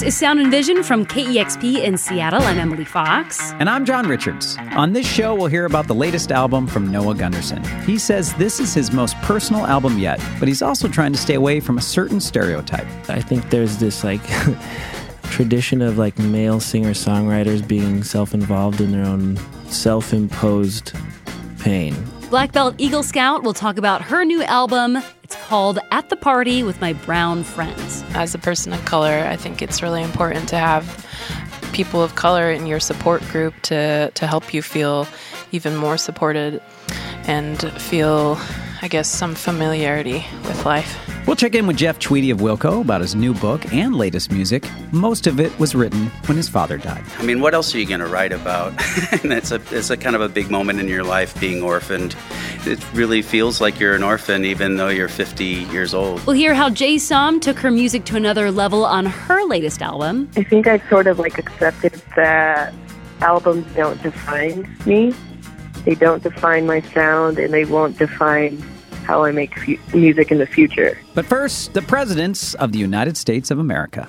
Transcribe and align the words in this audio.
This 0.00 0.14
is 0.14 0.18
Sound 0.18 0.40
and 0.40 0.50
Vision 0.50 0.82
from 0.82 1.04
KEXP 1.04 1.82
in 1.82 1.98
Seattle. 1.98 2.40
I'm 2.40 2.58
Emily 2.58 2.86
Fox. 2.86 3.52
And 3.58 3.68
I'm 3.68 3.84
John 3.84 4.08
Richards. 4.08 4.56
On 4.74 4.94
this 4.94 5.06
show, 5.06 5.34
we'll 5.34 5.48
hear 5.48 5.66
about 5.66 5.88
the 5.88 5.94
latest 5.94 6.32
album 6.32 6.66
from 6.66 6.90
Noah 6.90 7.14
Gundersen. 7.14 7.62
He 7.84 7.98
says 7.98 8.32
this 8.36 8.60
is 8.60 8.72
his 8.72 8.92
most 8.92 9.14
personal 9.18 9.66
album 9.66 9.98
yet, 9.98 10.18
but 10.38 10.48
he's 10.48 10.62
also 10.62 10.88
trying 10.88 11.12
to 11.12 11.18
stay 11.18 11.34
away 11.34 11.60
from 11.60 11.76
a 11.76 11.82
certain 11.82 12.18
stereotype. 12.18 12.86
I 13.10 13.20
think 13.20 13.50
there's 13.50 13.76
this 13.76 14.02
like 14.02 14.22
tradition 15.24 15.82
of 15.82 15.98
like 15.98 16.18
male 16.18 16.60
singer 16.60 16.92
songwriters 16.92 17.68
being 17.68 18.02
self 18.02 18.32
involved 18.32 18.80
in 18.80 18.92
their 18.92 19.04
own 19.04 19.36
self 19.68 20.14
imposed 20.14 20.94
pain. 21.58 21.94
Black 22.30 22.52
Belt 22.52 22.76
Eagle 22.78 23.02
Scout 23.02 23.42
will 23.42 23.52
talk 23.52 23.76
about 23.76 24.02
her 24.02 24.24
new 24.24 24.40
album. 24.44 24.96
It's 25.24 25.34
called 25.34 25.80
At 25.90 26.10
the 26.10 26.16
Party 26.16 26.62
with 26.62 26.80
My 26.80 26.92
Brown 26.92 27.42
Friends. 27.42 28.04
As 28.10 28.36
a 28.36 28.38
person 28.38 28.72
of 28.72 28.84
color, 28.84 29.26
I 29.26 29.34
think 29.34 29.60
it's 29.60 29.82
really 29.82 30.00
important 30.04 30.48
to 30.50 30.56
have 30.56 31.04
people 31.72 32.00
of 32.00 32.14
color 32.14 32.52
in 32.52 32.68
your 32.68 32.78
support 32.78 33.20
group 33.30 33.60
to, 33.62 34.12
to 34.12 34.26
help 34.28 34.54
you 34.54 34.62
feel 34.62 35.08
even 35.50 35.74
more 35.74 35.98
supported 35.98 36.62
and 37.24 37.60
feel, 37.82 38.38
I 38.80 38.86
guess, 38.86 39.08
some 39.10 39.34
familiarity 39.34 40.24
with 40.44 40.64
life. 40.64 41.09
We'll 41.30 41.36
check 41.36 41.54
in 41.54 41.68
with 41.68 41.76
Jeff 41.76 42.00
Tweedy 42.00 42.30
of 42.30 42.38
Wilco 42.38 42.80
about 42.80 43.02
his 43.02 43.14
new 43.14 43.32
book 43.34 43.72
and 43.72 43.94
latest 43.94 44.32
music. 44.32 44.68
Most 44.90 45.28
of 45.28 45.38
it 45.38 45.56
was 45.60 45.76
written 45.76 46.08
when 46.26 46.36
his 46.36 46.48
father 46.48 46.76
died. 46.76 47.04
I 47.18 47.22
mean, 47.22 47.40
what 47.40 47.54
else 47.54 47.72
are 47.72 47.78
you 47.78 47.86
going 47.86 48.00
to 48.00 48.08
write 48.08 48.32
about? 48.32 48.72
and 49.22 49.32
it's 49.32 49.52
a, 49.52 49.62
it's 49.70 49.90
a 49.90 49.96
kind 49.96 50.16
of 50.16 50.22
a 50.22 50.28
big 50.28 50.50
moment 50.50 50.80
in 50.80 50.88
your 50.88 51.04
life 51.04 51.38
being 51.38 51.62
orphaned. 51.62 52.16
It 52.66 52.84
really 52.94 53.22
feels 53.22 53.60
like 53.60 53.78
you're 53.78 53.94
an 53.94 54.02
orphan 54.02 54.44
even 54.44 54.76
though 54.76 54.88
you're 54.88 55.06
50 55.06 55.44
years 55.44 55.94
old. 55.94 56.26
We'll 56.26 56.34
hear 56.34 56.52
how 56.52 56.68
Jay 56.68 56.98
Som 56.98 57.38
took 57.38 57.60
her 57.60 57.70
music 57.70 58.04
to 58.06 58.16
another 58.16 58.50
level 58.50 58.84
on 58.84 59.06
her 59.06 59.44
latest 59.44 59.82
album. 59.82 60.28
I 60.34 60.42
think 60.42 60.66
I 60.66 60.80
sort 60.88 61.06
of 61.06 61.20
like 61.20 61.38
accepted 61.38 61.92
that 62.16 62.74
albums 63.20 63.72
don't 63.76 64.02
define 64.02 64.68
me. 64.84 65.14
They 65.84 65.94
don't 65.94 66.24
define 66.24 66.66
my 66.66 66.80
sound 66.80 67.38
and 67.38 67.54
they 67.54 67.66
won't 67.66 67.98
define 67.98 68.60
how 69.04 69.24
I 69.24 69.32
make 69.32 69.58
fu- 69.58 69.78
music 69.94 70.30
in 70.30 70.38
the 70.38 70.46
future. 70.46 70.98
But 71.14 71.26
first, 71.26 71.72
the 71.74 71.82
presidents 71.82 72.54
of 72.54 72.72
the 72.72 72.78
United 72.78 73.16
States 73.16 73.50
of 73.50 73.58
America. 73.58 74.08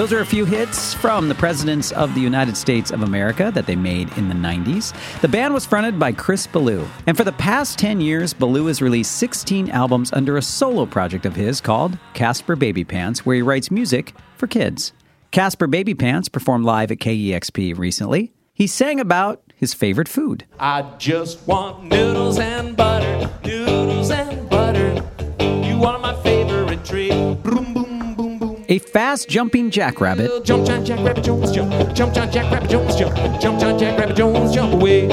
Those 0.00 0.14
are 0.14 0.20
a 0.20 0.24
few 0.24 0.46
hits 0.46 0.94
from 0.94 1.28
the 1.28 1.34
presidents 1.34 1.92
of 1.92 2.14
the 2.14 2.22
United 2.22 2.56
States 2.56 2.90
of 2.90 3.02
America 3.02 3.52
that 3.54 3.66
they 3.66 3.76
made 3.76 4.10
in 4.16 4.30
the 4.30 4.34
90s. 4.34 4.94
The 5.20 5.28
band 5.28 5.52
was 5.52 5.66
fronted 5.66 5.98
by 5.98 6.10
Chris 6.10 6.46
Ballew. 6.46 6.88
And 7.06 7.18
for 7.18 7.24
the 7.24 7.32
past 7.32 7.78
10 7.78 8.00
years, 8.00 8.32
Ballew 8.32 8.68
has 8.68 8.80
released 8.80 9.18
16 9.18 9.68
albums 9.68 10.10
under 10.14 10.38
a 10.38 10.42
solo 10.42 10.86
project 10.86 11.26
of 11.26 11.36
his 11.36 11.60
called 11.60 11.98
Casper 12.14 12.56
Baby 12.56 12.82
Pants, 12.82 13.26
where 13.26 13.36
he 13.36 13.42
writes 13.42 13.70
music 13.70 14.14
for 14.38 14.46
kids. 14.46 14.94
Casper 15.32 15.66
Baby 15.66 15.94
Pants 15.94 16.30
performed 16.30 16.64
live 16.64 16.90
at 16.90 16.96
KEXP 16.96 17.76
recently. 17.76 18.32
He 18.54 18.66
sang 18.66 19.00
about 19.00 19.42
his 19.54 19.74
favorite 19.74 20.08
food. 20.08 20.46
I 20.58 20.80
just 20.96 21.46
want 21.46 21.84
noodles 21.84 22.38
and 22.38 22.74
butter, 22.74 22.89
A 28.70 28.78
fast 28.78 29.28
jumping 29.28 29.68
jackrabbit, 29.68 30.44
Jump, 30.44 30.64
John, 30.64 30.84
Jack 30.84 31.04
Rabbit 31.04 31.24
Jones, 31.24 31.50
jump. 31.50 31.92
Jump, 31.92 32.14
John, 32.14 32.30
Jack 32.30 32.52
Rabbit 32.52 32.70
Jones, 32.70 32.94
jump. 32.94 33.16
Jump, 33.40 33.58
John, 33.58 33.76
Jack 33.76 33.98
Rabbit 33.98 34.14
Jones, 34.14 34.54
jump 34.54 34.74
away. 34.74 35.08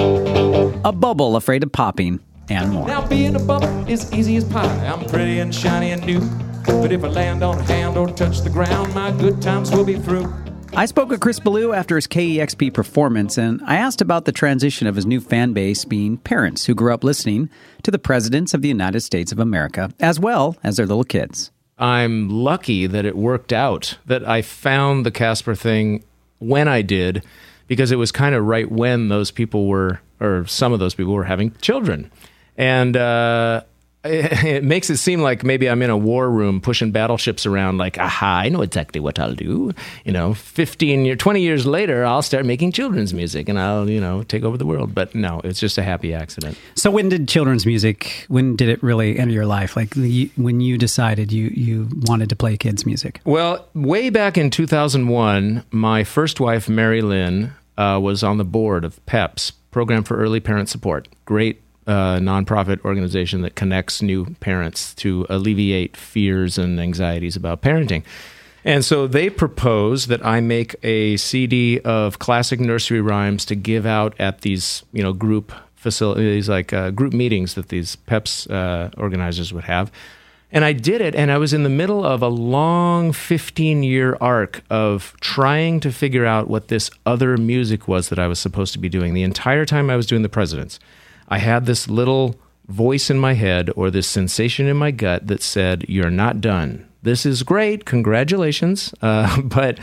a 0.86 0.92
bubble 0.92 1.36
afraid 1.36 1.64
of 1.64 1.72
popping, 1.72 2.20
and 2.52 2.72
more. 2.72 2.88
Now 2.88 3.08
being 3.08 3.36
a 3.36 3.40
bubble 3.40 3.90
is 3.90 4.14
easy 4.14 4.36
as 4.36 4.44
pie. 4.44 4.86
I'm 4.86 5.04
pretty 5.06 5.40
and 5.40 5.56
shiny 5.56 5.90
and 5.90 6.06
new. 6.06 6.20
But 6.68 6.92
if 6.92 7.04
I 7.04 7.08
land 7.08 7.44
on 7.44 7.58
a 7.58 7.64
hand 7.64 7.98
or 7.98 8.08
touch 8.10 8.42
the 8.42 8.52
ground, 8.52 8.94
my 8.94 9.10
good 9.10 9.42
times 9.42 9.72
will 9.72 9.86
be 9.86 9.98
through. 9.98 10.32
I 10.76 10.86
spoke 10.86 11.10
with 11.10 11.20
Chris 11.20 11.40
Ballew 11.40 11.76
after 11.76 11.96
his 11.96 12.06
KEXP 12.06 12.76
performance, 12.76 13.40
and 13.40 13.60
I 13.66 13.78
asked 13.78 14.02
about 14.02 14.26
the 14.26 14.32
transition 14.32 14.86
of 14.86 14.96
his 14.96 15.08
new 15.08 15.20
fan 15.20 15.54
base 15.54 15.84
being 15.84 16.18
parents 16.18 16.66
who 16.66 16.76
grew 16.76 16.94
up 16.94 17.04
listening 17.04 17.50
to 17.82 17.90
the 17.90 17.98
presidents 17.98 18.54
of 18.54 18.62
the 18.62 18.68
United 18.68 19.00
States 19.00 19.32
of 19.32 19.40
America, 19.40 19.92
as 20.00 20.20
well 20.20 20.56
as 20.64 20.78
their 20.78 20.86
little 20.86 21.04
kids. 21.04 21.52
I'm 21.78 22.30
lucky 22.30 22.88
that 22.88 23.06
it 23.06 23.16
worked 23.16 23.54
out, 23.54 23.98
that 24.06 24.28
I 24.28 24.42
found 24.42 25.06
the 25.06 25.12
Casper 25.12 25.56
thing 25.56 26.04
when 26.40 26.68
I 26.68 26.82
did, 26.82 27.24
because 27.68 27.92
it 27.92 27.98
was 27.98 28.12
kind 28.12 28.34
of 28.34 28.46
right 28.46 28.72
when 28.72 29.10
those 29.10 29.32
people 29.32 29.68
were, 29.68 30.02
or 30.20 30.46
some 30.48 30.74
of 30.74 30.80
those 30.80 30.96
people 30.96 31.14
were 31.14 31.26
having 31.26 31.54
children. 31.62 32.12
And 32.58 32.98
uh, 32.98 33.62
it, 34.10 34.44
it 34.44 34.64
makes 34.64 34.90
it 34.90 34.98
seem 34.98 35.22
like 35.22 35.44
maybe 35.44 35.70
I'm 35.70 35.82
in 35.82 35.90
a 35.90 35.98
war 35.98 36.30
room 36.30 36.62
pushing 36.62 36.92
battleships 36.92 37.46
around, 37.46 37.78
like, 37.78 37.98
aha, 37.98 38.42
I 38.44 38.50
know 38.50 38.62
exactly 38.62 39.00
what 39.00 39.20
I'll 39.20 39.36
do. 39.36 39.74
You 40.06 40.12
know, 40.12 40.34
15 40.34 41.06
years, 41.06 41.18
20 41.18 41.42
years 41.42 41.66
later, 41.66 42.06
I'll 42.06 42.22
start 42.22 42.46
making 42.46 42.72
children's 42.72 43.14
music 43.14 43.50
and 43.50 43.60
I'll, 43.60 43.90
you 43.90 44.02
know, 44.02 44.24
take 44.24 44.44
over 44.44 44.58
the 44.58 44.66
world. 44.66 44.94
But 44.96 45.16
no, 45.16 45.42
it's 45.44 45.60
just 45.60 45.78
a 45.78 45.84
happy 45.84 46.14
accident. 46.14 46.58
So 46.76 46.92
when 46.92 47.10
did 47.10 47.28
children's 47.28 47.66
music? 47.66 48.26
When 48.28 48.56
did 48.56 48.70
it 48.70 48.82
really 48.82 49.18
enter 49.18 49.34
your 49.34 49.46
life? 49.46 49.76
Like 49.76 49.92
the, 49.92 50.32
when 50.36 50.62
you 50.62 50.78
decided 50.78 51.32
you 51.32 51.48
you 51.54 51.90
wanted 52.02 52.30
to 52.30 52.36
play 52.36 52.58
kids 52.58 52.86
music? 52.86 53.22
Well, 53.26 53.68
way 53.74 54.10
back 54.10 54.38
in 54.38 54.50
2001, 54.50 55.64
my 55.72 56.04
first 56.04 56.40
wife, 56.40 56.70
Mary 56.70 57.02
Lynn, 57.02 57.54
uh, 57.78 58.00
was 58.02 58.24
on 58.24 58.38
the 58.38 58.46
board 58.46 58.84
of 58.84 59.04
PEPS, 59.06 59.52
Program 59.72 60.04
for 60.04 60.18
Early 60.18 60.40
Parent 60.40 60.70
Support. 60.70 61.08
Great 61.26 61.62
uh, 61.88 62.18
nonprofit 62.18 62.84
organization 62.84 63.42
that 63.42 63.56
connects 63.56 64.02
new 64.02 64.26
parents 64.40 64.94
to 64.96 65.26
alleviate 65.30 65.96
fears 65.96 66.58
and 66.58 66.80
anxieties 66.80 67.36
about 67.36 67.62
parenting. 67.62 68.04
And 68.66 68.84
so 68.84 69.08
they 69.08 69.30
propose 69.30 70.08
that 70.08 70.26
I 70.26 70.42
make 70.42 70.76
a 70.84 71.16
CD 71.18 71.80
of 71.80 72.20
classic 72.20 72.60
nursery 72.60 73.00
rhymes 73.00 73.46
to 73.46 73.56
give 73.56 73.86
out 73.86 74.14
at 74.20 74.42
these, 74.42 74.84
you 74.92 75.02
know, 75.02 75.14
group 75.14 75.54
facilities, 75.76 76.50
like 76.50 76.74
uh, 76.74 76.92
group 76.92 77.14
meetings 77.14 77.54
that 77.54 77.70
these 77.70 77.96
PEPS 77.96 78.52
uh, 78.52 78.90
organizers 78.98 79.54
would 79.54 79.64
have. 79.64 79.90
And 80.52 80.64
I 80.64 80.72
did 80.74 81.02
it, 81.02 81.14
and 81.14 81.30
I 81.32 81.38
was 81.38 81.54
in 81.54 81.64
the 81.64 81.70
middle 81.70 82.06
of 82.06 82.22
a 82.22 82.30
long 82.30 83.12
15 83.12 83.84
year 83.84 84.18
arc 84.22 84.64
of 84.70 85.14
trying 85.20 85.80
to 85.82 85.92
figure 85.92 86.26
out 86.26 86.50
what 86.50 86.70
this 86.70 86.90
other 87.06 87.38
music 87.38 87.88
was 87.88 88.10
that 88.10 88.20
I 88.20 88.28
was 88.28 88.40
supposed 88.40 88.74
to 88.74 88.80
be 88.80 88.90
doing. 88.90 89.14
The 89.14 89.24
entire 89.24 89.66
time 89.66 89.90
I 89.90 89.98
was 89.98 90.06
doing 90.06 90.22
the 90.22 90.30
presidents, 90.30 90.80
I 91.28 91.40
had 91.40 91.66
this 91.66 91.90
little 91.90 92.36
voice 92.68 93.10
in 93.10 93.18
my 93.18 93.34
head 93.34 93.70
or 93.76 93.90
this 93.90 94.08
sensation 94.08 94.68
in 94.68 94.78
my 94.78 94.92
gut 94.92 95.28
that 95.28 95.42
said, 95.42 95.86
You're 95.88 96.12
not 96.12 96.42
done. 96.42 96.88
This 97.04 97.26
is 97.26 97.44
great. 97.44 97.86
Congratulations. 97.86 98.94
Uh, 99.02 99.42
but 99.42 99.80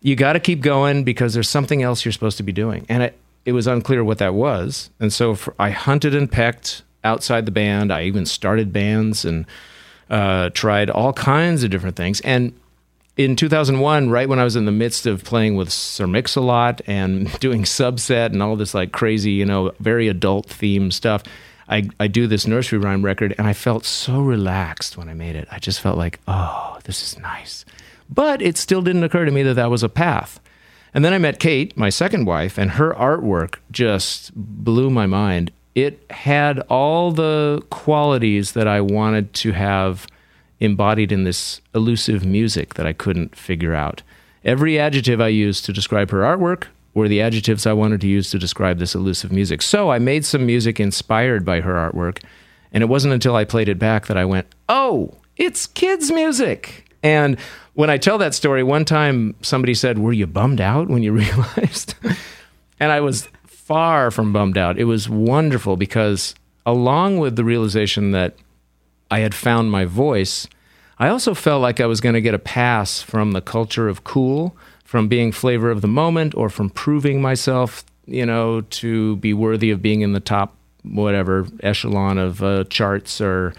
you 0.00 0.14
got 0.14 0.34
to 0.34 0.40
keep 0.40 0.60
going 0.60 1.04
because 1.04 1.34
there's 1.34 1.48
something 1.48 1.82
else 1.82 2.04
you're 2.04 2.12
supposed 2.12 2.36
to 2.36 2.42
be 2.42 2.52
doing. 2.52 2.86
And 2.88 3.02
it, 3.02 3.18
it 3.44 3.52
was 3.52 3.66
unclear 3.66 4.04
what 4.04 4.18
that 4.18 4.34
was. 4.34 4.90
And 5.00 5.12
so 5.12 5.34
for, 5.34 5.54
I 5.58 5.70
hunted 5.70 6.14
and 6.14 6.30
pecked 6.30 6.82
outside 7.02 7.46
the 7.46 7.52
band. 7.52 7.92
I 7.92 8.02
even 8.04 8.26
started 8.26 8.72
bands 8.72 9.24
and 9.24 9.46
uh, 10.10 10.50
tried 10.50 10.90
all 10.90 11.12
kinds 11.12 11.62
of 11.62 11.70
different 11.70 11.96
things. 11.96 12.20
And 12.20 12.52
in 13.18 13.34
2001, 13.34 14.10
right 14.10 14.28
when 14.28 14.38
I 14.38 14.44
was 14.44 14.54
in 14.54 14.64
the 14.64 14.72
midst 14.72 15.04
of 15.04 15.24
playing 15.24 15.56
with 15.56 15.70
Sir 15.70 16.06
Mix-a-Lot 16.06 16.80
and 16.86 17.30
doing 17.40 17.64
Subset 17.64 18.26
and 18.26 18.42
all 18.42 18.54
this 18.54 18.74
like 18.74 18.92
crazy, 18.92 19.32
you 19.32 19.44
know, 19.44 19.72
very 19.80 20.06
adult 20.06 20.46
theme 20.46 20.92
stuff, 20.92 21.24
I, 21.68 21.90
I 21.98 22.06
do 22.06 22.28
this 22.28 22.46
nursery 22.46 22.78
rhyme 22.78 23.04
record 23.04 23.34
and 23.36 23.46
I 23.46 23.52
felt 23.52 23.84
so 23.84 24.20
relaxed 24.20 24.96
when 24.96 25.08
I 25.08 25.14
made 25.14 25.34
it. 25.34 25.48
I 25.50 25.58
just 25.58 25.80
felt 25.80 25.98
like, 25.98 26.20
oh, 26.28 26.78
this 26.84 27.02
is 27.02 27.18
nice. 27.18 27.64
But 28.08 28.40
it 28.40 28.56
still 28.56 28.80
didn't 28.80 29.04
occur 29.04 29.24
to 29.24 29.32
me 29.32 29.42
that 29.42 29.54
that 29.54 29.70
was 29.70 29.82
a 29.82 29.88
path. 29.88 30.40
And 30.94 31.04
then 31.04 31.12
I 31.12 31.18
met 31.18 31.40
Kate, 31.40 31.76
my 31.76 31.90
second 31.90 32.24
wife, 32.24 32.56
and 32.56 32.70
her 32.72 32.94
artwork 32.94 33.56
just 33.70 34.30
blew 34.34 34.90
my 34.90 35.06
mind. 35.06 35.50
It 35.74 36.02
had 36.10 36.60
all 36.70 37.10
the 37.10 37.62
qualities 37.68 38.52
that 38.52 38.68
I 38.68 38.80
wanted 38.80 39.34
to 39.34 39.52
have 39.52 40.06
embodied 40.60 41.12
in 41.12 41.24
this 41.24 41.60
elusive 41.74 42.24
music 42.24 42.74
that 42.74 42.86
I 42.86 42.92
couldn't 42.92 43.36
figure 43.36 43.74
out. 43.74 44.02
Every 44.44 44.78
adjective 44.78 45.20
I 45.20 45.28
used 45.28 45.64
to 45.66 45.72
describe 45.72 46.10
her 46.10 46.20
artwork 46.20 46.64
were 46.94 47.08
the 47.08 47.20
adjectives 47.20 47.66
I 47.66 47.72
wanted 47.72 48.00
to 48.00 48.08
use 48.08 48.30
to 48.30 48.38
describe 48.38 48.78
this 48.78 48.94
elusive 48.94 49.30
music. 49.30 49.62
So 49.62 49.90
I 49.90 49.98
made 49.98 50.24
some 50.24 50.46
music 50.46 50.80
inspired 50.80 51.44
by 51.44 51.60
her 51.60 51.74
artwork, 51.74 52.22
and 52.72 52.82
it 52.82 52.86
wasn't 52.86 53.14
until 53.14 53.36
I 53.36 53.44
played 53.44 53.68
it 53.68 53.78
back 53.78 54.06
that 54.06 54.16
I 54.16 54.24
went, 54.24 54.46
oh, 54.68 55.14
it's 55.36 55.66
kids' 55.66 56.10
music. 56.10 56.90
And 57.02 57.38
when 57.74 57.90
I 57.90 57.98
tell 57.98 58.18
that 58.18 58.34
story, 58.34 58.62
one 58.62 58.84
time 58.84 59.36
somebody 59.40 59.74
said, 59.74 59.98
Were 59.98 60.12
you 60.12 60.26
bummed 60.26 60.60
out 60.60 60.88
when 60.88 61.02
you 61.02 61.12
realized? 61.24 61.94
and 62.80 62.90
I 62.90 63.00
was 63.00 63.28
far 63.46 64.10
from 64.10 64.32
bummed 64.32 64.58
out. 64.58 64.78
It 64.78 64.84
was 64.84 65.08
wonderful 65.08 65.76
because, 65.76 66.34
along 66.66 67.18
with 67.18 67.36
the 67.36 67.44
realization 67.44 68.10
that 68.12 68.34
I 69.10 69.20
had 69.20 69.34
found 69.34 69.70
my 69.70 69.84
voice, 69.84 70.46
I 70.98 71.08
also 71.08 71.34
felt 71.34 71.62
like 71.62 71.80
I 71.80 71.86
was 71.86 72.00
going 72.00 72.14
to 72.14 72.20
get 72.20 72.34
a 72.34 72.38
pass 72.38 73.00
from 73.00 73.32
the 73.32 73.40
culture 73.40 73.88
of 73.88 74.04
cool, 74.04 74.56
from 74.84 75.06
being 75.06 75.30
flavor 75.32 75.70
of 75.70 75.80
the 75.80 75.88
moment, 75.88 76.34
or 76.34 76.48
from 76.48 76.70
proving 76.70 77.22
myself, 77.22 77.84
you 78.06 78.26
know, 78.26 78.62
to 78.62 79.16
be 79.16 79.32
worthy 79.32 79.70
of 79.70 79.80
being 79.80 80.00
in 80.00 80.12
the 80.12 80.20
top 80.20 80.54
whatever 80.82 81.46
echelon 81.60 82.18
of 82.18 82.42
uh, 82.42 82.64
charts 82.64 83.20
or 83.20 83.52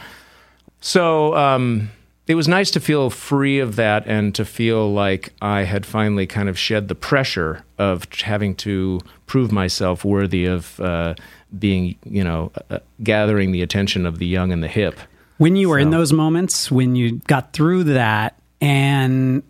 so. 0.81 1.36
Um, 1.36 1.92
it 2.28 2.36
was 2.36 2.48
nice 2.48 2.69
to 2.72 2.80
feel 2.80 3.10
free 3.10 3.60
of 3.60 3.75
that 3.78 4.06
and 4.06 4.36
to 4.36 4.46
feel 4.46 4.92
like 4.94 5.34
I 5.42 5.63
had 5.63 5.86
finally 5.86 6.28
kind 6.28 6.48
of 6.48 6.60
shed 6.60 6.88
the 6.88 6.96
pressure 6.96 7.63
of 7.80 8.06
having 8.13 8.54
to 8.57 9.00
prove 9.25 9.51
myself 9.51 10.06
worthy 10.06 10.46
of 10.46 10.80
uh, 10.80 11.16
being, 11.57 11.96
you 12.04 12.24
know, 12.24 12.51
uh, 12.69 12.80
gathering 13.01 13.51
the 13.51 13.63
attention 13.63 14.06
of 14.06 14.19
the 14.19 14.28
young 14.28 14.51
and 14.51 14.62
the 14.62 14.68
hip. 14.68 15.00
When 15.39 15.56
you 15.56 15.69
were 15.69 15.80
in 15.80 15.89
those 15.89 16.13
moments, 16.13 16.69
when 16.69 16.95
you 16.95 17.19
got 17.27 17.53
through 17.53 17.86
that 17.86 18.38
and 18.62 19.41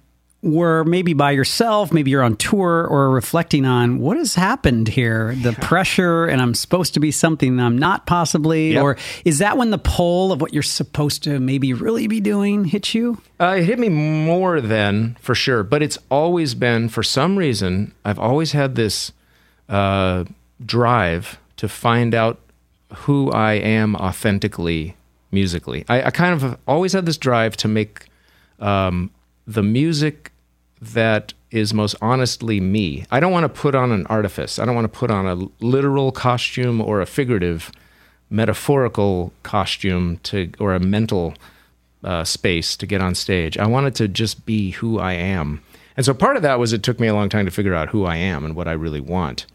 were 0.44 0.86
maybe 0.86 1.14
by 1.14 1.32
yourself, 1.32 1.92
maybe 1.92 2.12
you're 2.12 2.24
on 2.24 2.38
tour 2.38 2.86
or 2.88 3.10
reflecting 3.10 3.66
on 3.66 4.00
what 4.00 4.16
has 4.16 4.36
happened 4.36 4.88
here, 4.88 5.36
the 5.42 5.52
pressure, 5.52 6.26
and 6.28 6.42
I'm 6.42 6.54
supposed 6.54 6.94
to 6.94 7.00
be 7.02 7.12
something 7.12 7.60
I'm 7.60 7.78
not 7.78 8.06
possibly, 8.06 8.74
Yep. 8.74 8.84
or 8.84 8.98
is 9.26 9.40
that 9.40 9.58
when 9.58 9.72
the 9.72 9.78
pull 9.80 10.32
of 10.32 10.40
what 10.40 10.54
you're 10.54 10.64
supposed 10.64 11.24
to 11.24 11.40
maybe 11.40 11.74
really 11.74 12.08
be 12.08 12.22
doing 12.22 12.66
hits 12.66 12.94
you? 12.96 13.22
Uh, 13.40 13.56
it 13.58 13.66
hit 13.66 13.80
me 13.80 13.90
more 13.90 14.62
then, 14.62 15.18
for 15.20 15.36
sure. 15.36 15.64
But 15.64 15.82
it's 15.82 15.98
always 16.10 16.54
been, 16.56 16.88
for 16.88 17.04
some 17.04 17.36
reason, 17.36 17.94
I've 18.06 18.20
always 18.20 18.52
had 18.54 18.76
this 18.76 19.12
uh, 19.68 20.24
drive 20.64 21.40
to 21.58 21.68
find 21.68 22.14
out 22.16 22.40
who 22.94 23.30
I 23.32 23.54
am 23.54 23.96
authentically 23.96 24.96
musically. 25.32 25.86
I, 25.88 26.04
I 26.04 26.12
kind 26.12 26.34
of 26.34 26.58
always 26.68 26.94
had 26.94 27.06
this 27.06 27.18
drive 27.18 27.56
to 27.58 27.68
make 27.68 28.06
um, 28.60 29.12
the 29.46 29.64
music 29.64 30.32
that 30.82 31.34
is 31.52 31.74
most 31.74 31.96
honestly 32.02 32.60
me. 32.60 33.06
I 33.12 33.20
don't 33.20 33.32
want 33.32 33.44
to 33.44 33.62
put 33.62 33.76
on 33.76 33.92
an 33.92 34.06
artifice. 34.08 34.60
I 34.60 34.66
don't 34.66 34.76
want 34.76 34.86
to 34.86 35.00
put 35.00 35.12
on 35.12 35.26
a 35.26 35.64
literal 35.64 36.12
costume 36.12 36.80
or 36.80 37.02
a 37.02 37.06
figurative, 37.06 37.72
metaphorical 38.30 39.34
costume 39.44 40.18
to 40.24 40.52
or 40.60 40.74
a 40.74 40.80
mental 40.80 41.34
uh, 42.04 42.24
space 42.24 42.78
to 42.78 42.86
get 42.86 43.02
on 43.02 43.16
stage. 43.16 43.58
I 43.58 43.68
wanted 43.68 43.96
to 43.96 44.08
just 44.08 44.46
be 44.46 44.72
who 44.72 45.00
I 45.00 45.14
am. 45.14 45.62
And 45.98 46.06
so 46.06 46.14
part 46.14 46.38
of 46.38 46.44
that 46.44 46.60
was 46.60 46.72
it 46.72 46.84
took 46.84 47.00
me 47.00 47.08
a 47.08 47.14
long 47.14 47.30
time 47.30 47.46
to 47.46 47.52
figure 47.52 47.74
out 47.74 47.90
who 47.90 48.06
I 48.06 48.16
am 48.16 48.46
and 48.46 48.56
what 48.56 48.68
I 48.68 48.72
really 48.74 49.02
want. 49.02 49.46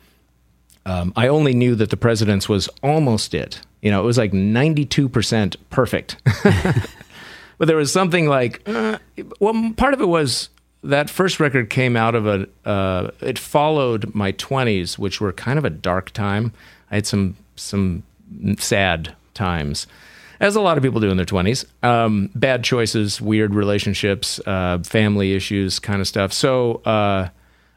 Um, 0.84 1.12
I 1.16 1.28
only 1.28 1.54
knew 1.54 1.74
that 1.76 1.88
the 1.88 1.96
president's 1.96 2.48
was 2.48 2.68
almost 2.82 3.32
it. 3.32 3.60
You 3.84 3.90
know, 3.90 4.00
it 4.00 4.06
was 4.06 4.16
like 4.16 4.32
92% 4.32 5.56
perfect. 5.68 6.16
but 7.58 7.68
there 7.68 7.76
was 7.76 7.92
something 7.92 8.26
like, 8.26 8.66
uh, 8.66 8.98
well, 9.40 9.74
part 9.76 9.92
of 9.92 10.00
it 10.00 10.08
was 10.08 10.48
that 10.82 11.10
first 11.10 11.38
record 11.38 11.68
came 11.68 11.94
out 11.94 12.14
of 12.14 12.26
a, 12.26 12.48
uh, 12.64 13.10
it 13.20 13.38
followed 13.38 14.14
my 14.14 14.32
20s, 14.32 14.98
which 14.98 15.20
were 15.20 15.34
kind 15.34 15.58
of 15.58 15.66
a 15.66 15.70
dark 15.70 16.12
time. 16.12 16.54
I 16.90 16.94
had 16.94 17.06
some, 17.06 17.36
some 17.56 18.04
sad 18.56 19.14
times, 19.34 19.86
as 20.40 20.56
a 20.56 20.62
lot 20.62 20.78
of 20.78 20.82
people 20.82 20.98
do 20.98 21.10
in 21.10 21.18
their 21.18 21.26
20s. 21.26 21.66
Um, 21.84 22.30
bad 22.34 22.64
choices, 22.64 23.20
weird 23.20 23.54
relationships, 23.54 24.40
uh, 24.46 24.78
family 24.78 25.34
issues, 25.34 25.78
kind 25.78 26.00
of 26.00 26.08
stuff. 26.08 26.32
So, 26.32 26.76
uh, 26.86 27.28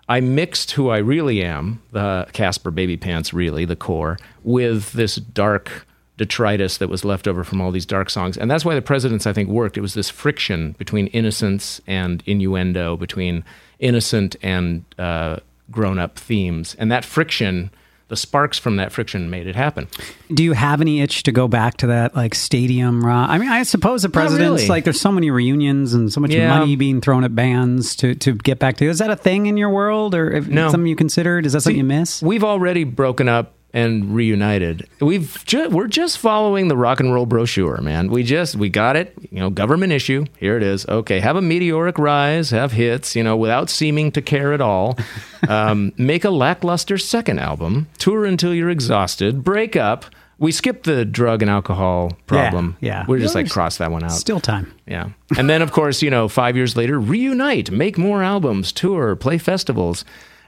I 0.07 0.21
mixed 0.21 0.71
who 0.71 0.87
I 0.87 0.99
really 0.99 1.43
am, 1.43 1.81
the 1.91 2.29
Casper 2.31 2.71
Baby 2.71 2.95
Pants, 2.95 3.33
really, 3.33 3.65
the 3.65 3.75
core, 3.75 4.17
with 4.45 4.93
this 4.93 5.17
dark 5.17 5.85
detritus 6.17 6.77
that 6.77 6.89
was 6.89 7.05
left 7.05 7.27
over 7.27 7.43
from 7.43 7.61
all 7.61 7.71
these 7.71 7.85
dark 7.85 8.09
songs. 8.09 8.37
And 8.37 8.49
that's 8.49 8.65
why 8.65 8.73
the 8.75 8.81
Presidents, 8.81 9.27
I 9.27 9.33
think, 9.33 9.49
worked. 9.49 9.77
It 9.77 9.81
was 9.81 9.93
this 9.93 10.09
friction 10.09 10.73
between 10.77 11.07
innocence 11.07 11.79
and 11.87 12.23
innuendo, 12.25 12.97
between 12.97 13.43
innocent 13.79 14.35
and 14.41 14.83
uh, 14.97 15.37
grown 15.69 15.99
up 15.99 16.17
themes. 16.17 16.75
And 16.79 16.91
that 16.91 17.05
friction, 17.05 17.69
the 18.07 18.15
sparks 18.15 18.57
from 18.57 18.77
that 18.77 18.91
friction 18.91 19.29
made 19.29 19.45
it 19.47 19.55
happen. 19.55 19.87
Do 20.33 20.43
you 20.43 20.53
have 20.53 20.81
any 20.81 21.01
itch 21.01 21.23
to 21.23 21.31
go 21.31 21.47
back 21.47 21.77
to 21.77 21.87
that 21.87 22.15
like 22.15 22.33
stadium 22.33 23.05
rock? 23.05 23.29
I 23.29 23.37
mean, 23.37 23.49
I 23.49 23.61
suppose 23.63 24.01
the 24.01 24.09
presidents 24.09 24.61
really. 24.61 24.67
like 24.69 24.85
there's 24.85 24.99
so 25.01 25.11
many 25.11 25.29
reunions 25.29 25.93
and 25.93 26.11
so 26.11 26.19
much 26.21 26.31
Yeah. 26.31 26.57
money 26.57 26.75
being 26.77 27.01
thrown 27.01 27.25
at 27.25 27.35
bands 27.35 27.95
to 27.97 28.15
to 28.15 28.33
get 28.33 28.57
back 28.59 28.77
to. 28.77 28.85
Is 28.89 28.99
that 28.99 29.11
a 29.11 29.15
thing 29.15 29.45
in 29.45 29.57
your 29.57 29.69
world, 29.69 30.15
or 30.15 30.31
if, 30.31 30.47
No. 30.47 30.71
something 30.71 30.87
you 30.87 30.95
considered? 30.95 31.45
Is 31.45 31.53
that 31.53 31.61
something 31.61 31.77
you 31.77 31.83
miss? 31.83 32.23
We've 32.23 32.43
already 32.45 32.85
broken 32.85 33.27
up 33.27 33.53
and 33.77 34.15
reunited. 34.15 34.89
We've 34.99 35.43
ju- 35.45 35.69
we're 35.69 35.87
just 35.87 36.17
following 36.17 36.67
the 36.67 36.75
rock 36.75 36.99
and 36.99 37.13
roll 37.13 37.27
brochure, 37.27 37.79
man. 37.81 38.09
We 38.09 38.23
just 38.23 38.55
we 38.55 38.69
got 38.69 38.95
it. 38.95 39.13
You 39.29 39.39
know, 39.39 39.49
government 39.51 39.93
issue. 39.93 40.25
Here 40.39 40.57
it 40.57 40.63
is. 40.63 40.87
Okay, 40.87 41.19
have 41.19 41.35
a 41.35 41.41
meteoric 41.41 41.99
rise, 41.99 42.49
have 42.49 42.71
hits. 42.71 43.15
You 43.15 43.23
know, 43.23 43.37
without 43.37 43.69
seeming 43.69 44.11
to 44.13 44.21
care 44.21 44.53
at 44.53 44.61
all. 44.61 44.97
Um, 45.47 45.93
make 45.97 46.25
a 46.25 46.31
lackluster 46.31 46.97
second 46.97 47.39
album. 47.39 47.87
Tour 47.99 48.25
until 48.25 48.55
you're 48.55 48.71
exhausted. 48.71 49.43
Break 49.43 49.75
up. 49.75 50.05
We 50.39 50.51
skip 50.51 50.83
the 50.83 51.05
drug 51.05 51.43
and 51.43 51.49
alcohol 51.49 52.11
problem. 52.25 52.75
yeah. 52.81 53.05
we're 53.07 53.19
just 53.19 53.35
like 53.35 53.47
cross 53.49 53.77
that 53.77 53.91
one 53.91 54.03
out. 54.03 54.11
Still 54.13 54.39
time. 54.39 54.73
Yeah. 54.87 55.09
And 55.37 55.47
then, 55.47 55.61
of 55.61 55.71
course, 55.71 56.01
you 56.01 56.09
know, 56.09 56.27
five 56.27 56.55
years 56.55 56.75
later, 56.75 56.99
reunite, 56.99 57.69
make 57.69 57.99
more 57.99 58.23
albums, 58.23 58.71
tour, 58.71 59.15
play 59.15 59.37
festivals. 59.37 60.03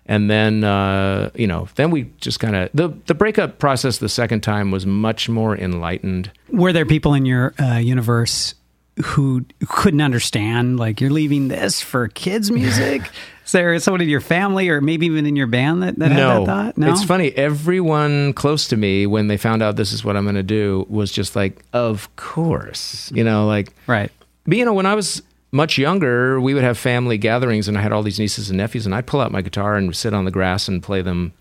And 0.09 0.27
then, 0.27 0.63
uh, 0.63 1.29
you 1.35 1.45
know, 1.45 1.69
then 1.75 1.91
we 1.91 2.11
just 2.19 2.39
kind 2.39 2.55
of, 2.55 2.71
the, 2.73 2.89
the 3.05 3.13
breakup 3.13 3.59
process 3.59 3.99
the 3.99 4.09
second 4.09 4.41
time 4.41 4.71
was 4.71 4.83
much 4.83 5.29
more 5.29 5.55
enlightened. 5.55 6.31
Were 6.49 6.73
there 6.73 6.87
people 6.87 7.13
in 7.13 7.27
your 7.27 7.53
uh, 7.59 7.77
universe 7.77 8.55
who 9.03 9.45
couldn't 9.67 10.01
understand? 10.01 10.79
Like 10.79 10.99
you're 10.99 11.11
leaving 11.11 11.47
this 11.47 11.79
for 11.79 12.07
kids' 12.07 12.49
music. 12.59 13.03
Is 13.45 13.51
there 13.51 13.77
someone 13.79 14.01
in 14.01 14.09
your 14.09 14.19
family, 14.19 14.69
or 14.69 14.81
maybe 14.81 15.05
even 15.05 15.27
in 15.27 15.35
your 15.35 15.47
band 15.47 15.83
that, 15.83 15.99
that 15.99 16.11
had 16.11 16.19
that 16.19 16.45
thought? 16.45 16.77
No, 16.77 16.91
it's 16.91 17.03
funny. 17.03 17.31
Everyone 17.31 18.33
close 18.33 18.67
to 18.69 18.77
me, 18.77 19.05
when 19.05 19.27
they 19.27 19.37
found 19.37 19.61
out 19.61 19.75
this 19.75 19.91
is 19.91 20.03
what 20.03 20.17
I'm 20.17 20.23
going 20.23 20.35
to 20.35 20.43
do, 20.43 20.87
was 20.89 21.11
just 21.11 21.35
like, 21.35 21.63
of 21.71 22.15
course. 22.15 23.11
You 23.13 23.23
know, 23.23 23.45
like, 23.45 23.73
right. 23.85 24.11
But 24.45 24.57
you 24.57 24.65
know, 24.65 24.73
when 24.73 24.87
I 24.87 24.95
was 24.95 25.21
much 25.51 25.77
younger, 25.77 26.39
we 26.39 26.53
would 26.53 26.63
have 26.63 26.77
family 26.77 27.17
gatherings, 27.17 27.67
and 27.67 27.77
I 27.77 27.81
had 27.81 27.91
all 27.91 28.03
these 28.03 28.19
nieces 28.19 28.49
and 28.49 28.57
nephews, 28.57 28.85
and 28.85 28.93
I'd 28.93 29.07
pull 29.07 29.21
out 29.21 29.31
my 29.31 29.41
guitar 29.41 29.75
and 29.75 29.95
sit 29.95 30.13
on 30.13 30.25
the 30.25 30.31
grass 30.31 30.67
and 30.67 30.81
play 30.83 31.01
them 31.01 31.33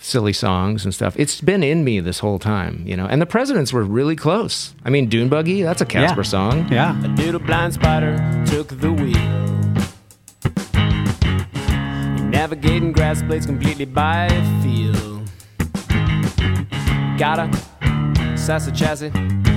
silly 0.00 0.32
songs 0.32 0.84
and 0.84 0.94
stuff. 0.94 1.14
It's 1.18 1.40
been 1.40 1.62
in 1.62 1.82
me 1.82 2.00
this 2.00 2.18
whole 2.18 2.38
time, 2.38 2.82
you 2.86 2.96
know. 2.96 3.06
And 3.06 3.20
the 3.20 3.26
presidents 3.26 3.72
were 3.72 3.82
really 3.82 4.14
close. 4.14 4.74
I 4.84 4.90
mean, 4.90 5.08
Dune 5.08 5.28
Buggy, 5.28 5.62
that's 5.62 5.80
a 5.80 5.86
Casper 5.86 6.20
Yeah. 6.20 6.22
song. 6.24 6.68
Yeah. 6.70 7.04
A 7.04 7.08
little 7.16 7.40
blind 7.40 7.74
spider 7.74 8.16
took 8.46 8.68
the 8.68 8.92
wheel. 8.92 9.42
Navigating 12.30 12.92
grass 12.92 13.22
blades 13.22 13.46
completely 13.46 13.86
by 13.86 14.28
feel. 14.62 15.22
Got 17.16 17.38
a 17.38 18.36
sassy 18.36 18.72
chassis, 18.72 19.10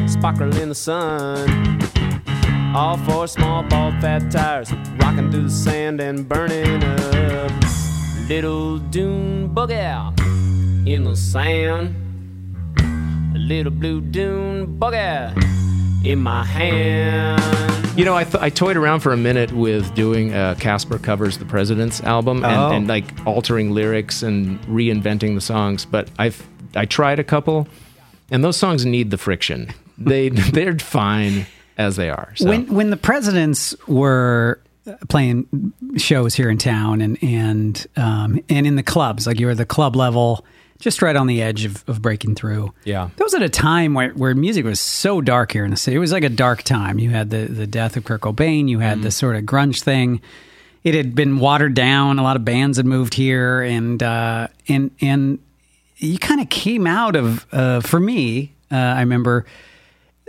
sparkle 0.08 0.56
in 0.58 0.70
the 0.70 0.76
sun. 0.76 1.79
All 2.76 2.98
four 2.98 3.28
small 3.28 3.64
bald 3.64 3.96
fat 4.00 4.30
tires, 4.32 4.72
rocking 5.02 5.32
through 5.32 5.44
the 5.44 5.50
sand 5.50 6.00
and 6.00 6.28
burning 6.30 6.84
up. 6.84 7.52
Little 8.30 8.78
dune 8.78 9.48
buggy 9.48 9.74
in 10.94 11.04
the 11.04 11.16
sand. 11.16 11.96
A 13.36 13.38
little 13.40 13.72
blue 13.72 14.02
dune 14.02 14.78
buggy 14.78 15.34
in 16.08 16.20
my 16.20 16.44
hand. 16.46 17.42
You 17.98 18.06
know, 18.06 18.16
I, 18.16 18.24
th- 18.24 18.42
I 18.42 18.50
toyed 18.52 18.78
around 18.78 19.00
for 19.00 19.14
a 19.14 19.18
minute 19.18 19.52
with 19.52 19.94
doing 19.96 20.34
uh, 20.34 20.54
Casper 20.60 21.00
covers 21.00 21.40
the 21.40 21.46
President's 21.46 22.02
album 22.02 22.46
and, 22.46 22.56
Oh. 22.56 22.72
and 22.72 22.88
like 22.88 23.06
altering 23.26 23.72
lyrics 23.72 24.22
and 24.22 24.62
reinventing 24.68 25.34
the 25.34 25.42
songs, 25.42 25.86
but 25.86 26.10
I've 26.20 26.46
I 26.76 26.86
tried 26.86 27.18
a 27.18 27.24
couple, 27.24 27.68
and 28.30 28.44
those 28.44 28.58
songs 28.58 28.86
need 28.86 29.10
the 29.10 29.18
friction. 29.18 29.72
They 29.98 30.30
they're 30.30 30.78
fine 30.78 31.48
as 31.80 31.96
they 31.96 32.10
are. 32.10 32.34
So. 32.36 32.48
When 32.48 32.68
when 32.68 32.92
the 32.92 32.98
presidents 32.98 33.74
were 33.88 34.60
playing 35.08 35.74
shows 35.98 36.36
here 36.36 36.50
in 36.50 36.60
town 36.60 37.02
and 37.02 37.18
and 37.24 37.88
um, 37.96 38.40
and 38.50 38.68
in 38.68 38.76
the 38.76 38.84
clubs, 38.84 39.26
like 39.26 39.40
you 39.40 39.48
were 39.48 39.56
the 39.56 39.66
club 39.66 39.96
level, 39.96 40.46
just 40.78 41.02
right 41.02 41.16
on 41.16 41.26
the 41.26 41.42
edge 41.42 41.66
of, 41.66 41.84
of 41.88 42.02
breaking 42.02 42.36
through. 42.36 42.74
Yeah. 42.84 43.10
that 43.16 43.24
was 43.24 43.34
at 43.34 43.42
a 43.42 43.50
time 43.50 43.94
where, 43.94 44.12
where 44.12 44.36
music 44.36 44.66
was 44.66 44.80
so 44.80 45.22
dark 45.22 45.52
here 45.52 45.66
in 45.66 45.72
the 45.72 45.78
city. 45.78 45.96
It 45.96 46.00
was 46.00 46.12
like 46.12 46.24
a 46.24 46.30
dark 46.30 46.64
time. 46.64 47.00
You 47.00 47.10
had 47.10 47.30
the 47.30 47.46
the 47.46 47.66
death 47.66 47.98
of 47.98 48.04
Kurt 48.04 48.22
Cobain. 48.22 48.68
You 48.68 48.80
had 48.80 49.02
the 49.02 49.12
sort 49.12 49.38
of 49.38 49.44
grunge 49.44 49.82
thing. 49.82 50.22
It 50.84 50.94
had 50.94 51.16
been 51.16 51.40
watered 51.40 51.74
down. 51.74 52.20
A 52.20 52.24
lot 52.24 52.36
of 52.36 52.44
bands 52.44 52.78
had 52.78 52.86
moved 52.86 53.14
here, 53.14 53.62
and 53.62 54.04
uh, 54.04 54.50
and 54.68 54.92
and 55.00 55.40
you 55.96 56.20
kind 56.20 56.42
of 56.42 56.50
came 56.50 56.86
out 56.86 57.16
of 57.16 57.48
uh, 57.54 57.80
for 57.80 58.02
me. 58.02 58.54
Uh, 58.70 58.76
I 58.76 59.00
remember 59.00 59.46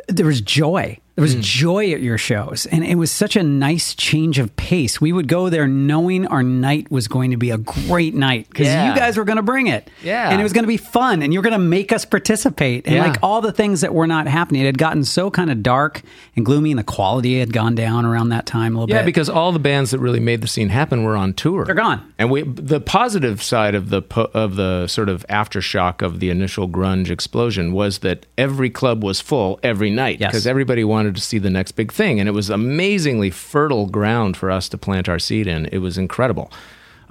there 0.09 0.27
was 0.27 0.41
joy 0.41 0.99
There 1.21 1.25
was 1.25 1.35
hmm. 1.35 1.41
joy 1.43 1.93
at 1.93 2.01
your 2.01 2.17
shows, 2.17 2.65
and 2.65 2.83
it 2.83 2.95
was 2.95 3.11
such 3.11 3.37
a 3.37 3.43
nice 3.43 3.95
change 3.95 4.39
of 4.39 4.57
pace. 4.57 5.01
We 5.03 5.13
would 5.13 5.29
go 5.29 5.51
there 5.51 5.67
knowing 5.69 6.27
our 6.27 6.43
night 6.43 6.91
was 6.91 7.09
going 7.09 7.33
to 7.33 7.37
be 7.37 7.51
a 7.51 7.59
great 7.59 8.15
night 8.15 8.49
because 8.49 8.69
Yeah. 8.69 8.89
you 8.89 8.99
guys 8.99 9.19
were 9.19 9.25
going 9.25 9.37
to 9.37 9.43
bring 9.43 9.67
it. 9.67 9.91
Yeah. 10.03 10.31
And 10.31 10.41
it 10.41 10.43
was 10.43 10.55
going 10.55 10.65
to 10.65 10.69
be 10.69 10.79
fun, 10.79 11.21
and 11.23 11.33
you 11.33 11.39
were 11.39 11.43
going 11.43 11.53
to 11.53 11.59
make 11.59 11.93
us 11.93 12.07
participate. 12.07 12.87
And 12.87 12.97
Yeah. 12.97 13.05
like 13.07 13.19
all 13.23 13.43
the 13.43 13.53
things 13.53 13.83
that 13.83 13.93
were 13.93 14.07
not 14.07 14.27
happening, 14.29 14.63
it 14.63 14.67
had 14.67 14.79
gotten 14.79 15.05
so 15.05 15.31
kind 15.31 15.51
of 15.51 15.63
dark 15.63 16.01
and 16.37 16.47
gloomy, 16.47 16.71
and 16.71 16.79
the 16.79 16.85
quality 16.85 17.39
had 17.39 17.53
gone 17.53 17.75
down 17.75 18.07
around 18.07 18.31
that 18.31 18.47
time 18.47 18.75
a 18.75 18.81
little 18.81 18.89
Yeah, 18.91 19.01
bit. 19.01 19.03
Yeah, 19.03 19.07
because 19.07 19.29
all 19.29 19.53
the 19.53 19.59
bands 19.59 19.91
that 19.91 19.99
really 19.99 20.21
made 20.21 20.41
the 20.41 20.49
scene 20.49 20.71
happen 20.71 21.05
were 21.05 21.17
on 21.17 21.35
tour. 21.35 21.67
They're 21.67 21.75
gone. 21.75 22.01
And 22.19 22.31
we 22.31 22.43
the 22.43 22.81
positive 22.81 23.43
side 23.43 23.75
of 23.75 23.91
the 23.91 24.01
po- 24.01 24.31
of 24.33 24.57
the 24.57 24.87
sort 24.87 25.09
of 25.11 25.27
aftershock 25.29 26.01
of 26.03 26.21
the 26.21 26.31
initial 26.31 26.67
grunge 26.69 27.11
explosion 27.11 27.73
was 27.73 27.99
that 27.99 28.25
every 28.39 28.71
club 28.71 29.05
was 29.05 29.21
full 29.21 29.59
every 29.63 29.91
night 29.91 30.19
Yes. 30.21 30.31
because 30.31 30.47
everybody 30.47 30.85
wanted 30.85 31.10
to 31.13 31.21
see 31.21 31.39
the 31.39 31.51
next 31.51 31.73
big 31.73 31.93
thing 31.93 32.21
and 32.21 32.29
it 32.29 32.33
was 32.33 32.51
amazingly 32.51 33.31
fertile 33.31 33.87
ground 33.87 34.37
for 34.37 34.51
us 34.51 34.69
to 34.69 34.79
plant 34.79 35.09
our 35.09 35.19
seed 35.19 35.47
in. 35.47 35.67
It 35.67 35.79
was 35.79 35.99
incredible. 35.99 36.51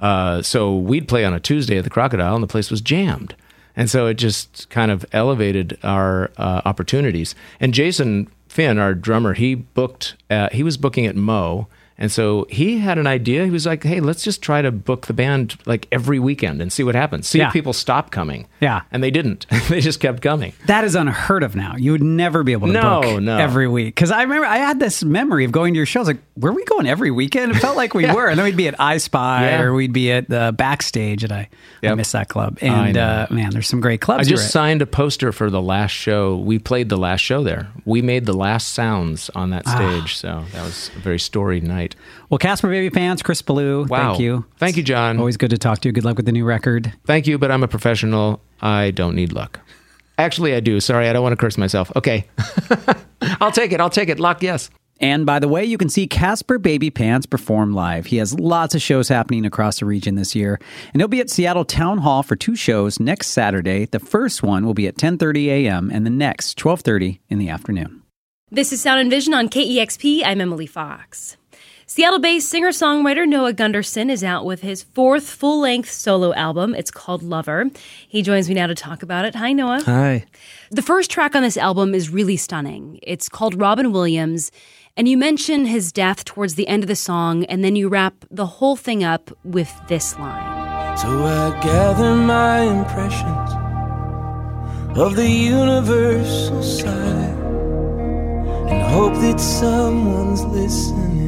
Uh, 0.00 0.42
so 0.42 0.74
we'd 0.74 1.08
play 1.08 1.24
on 1.24 1.34
a 1.34 1.40
Tuesday 1.40 1.78
at 1.78 1.84
the 1.84 1.90
Crocodile 1.90 2.34
and 2.34 2.42
the 2.42 2.48
place 2.48 2.70
was 2.70 2.80
jammed. 2.80 3.34
And 3.76 3.88
so 3.88 4.06
it 4.06 4.14
just 4.14 4.68
kind 4.70 4.90
of 4.90 5.04
elevated 5.12 5.78
our 5.82 6.30
uh, 6.36 6.62
opportunities. 6.64 7.34
And 7.60 7.72
Jason 7.72 8.28
Finn, 8.48 8.78
our 8.78 8.94
drummer, 8.94 9.34
he 9.34 9.54
booked. 9.54 10.16
Uh, 10.28 10.48
he 10.50 10.62
was 10.62 10.76
booking 10.76 11.06
at 11.06 11.14
Mo, 11.14 11.68
and 12.00 12.10
so 12.10 12.46
he 12.50 12.78
had 12.78 12.98
an 12.98 13.06
idea. 13.06 13.44
He 13.44 13.50
was 13.50 13.66
like, 13.66 13.84
"Hey, 13.84 14.00
let's 14.00 14.24
just 14.24 14.42
try 14.42 14.62
to 14.62 14.72
book 14.72 15.06
the 15.06 15.12
band 15.12 15.56
like 15.66 15.86
every 15.92 16.18
weekend 16.18 16.60
and 16.60 16.72
see 16.72 16.82
what 16.82 16.94
happens. 16.94 17.28
See 17.28 17.38
Yeah. 17.38 17.48
if 17.48 17.52
people 17.52 17.72
stop 17.72 18.10
coming." 18.10 18.46
Yeah. 18.60 18.82
and 18.90 19.02
they 19.02 19.10
didn't. 19.10 19.46
they 19.68 19.80
just 19.80 20.00
kept 20.00 20.20
coming. 20.22 20.52
That 20.66 20.84
is 20.84 20.94
unheard 20.94 21.42
of 21.42 21.54
now. 21.54 21.76
You 21.76 21.92
would 21.92 22.02
never 22.02 22.42
be 22.42 22.52
able 22.52 22.66
to 22.68 22.72
No, 22.74 23.00
book 23.02 23.22
no. 23.22 23.36
every 23.38 23.68
week. 23.68 23.94
Because 23.94 24.10
I 24.10 24.22
remember 24.22 24.46
I 24.46 24.58
had 24.58 24.80
this 24.80 25.04
memory 25.04 25.44
of 25.44 25.52
going 25.52 25.74
to 25.74 25.76
your 25.76 25.86
shows. 25.86 26.06
Like, 26.06 26.18
were 26.36 26.52
we 26.52 26.64
going 26.64 26.86
every 26.86 27.10
weekend? 27.10 27.52
It 27.52 27.58
felt 27.58 27.76
like 27.76 27.94
we 27.94 28.04
were. 28.12 28.26
And 28.28 28.38
then 28.38 28.44
we'd 28.44 28.56
be 28.56 28.68
at 28.68 28.80
I 28.80 28.96
Spy 28.98 29.50
Yeah. 29.50 29.60
or 29.62 29.74
we'd 29.74 29.92
be 29.92 30.10
at 30.12 30.28
the 30.28 30.54
backstage. 30.56 31.24
And 31.24 31.32
I, 31.32 31.48
I 31.82 31.94
miss 31.94 32.12
that 32.12 32.28
club. 32.28 32.58
And 32.60 32.96
uh, 32.96 33.26
man, 33.30 33.50
there's 33.50 33.68
some 33.68 33.80
great 33.80 34.00
clubs. 34.00 34.26
I 34.26 34.30
just 34.30 34.50
signed 34.50 34.82
a 34.82 34.86
poster 34.86 35.32
for 35.32 35.50
the 35.50 35.62
last 35.62 35.92
show. 35.92 36.36
We 36.36 36.58
played 36.58 36.88
the 36.88 36.96
last 36.96 37.20
show 37.20 37.42
there. 37.42 37.68
We 37.84 38.02
made 38.02 38.26
the 38.26 38.32
last 38.34 38.68
sounds 38.74 39.30
on 39.34 39.50
that 39.50 39.62
Ah. 39.66 39.74
stage. 39.76 40.16
So 40.16 40.44
that 40.52 40.62
was 40.64 40.90
a 40.96 40.98
very 41.00 41.18
storied 41.18 41.64
night. 41.64 41.89
Well, 42.28 42.38
Casper 42.38 42.68
Baby 42.68 42.90
Pants, 42.90 43.22
Chris 43.22 43.42
Ballew, 43.42 43.88
Wow. 43.88 44.10
thank 44.10 44.20
you. 44.20 44.44
Thank 44.58 44.76
you, 44.76 44.82
John. 44.82 45.18
Always 45.18 45.36
good 45.36 45.50
to 45.50 45.58
talk 45.58 45.80
to 45.80 45.88
you. 45.88 45.92
Good 45.92 46.04
luck 46.04 46.16
with 46.16 46.26
the 46.26 46.32
new 46.32 46.44
record. 46.44 46.92
Thank 47.06 47.26
you, 47.26 47.38
but 47.38 47.50
I'm 47.50 47.62
a 47.62 47.68
professional. 47.68 48.40
I 48.60 48.90
don't 48.90 49.14
need 49.14 49.32
luck. 49.32 49.60
Actually, 50.18 50.54
I 50.54 50.60
do. 50.60 50.80
Sorry, 50.80 51.08
I 51.08 51.12
don't 51.12 51.22
want 51.22 51.32
to 51.32 51.36
curse 51.36 51.56
myself. 51.56 51.90
Okay. 51.96 52.26
I'll 53.40 53.52
take 53.52 53.72
it. 53.72 53.80
I'll 53.80 53.90
take 53.90 54.08
it. 54.08 54.20
Luck, 54.20 54.42
yes. 54.42 54.70
And 55.02 55.24
by 55.24 55.38
the 55.38 55.48
way, 55.48 55.64
you 55.64 55.78
can 55.78 55.88
see 55.88 56.06
Casper 56.06 56.58
Baby 56.58 56.90
Pants 56.90 57.24
perform 57.24 57.72
live. 57.72 58.04
He 58.04 58.18
has 58.18 58.38
lots 58.38 58.74
of 58.74 58.82
shows 58.82 59.08
happening 59.08 59.46
across 59.46 59.80
the 59.80 59.86
region 59.86 60.14
this 60.16 60.34
year, 60.36 60.60
and 60.92 61.00
he'll 61.00 61.08
be 61.08 61.20
at 61.20 61.30
Seattle 61.30 61.64
Town 61.64 61.98
Hall 61.98 62.22
for 62.22 62.36
two 62.36 62.54
shows 62.54 63.00
next 63.00 63.28
Saturday. 63.28 63.86
The 63.86 63.98
first 63.98 64.42
one 64.42 64.66
will 64.66 64.74
be 64.74 64.86
at 64.86 64.96
10:30 64.96 65.46
a.m. 65.46 65.90
and 65.90 66.04
the 66.04 66.10
next 66.10 66.58
12:30 66.58 67.18
in 67.30 67.38
the 67.38 67.48
afternoon. 67.48 68.02
This 68.50 68.74
is 68.74 68.82
Sound 68.82 69.00
and 69.00 69.08
Vision 69.10 69.32
on 69.32 69.48
KEXP. 69.48 70.22
I'm 70.22 70.40
Emily 70.42 70.66
Fox. 70.66 71.38
Seattle 71.92 72.20
based 72.20 72.48
singer 72.48 72.68
songwriter 72.68 73.26
Noah 73.26 73.52
Gundersen 73.52 74.12
is 74.12 74.22
out 74.22 74.44
with 74.44 74.60
his 74.60 74.84
fourth 74.84 75.28
full 75.28 75.58
length 75.58 75.90
solo 75.90 76.32
album. 76.34 76.72
It's 76.72 76.92
called 76.92 77.20
Lover. 77.20 77.68
He 78.06 78.22
joins 78.22 78.48
me 78.48 78.54
now 78.54 78.68
to 78.68 78.76
talk 78.76 79.02
about 79.02 79.24
it. 79.24 79.34
Hi, 79.34 79.52
Noah. 79.52 79.82
Hi. 79.82 80.24
The 80.70 80.82
first 80.82 81.10
track 81.10 81.34
on 81.34 81.42
this 81.42 81.56
album 81.56 81.92
is 81.92 82.08
really 82.08 82.36
stunning. 82.36 83.00
It's 83.02 83.28
called 83.28 83.60
Robin 83.60 83.90
Williams, 83.90 84.52
and 84.96 85.08
you 85.08 85.18
mention 85.18 85.66
his 85.66 85.90
death 85.90 86.24
towards 86.24 86.54
the 86.54 86.68
end 86.68 86.84
of 86.84 86.86
the 86.86 86.94
song, 86.94 87.44
and 87.46 87.64
then 87.64 87.74
you 87.74 87.88
wrap 87.88 88.14
the 88.30 88.46
whole 88.46 88.76
thing 88.76 89.02
up 89.02 89.32
with 89.42 89.74
this 89.88 90.16
line. 90.16 90.96
So 90.96 91.08
I 91.08 91.60
gather 91.60 92.14
my 92.14 92.60
impressions 92.60 93.50
of 94.96 95.16
the 95.16 95.28
universal 95.28 96.62
side 96.62 97.36
and 98.70 98.80
hope 98.80 99.14
that 99.14 99.40
someone's 99.40 100.44
listening 100.44 101.19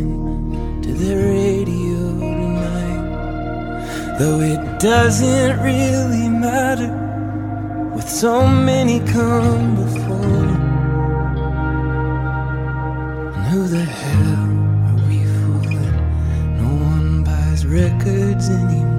their 0.95 1.19
radio 1.19 2.19
tonight. 2.19 4.19
Though 4.19 4.41
it 4.41 4.81
doesn't 4.81 5.61
really 5.61 6.29
matter 6.29 6.93
with 7.95 8.09
so 8.09 8.47
many 8.47 9.01
come 9.01 9.75
before. 9.75 10.49
And 13.35 13.45
who 13.51 13.67
the 13.69 13.85
hell 13.85 14.51
are 14.89 15.01
we 15.09 15.25
fooling? 15.25 15.93
No 16.59 16.69
one 16.85 17.25
buys 17.25 17.67
records 17.67 18.49
anymore. 18.49 18.93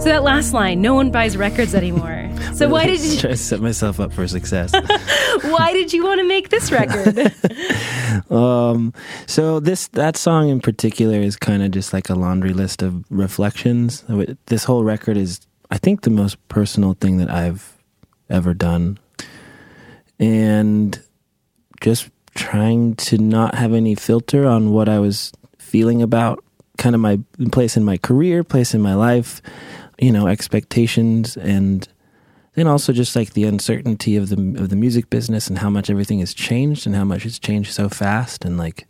So 0.00 0.08
that 0.08 0.22
last 0.22 0.52
line, 0.52 0.80
no 0.80 0.94
one 0.94 1.10
buys 1.10 1.36
records 1.36 1.74
anymore. 1.74 2.19
So 2.54 2.68
why 2.68 2.86
did 2.86 3.00
you 3.04 3.18
try 3.18 3.30
to 3.30 3.36
set 3.36 3.60
myself 3.60 4.00
up 4.00 4.12
for 4.12 4.26
success? 4.26 4.72
why 5.42 5.72
did 5.72 5.92
you 5.92 6.04
want 6.04 6.20
to 6.20 6.26
make 6.26 6.50
this 6.50 6.70
record? 6.70 7.32
um, 8.30 8.92
so 9.26 9.60
this 9.60 9.88
that 9.88 10.16
song 10.16 10.48
in 10.48 10.60
particular 10.60 11.18
is 11.18 11.36
kind 11.36 11.62
of 11.62 11.70
just 11.70 11.92
like 11.92 12.08
a 12.10 12.14
laundry 12.14 12.52
list 12.52 12.82
of 12.82 13.04
reflections. 13.10 14.04
This 14.46 14.64
whole 14.64 14.84
record 14.84 15.16
is, 15.16 15.40
I 15.70 15.78
think, 15.78 16.02
the 16.02 16.10
most 16.10 16.36
personal 16.48 16.94
thing 16.94 17.18
that 17.18 17.30
I've 17.30 17.76
ever 18.28 18.54
done, 18.54 18.98
and 20.18 21.00
just 21.80 22.10
trying 22.34 22.94
to 22.94 23.18
not 23.18 23.54
have 23.54 23.72
any 23.72 23.94
filter 23.94 24.46
on 24.46 24.72
what 24.72 24.88
I 24.88 24.98
was 24.98 25.32
feeling 25.58 26.02
about 26.02 26.42
kind 26.78 26.94
of 26.94 27.00
my 27.00 27.20
place 27.52 27.76
in 27.76 27.84
my 27.84 27.96
career, 27.96 28.42
place 28.42 28.74
in 28.74 28.80
my 28.80 28.94
life, 28.94 29.42
you 29.98 30.10
know, 30.10 30.26
expectations 30.26 31.36
and 31.36 31.86
then 32.54 32.66
also 32.66 32.92
just 32.92 33.14
like 33.14 33.32
the 33.32 33.44
uncertainty 33.44 34.16
of 34.16 34.28
the 34.28 34.36
of 34.60 34.68
the 34.68 34.76
music 34.76 35.10
business 35.10 35.48
and 35.48 35.58
how 35.58 35.70
much 35.70 35.90
everything 35.90 36.20
has 36.20 36.34
changed 36.34 36.86
and 36.86 36.96
how 36.96 37.04
much 37.04 37.24
it's 37.24 37.38
changed 37.38 37.72
so 37.72 37.88
fast 37.88 38.44
and 38.44 38.58
like 38.58 38.86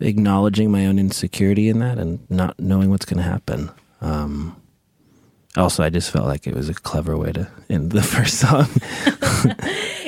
acknowledging 0.00 0.70
my 0.70 0.86
own 0.86 0.98
insecurity 0.98 1.68
in 1.68 1.78
that 1.78 1.98
and 1.98 2.28
not 2.30 2.58
knowing 2.58 2.90
what's 2.90 3.04
going 3.04 3.18
to 3.18 3.22
happen. 3.22 3.70
Um, 4.00 4.60
also, 5.56 5.84
I 5.84 5.90
just 5.90 6.10
felt 6.10 6.26
like 6.26 6.46
it 6.46 6.54
was 6.54 6.68
a 6.68 6.74
clever 6.74 7.16
way 7.16 7.32
to 7.32 7.48
end 7.70 7.92
the 7.92 8.02
first 8.02 8.38
song. 8.38 8.66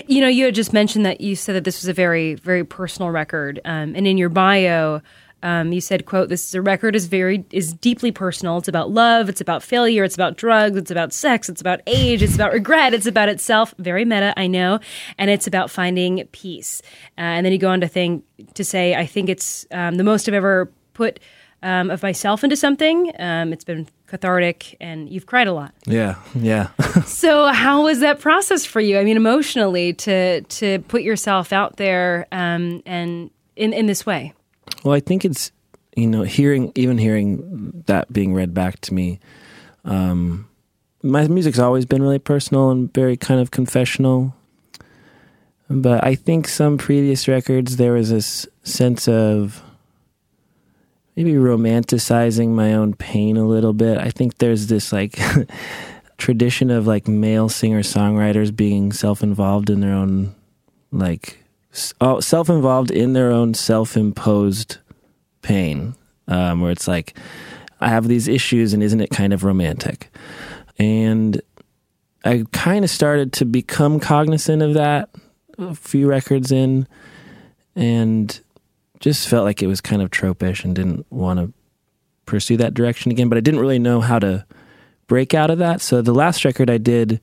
you 0.08 0.20
know, 0.20 0.28
you 0.28 0.44
had 0.46 0.54
just 0.54 0.72
mentioned 0.72 1.06
that 1.06 1.20
you 1.20 1.36
said 1.36 1.54
that 1.54 1.64
this 1.64 1.82
was 1.82 1.88
a 1.88 1.92
very, 1.92 2.34
very 2.34 2.64
personal 2.64 3.10
record, 3.10 3.60
um, 3.64 3.94
and 3.94 4.06
in 4.06 4.18
your 4.18 4.28
bio, 4.28 5.02
um, 5.46 5.72
you 5.72 5.80
said, 5.80 6.06
"quote 6.06 6.28
This 6.28 6.44
is 6.44 6.54
a 6.54 6.60
record 6.60 6.96
is 6.96 7.06
very 7.06 7.44
is 7.52 7.72
deeply 7.72 8.10
personal. 8.10 8.58
It's 8.58 8.66
about 8.66 8.90
love. 8.90 9.28
It's 9.28 9.40
about 9.40 9.62
failure. 9.62 10.02
It's 10.02 10.16
about 10.16 10.36
drugs. 10.36 10.76
It's 10.76 10.90
about 10.90 11.12
sex. 11.12 11.48
It's 11.48 11.60
about 11.60 11.80
age. 11.86 12.20
It's 12.20 12.34
about 12.34 12.52
regret. 12.52 12.92
It's 12.92 13.06
about 13.06 13.28
itself. 13.28 13.72
Very 13.78 14.04
meta, 14.04 14.34
I 14.36 14.48
know, 14.48 14.80
and 15.18 15.30
it's 15.30 15.46
about 15.46 15.70
finding 15.70 16.26
peace." 16.32 16.82
Uh, 17.16 17.20
and 17.20 17.46
then 17.46 17.52
you 17.52 17.58
go 17.60 17.70
on 17.70 17.80
to 17.80 17.86
think 17.86 18.24
to 18.54 18.64
say, 18.64 18.96
"I 18.96 19.06
think 19.06 19.28
it's 19.28 19.64
um, 19.70 19.94
the 19.94 20.04
most 20.04 20.28
I've 20.28 20.34
ever 20.34 20.70
put." 20.94 21.20
Um, 21.62 21.90
of 21.90 22.02
myself 22.02 22.44
into 22.44 22.54
something. 22.54 23.10
Um, 23.18 23.52
it's 23.52 23.64
been 23.64 23.88
cathartic, 24.06 24.76
and 24.78 25.08
you've 25.08 25.24
cried 25.24 25.48
a 25.48 25.54
lot. 25.54 25.72
yeah, 25.86 26.16
yeah. 26.34 26.68
So, 27.06 27.46
how 27.46 27.84
was 27.84 28.00
that 28.00 28.20
process 28.20 28.64
for 28.66 28.78
you? 28.78 28.98
I 28.98 29.04
mean, 29.04 29.16
emotionally, 29.16 29.94
to 29.94 30.42
to 30.42 30.80
put 30.80 31.02
yourself 31.02 31.52
out 31.54 31.78
there 31.78 32.26
um, 32.30 32.82
and 32.84 33.30
in 33.56 33.72
in 33.72 33.86
this 33.86 34.04
way. 34.04 34.34
Well, 34.84 34.94
I 34.94 35.00
think 35.00 35.24
it's 35.24 35.52
you 35.96 36.06
know 36.06 36.22
hearing 36.22 36.72
even 36.74 36.98
hearing 36.98 37.82
that 37.86 38.12
being 38.12 38.34
read 38.34 38.54
back 38.54 38.80
to 38.82 38.94
me. 38.94 39.20
Um, 39.84 40.48
my 41.02 41.26
music's 41.28 41.58
always 41.58 41.86
been 41.86 42.02
really 42.02 42.18
personal 42.18 42.70
and 42.70 42.92
very 42.92 43.16
kind 43.16 43.40
of 43.40 43.50
confessional, 43.50 44.34
but 45.70 46.04
I 46.04 46.14
think 46.14 46.48
some 46.48 46.78
previous 46.78 47.28
records 47.28 47.76
there 47.76 47.92
was 47.92 48.10
this 48.10 48.46
sense 48.62 49.08
of 49.08 49.62
maybe 51.16 51.32
romanticizing 51.32 52.48
my 52.48 52.74
own 52.74 52.94
pain 52.94 53.36
a 53.36 53.46
little 53.46 53.72
bit. 53.72 53.98
I 53.98 54.10
think 54.10 54.38
there's 54.38 54.66
this 54.66 54.92
like 54.92 55.18
tradition 56.18 56.70
of 56.70 56.86
like 56.86 57.08
male 57.08 57.48
singer 57.48 57.80
songwriters 57.82 58.54
being 58.54 58.92
self 58.92 59.22
involved 59.22 59.70
in 59.70 59.80
their 59.80 59.94
own 59.94 60.34
like 60.92 61.42
oh, 62.00 62.20
self-involved 62.20 62.90
in 62.90 63.12
their 63.12 63.30
own 63.30 63.54
self-imposed 63.54 64.78
pain 65.42 65.94
um, 66.28 66.60
where 66.60 66.72
it's 66.72 66.88
like 66.88 67.16
i 67.80 67.88
have 67.88 68.08
these 68.08 68.28
issues 68.28 68.72
and 68.72 68.82
isn't 68.82 69.00
it 69.00 69.10
kind 69.10 69.32
of 69.32 69.44
romantic? 69.44 70.10
And 70.78 71.40
i 72.24 72.44
kind 72.52 72.84
of 72.84 72.90
started 72.90 73.32
to 73.34 73.44
become 73.44 74.00
cognizant 74.00 74.62
of 74.62 74.74
that 74.74 75.10
a 75.58 75.74
few 75.74 76.08
records 76.08 76.52
in 76.52 76.86
and 77.74 78.40
just 79.00 79.28
felt 79.28 79.44
like 79.44 79.62
it 79.62 79.66
was 79.66 79.80
kind 79.80 80.02
of 80.02 80.10
tropish 80.10 80.64
and 80.64 80.74
didn't 80.74 81.06
want 81.10 81.38
to 81.38 81.52
pursue 82.24 82.56
that 82.56 82.74
direction 82.74 83.12
again 83.12 83.28
but 83.28 83.38
i 83.38 83.40
didn't 83.40 83.60
really 83.60 83.78
know 83.78 84.00
how 84.00 84.18
to 84.18 84.44
break 85.06 85.34
out 85.34 85.50
of 85.50 85.58
that. 85.58 85.80
So 85.80 86.02
the 86.02 86.14
last 86.14 86.44
record 86.44 86.70
i 86.70 86.78
did 86.78 87.20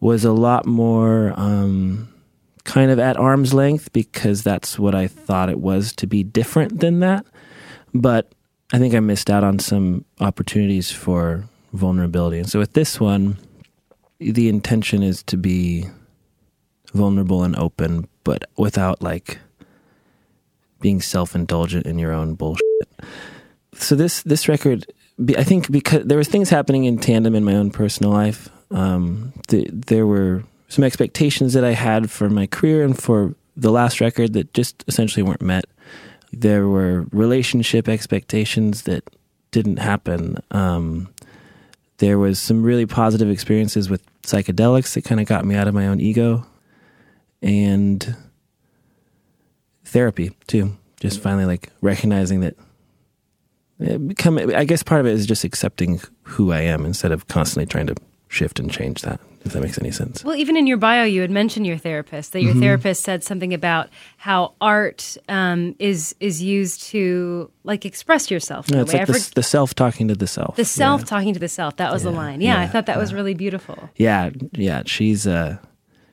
was 0.00 0.24
a 0.24 0.32
lot 0.32 0.66
more 0.66 1.34
um, 1.36 2.09
kind 2.70 2.90
of 2.90 2.98
at 2.98 3.16
arm's 3.16 3.52
length 3.52 3.92
because 3.92 4.42
that's 4.42 4.78
what 4.78 4.94
I 4.94 5.08
thought 5.08 5.50
it 5.50 5.58
was 5.58 5.92
to 5.96 6.06
be 6.06 6.22
different 6.22 6.80
than 6.80 7.00
that. 7.00 7.26
But 7.92 8.32
I 8.72 8.78
think 8.78 8.94
I 8.94 9.00
missed 9.00 9.28
out 9.28 9.42
on 9.42 9.58
some 9.58 10.04
opportunities 10.20 10.92
for 10.92 11.44
vulnerability. 11.72 12.38
And 12.38 12.48
so 12.48 12.60
with 12.60 12.74
this 12.74 13.00
one, 13.00 13.38
the 14.18 14.48
intention 14.48 15.02
is 15.02 15.22
to 15.24 15.36
be 15.36 15.86
vulnerable 16.94 17.42
and 17.42 17.56
open, 17.56 18.06
but 18.22 18.44
without 18.56 19.02
like 19.02 19.38
being 20.80 21.00
self-indulgent 21.00 21.86
in 21.86 21.98
your 21.98 22.12
own 22.12 22.34
bullshit. 22.34 22.62
So 23.74 23.94
this 23.96 24.22
this 24.22 24.48
record, 24.48 24.86
I 25.36 25.44
think, 25.44 25.70
because 25.70 26.04
there 26.04 26.18
was 26.18 26.28
things 26.28 26.50
happening 26.50 26.84
in 26.84 26.98
tandem 26.98 27.34
in 27.34 27.44
my 27.44 27.54
own 27.54 27.70
personal 27.70 28.12
life. 28.12 28.48
Um, 28.70 29.32
the, 29.48 29.68
there 29.72 30.06
were 30.06 30.44
some 30.70 30.84
expectations 30.84 31.52
that 31.52 31.64
I 31.64 31.72
had 31.72 32.10
for 32.10 32.30
my 32.30 32.46
career 32.46 32.82
and 32.82 32.96
for 32.96 33.34
the 33.56 33.70
last 33.70 34.00
record 34.00 34.32
that 34.32 34.54
just 34.54 34.84
essentially 34.88 35.22
weren't 35.22 35.42
met. 35.42 35.66
There 36.32 36.68
were 36.68 37.06
relationship 37.12 37.88
expectations 37.88 38.82
that 38.82 39.04
didn't 39.50 39.78
happen. 39.78 40.38
Um, 40.52 41.12
there 41.98 42.18
was 42.18 42.40
some 42.40 42.62
really 42.62 42.86
positive 42.86 43.28
experiences 43.28 43.90
with 43.90 44.02
psychedelics 44.22 44.94
that 44.94 45.04
kind 45.04 45.20
of 45.20 45.26
got 45.26 45.44
me 45.44 45.56
out 45.56 45.68
of 45.68 45.74
my 45.74 45.86
own 45.88 46.00
ego 46.00 46.46
and 47.42 48.16
therapy 49.84 50.30
too 50.46 50.76
just 51.00 51.20
finally 51.20 51.46
like 51.46 51.70
recognizing 51.80 52.40
that 52.40 52.54
it 53.80 54.06
become 54.06 54.38
i 54.54 54.64
guess 54.64 54.82
part 54.82 55.00
of 55.00 55.06
it 55.06 55.14
is 55.14 55.26
just 55.26 55.42
accepting 55.42 56.00
who 56.22 56.52
i 56.52 56.60
am 56.60 56.84
instead 56.84 57.12
of 57.12 57.26
constantly 57.28 57.66
trying 57.66 57.86
to 57.86 57.94
shift 58.28 58.60
and 58.60 58.70
change 58.70 59.00
that 59.02 59.20
if 59.44 59.52
that 59.54 59.62
makes 59.62 59.78
any 59.78 59.90
sense 59.90 60.22
Well, 60.24 60.36
even 60.36 60.56
in 60.56 60.66
your 60.66 60.76
bio, 60.76 61.04
you 61.04 61.22
had 61.22 61.30
mentioned 61.30 61.66
your 61.66 61.78
therapist. 61.78 62.32
That 62.32 62.42
your 62.42 62.54
Mhm. 62.54 62.60
therapist 62.60 63.02
said 63.02 63.24
something 63.24 63.54
about 63.54 63.88
how 64.18 64.52
art 64.60 65.16
um, 65.28 65.74
is 65.78 66.14
is 66.20 66.42
used 66.42 66.82
to 66.90 67.50
like 67.64 67.84
express 67.86 68.30
yourself. 68.30 68.68
in 68.68 68.76
yeah, 68.76 68.82
it's 68.82 68.92
way. 68.92 68.98
like 69.00 69.06
the, 69.08 69.32
the 69.36 69.42
self 69.42 69.74
talking 69.74 70.08
to 70.08 70.14
the 70.14 70.26
self 70.26 70.56
the 70.56 70.64
self 70.64 71.00
yeah. 71.02 71.06
talking 71.06 71.32
to 71.34 71.40
the 71.40 71.48
self. 71.48 71.76
That 71.76 71.92
was 71.92 72.02
the 72.02 72.10
line. 72.10 72.40
Yeah, 72.40 72.60
I 72.60 72.66
thought 72.66 72.86
that 72.86 72.98
was 72.98 73.14
really 73.14 73.34
beautiful. 73.34 73.90
yeah 73.96 74.30
yeah 74.52 74.82
she's 74.86 75.26
uh 75.26 75.56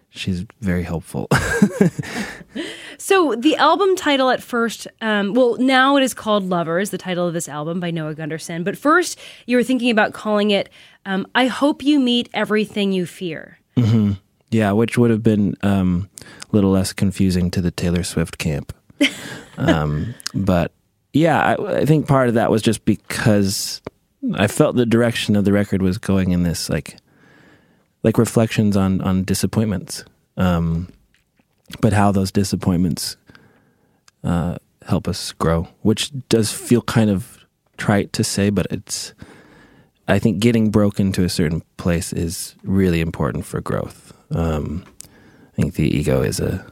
she's 0.09 0.45
very 0.61 0.83
helpful 0.83 1.27
So 2.99 3.35
the 3.35 3.55
album 3.57 3.95
title 3.95 4.31
at 4.31 4.41
first, 4.41 4.87
um, 5.01 5.35
well, 5.35 5.55
now 5.59 5.97
it 5.97 6.03
is 6.03 6.15
called 6.15 6.43
"Lovers," 6.49 6.89
the 6.89 6.97
title 6.97 7.27
of 7.27 7.33
this 7.35 7.47
album 7.47 7.79
by 7.79 7.91
Noah 7.91 8.15
Gundersen. 8.15 8.63
But 8.63 8.75
first, 8.75 9.19
you 9.45 9.55
were 9.55 9.63
thinking 9.63 9.91
about 9.91 10.13
calling 10.13 10.49
it 10.49 10.69
um, 11.07 11.25
"I 11.33 11.47
Hope 11.47 11.83
You 11.83 11.99
Meet 11.99 12.29
Everything 12.33 12.91
You 12.91 13.05
Fear." 13.05 13.57
hmm 13.75 14.13
Yeah, 14.51 14.71
which 14.73 14.97
would 14.97 15.09
have 15.09 15.23
been 15.23 15.55
um, 15.63 16.09
a 16.21 16.55
little 16.55 16.71
less 16.71 16.93
confusing 16.93 17.49
to 17.51 17.61
the 17.61 17.71
Taylor 17.71 18.03
Swift 18.03 18.37
camp. 18.37 18.73
um, 19.57 20.13
but 20.33 20.71
yeah, 21.13 21.55
I, 21.57 21.79
I 21.79 21.85
think 21.85 22.07
part 22.07 22.27
of 22.27 22.35
that 22.35 22.51
was 22.51 22.61
just 22.61 22.85
because 22.85 23.81
I 24.35 24.47
felt 24.47 24.75
the 24.75 24.85
direction 24.85 25.35
of 25.35 25.45
the 25.45 25.53
record 25.53 25.81
was 25.81 25.97
going 25.97 26.31
in 26.31 26.43
this 26.43 26.69
like 26.69 26.97
like 28.03 28.17
reflections 28.17 28.77
on 28.77 29.01
on 29.01 29.23
disappointments, 29.23 30.05
um, 30.37 30.89
but 31.81 31.93
how 31.93 32.11
those 32.11 32.31
disappointments 32.31 33.17
uh, 34.23 34.57
help 34.85 35.07
us 35.07 35.31
grow, 35.33 35.67
which 35.81 36.11
does 36.29 36.51
feel 36.51 36.81
kind 36.81 37.09
of 37.09 37.45
trite 37.77 38.11
to 38.13 38.23
say, 38.23 38.49
but 38.49 38.67
it's 38.71 39.13
I 40.07 40.19
think 40.19 40.39
getting 40.39 40.69
broken 40.71 41.11
to 41.13 41.23
a 41.23 41.29
certain 41.29 41.61
place 41.77 42.13
is 42.13 42.55
really 42.63 43.01
important 43.01 43.45
for 43.45 43.59
growth. 43.61 44.13
Um, 44.31 44.85
I 45.57 45.61
think 45.61 45.73
the 45.75 45.87
ego 45.87 46.21
is 46.21 46.39
a 46.39 46.65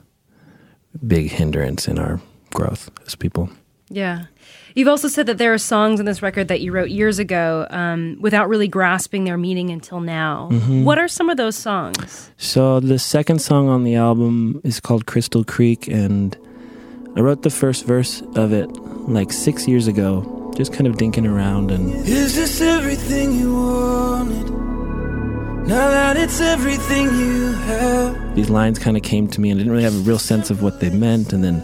big 1.06 1.32
hindrance 1.32 1.88
in 1.88 2.00
our 2.00 2.22
growth 2.54 2.90
as 3.06 3.16
people. 3.16 3.50
Yeah. 3.90 4.24
You've 4.74 4.88
also 4.88 5.08
said 5.08 5.26
that 5.28 5.38
there 5.38 5.54
are 5.54 5.58
songs 5.58 6.00
in 6.00 6.06
this 6.06 6.22
record 6.22 6.48
that 6.48 6.60
you 6.62 6.72
wrote 6.72 6.90
years 6.90 7.20
ago 7.20 7.68
um, 7.70 8.18
without 8.20 8.50
really 8.50 8.68
grasping 8.68 9.24
their 9.24 9.38
meaning 9.38 9.70
until 9.70 10.00
now. 10.00 10.50
Mhm. 10.52 10.84
What 10.84 10.98
are 10.98 11.08
some 11.08 11.30
of 11.30 11.38
those 11.38 11.56
songs? 11.56 12.32
So 12.38 12.80
the 12.80 13.00
second 13.00 13.40
song 13.40 13.70
on 13.70 13.84
the 13.84 13.96
album 13.96 14.60
is 14.64 14.80
called 14.80 15.06
Crystal 15.06 15.44
Creek, 15.44 15.88
and 15.88 16.36
I 17.16 17.22
wrote 17.22 17.44
the 17.44 17.50
first 17.50 17.86
verse 17.86 18.22
of 18.36 18.52
it 18.52 18.68
like 19.08 19.32
six 19.32 19.68
years 19.68 19.88
ago, 19.88 20.24
just 20.56 20.72
kind 20.74 20.88
of 20.88 20.96
dinking 20.96 21.30
around 21.30 21.72
and 21.72 21.94
Is 22.08 22.36
this 22.36 22.62
everything 22.62 23.34
you 23.34 23.54
wanted? 23.54 24.50
Now 25.68 25.90
that 25.90 26.16
it's 26.18 26.40
everything 26.42 27.06
you 27.06 27.52
have. 27.54 28.36
these 28.36 28.50
lines 28.50 28.78
kind 28.80 28.96
of 28.96 29.04
came 29.04 29.28
to 29.30 29.42
me 29.42 29.50
and 29.50 29.60
I 29.60 29.64
didn't 29.64 29.72
really 29.72 29.84
have 29.84 29.96
a 29.96 30.10
real 30.10 30.20
sense 30.20 30.50
of 30.50 30.62
what 30.62 30.80
they 30.80 30.90
meant 30.90 31.34
and 31.34 31.44
then 31.44 31.64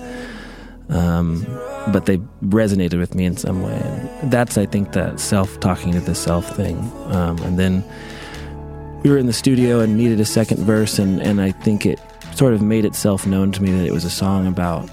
um, 0.89 1.45
but 1.93 2.06
they 2.06 2.17
resonated 2.43 2.99
with 2.99 3.15
me 3.15 3.25
in 3.25 3.38
some 3.38 3.62
way 3.63 3.80
and 4.21 4.30
that's 4.32 4.58
i 4.58 4.65
think 4.65 4.91
that 4.91 5.19
self 5.19 5.60
talking 5.60 5.93
to 5.93 5.99
the 6.01 6.13
self 6.13 6.56
thing 6.56 6.77
um, 7.08 7.38
and 7.39 7.58
then 7.58 7.84
we 9.04 9.10
were 9.10 9.17
in 9.17 9.25
the 9.25 9.34
studio 9.34 9.80
and 9.80 9.97
needed 9.97 10.19
a 10.19 10.25
second 10.25 10.60
verse 10.63 10.99
and, 10.99 11.21
and 11.21 11.41
i 11.41 11.49
think 11.51 11.86
it 11.86 11.99
sort 12.36 12.54
of 12.54 12.62
made 12.62 12.86
itself 12.86 13.25
known 13.25 13.51
to 13.51 13.63
me 13.63 13.71
that 13.71 13.86
it 13.86 13.91
was 13.91 14.04
a 14.06 14.10
song 14.10 14.45
about 14.47 14.88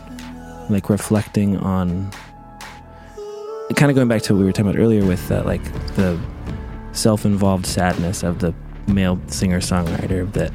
like 0.70 0.88
reflecting 0.88 1.56
on 1.58 2.10
kind 3.76 3.90
of 3.90 3.94
going 3.94 4.08
back 4.08 4.22
to 4.22 4.34
what 4.34 4.40
we 4.40 4.44
were 4.44 4.52
talking 4.52 4.70
about 4.70 4.80
earlier 4.80 5.04
with 5.04 5.28
that 5.28 5.46
like 5.46 5.62
the 5.94 6.18
self-involved 6.92 7.66
sadness 7.66 8.22
of 8.22 8.40
the 8.40 8.54
male 8.86 9.20
singer-songwriter 9.26 10.30
that 10.32 10.52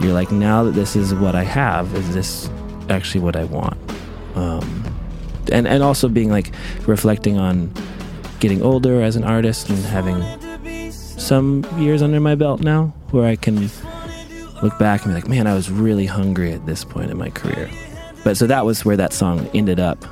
you're 0.00 0.12
like 0.12 0.30
now 0.30 0.62
that 0.62 0.72
this 0.72 0.94
is 0.94 1.12
what 1.14 1.34
i 1.34 1.42
have 1.42 1.92
is 1.94 2.14
this 2.14 2.48
actually 2.88 3.20
what 3.20 3.36
i 3.36 3.44
want? 3.44 3.76
Um, 4.34 4.84
and 5.50 5.66
and 5.66 5.82
also 5.82 6.08
being 6.08 6.30
like 6.30 6.52
reflecting 6.86 7.38
on 7.38 7.72
getting 8.38 8.62
older 8.62 9.02
as 9.02 9.16
an 9.16 9.24
artist 9.24 9.68
and 9.68 9.78
having 9.78 10.92
some 10.92 11.66
years 11.76 12.02
under 12.02 12.20
my 12.20 12.34
belt 12.34 12.60
now 12.60 12.94
where 13.10 13.26
i 13.26 13.36
can 13.36 13.68
look 14.62 14.78
back 14.78 15.04
and 15.04 15.12
be 15.12 15.14
like 15.14 15.28
man 15.28 15.46
i 15.46 15.54
was 15.54 15.70
really 15.70 16.06
hungry 16.06 16.52
at 16.52 16.64
this 16.66 16.84
point 16.84 17.10
in 17.10 17.18
my 17.18 17.30
career. 17.30 17.68
But 18.22 18.36
so 18.36 18.46
that 18.46 18.66
was 18.66 18.84
where 18.84 18.96
that 18.96 19.12
song 19.12 19.48
ended 19.54 19.80
up 19.80 20.04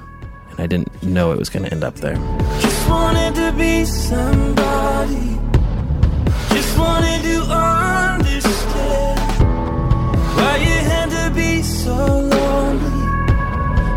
i 0.59 0.67
didn't 0.67 1.03
know 1.03 1.33
it 1.33 1.39
was 1.39 1.49
going 1.49 1.65
to 1.65 1.71
end 1.73 1.85
up 1.85 1.95
there 1.97 2.17
Just 2.61 2.89
wanted 2.89 3.35
to 3.35 3.53
be 3.57 3.85
somebody. 3.85 5.39
Just 6.55 6.73
wanted 6.79 7.23
to 7.23 7.37
understand 7.43 9.21
why 10.37 10.57
you 10.67 10.79
had 10.93 11.09
to 11.19 11.25
be 11.35 11.63
so 11.63 11.95
lonely. 12.35 12.99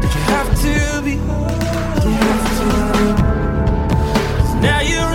Did 0.02 0.12
you 0.15 0.21
have 0.34 0.50
to 0.65 0.76
be? 1.06 1.15
Did 1.15 2.04
you 2.06 2.21
have 2.30 2.47
to 2.60 2.65
be? 2.95 4.62
Now 4.67 4.82
you're 4.91 5.11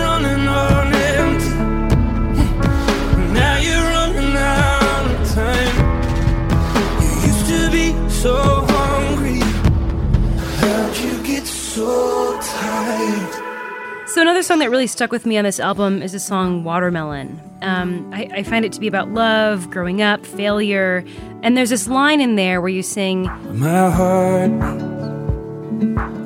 so? 14.07 14.21
Another 14.21 14.43
song 14.43 14.59
that 14.59 14.69
really 14.69 14.87
stuck 14.87 15.11
with 15.11 15.25
me 15.25 15.37
on 15.37 15.43
this 15.43 15.59
album 15.59 16.01
is 16.01 16.11
the 16.11 16.19
song 16.19 16.63
"Watermelon." 16.63 17.41
Um, 17.61 18.09
I, 18.13 18.29
I 18.31 18.43
find 18.43 18.65
it 18.65 18.71
to 18.73 18.79
be 18.79 18.87
about 18.87 19.09
love, 19.09 19.69
growing 19.69 20.01
up, 20.01 20.25
failure, 20.25 21.03
and 21.41 21.57
there's 21.57 21.69
this 21.69 21.87
line 21.87 22.21
in 22.21 22.35
there 22.35 22.61
where 22.61 22.69
you 22.69 22.83
sing, 22.83 23.23
My 23.57 23.89
heart 23.89 24.51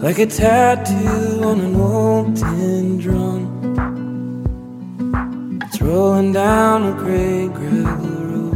like 0.02 0.18
a 0.18 0.26
tattoo 0.26 1.44
on 1.44 1.60
an 1.60 1.76
old 1.76 2.36
tin 2.36 2.98
drum. 2.98 3.46
It's 5.62 5.80
rolling 5.80 6.34
down 6.34 6.84
a 6.92 6.94
gray 6.94 7.48
gravel 7.50 8.10
road 8.10 8.54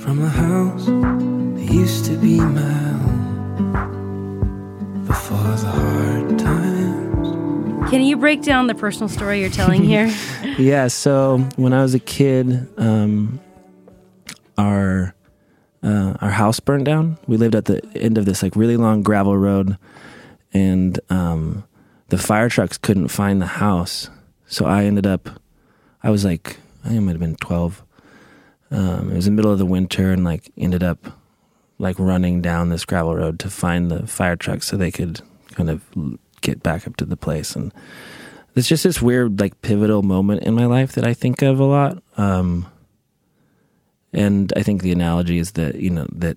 from 0.00 0.22
a 0.22 0.28
house 0.30 0.86
that 0.86 1.68
used 1.70 2.06
to 2.06 2.16
be 2.16 2.40
my 2.40 2.60
home 2.62 3.11
"Can 7.90 8.02
you 8.02 8.16
break 8.16 8.42
down 8.42 8.68
the 8.68 8.74
personal 8.74 9.08
story 9.08 9.40
you're 9.40 9.50
telling 9.50 9.82
here?" 9.82 10.12
yeah 10.58 10.88
so 10.88 11.38
when 11.56 11.72
i 11.72 11.82
was 11.82 11.94
a 11.94 11.98
kid 11.98 12.68
um, 12.78 13.40
our 14.58 15.14
uh, 15.82 16.14
our 16.20 16.30
house 16.30 16.60
burned 16.60 16.84
down. 16.84 17.18
We 17.26 17.36
lived 17.36 17.54
at 17.54 17.64
the 17.64 17.84
end 17.96 18.18
of 18.18 18.24
this 18.24 18.42
like 18.42 18.54
really 18.54 18.76
long 18.76 19.02
gravel 19.02 19.36
road 19.36 19.76
and 20.52 20.98
um, 21.10 21.64
the 22.08 22.18
fire 22.18 22.48
trucks 22.48 22.78
couldn't 22.78 23.08
find 23.08 23.40
the 23.40 23.46
house. 23.46 24.08
So 24.46 24.66
i 24.66 24.84
ended 24.84 25.06
up 25.06 25.30
i 26.02 26.10
was 26.10 26.26
like 26.26 26.58
i 26.84 26.88
think 26.88 26.98
i 26.98 27.00
might 27.00 27.12
have 27.12 27.20
been 27.20 27.36
12 27.36 27.82
um, 28.70 29.10
it 29.10 29.16
was 29.16 29.26
in 29.26 29.34
the 29.34 29.40
middle 29.40 29.52
of 29.52 29.58
the 29.58 29.64
winter 29.64 30.12
and 30.12 30.24
like 30.24 30.52
ended 30.58 30.82
up 30.82 31.18
like 31.78 31.98
running 31.98 32.42
down 32.42 32.68
this 32.68 32.84
gravel 32.84 33.16
road 33.16 33.38
to 33.38 33.48
find 33.48 33.90
the 33.90 34.06
fire 34.06 34.36
trucks 34.36 34.66
so 34.66 34.76
they 34.76 34.90
could 34.90 35.22
kind 35.52 35.70
of 35.70 35.82
get 36.40 36.62
back 36.62 36.86
up 36.86 36.96
to 36.96 37.04
the 37.04 37.16
place 37.16 37.54
and 37.56 37.72
it's 38.54 38.68
just 38.68 38.82
this 38.84 39.00
weird 39.00 39.40
like 39.40 39.62
pivotal 39.62 40.02
moment 40.02 40.42
in 40.42 40.54
my 40.54 40.66
life 40.66 40.92
that 40.92 41.06
I 41.06 41.14
think 41.14 41.40
of 41.42 41.58
a 41.60 41.64
lot. 41.64 42.02
Um, 42.18 42.66
and 44.12 44.52
I 44.56 44.62
think 44.62 44.82
the 44.82 44.92
analogy 44.92 45.38
is 45.38 45.52
that 45.52 45.76
you 45.76 45.88
know 45.90 46.06
that 46.12 46.36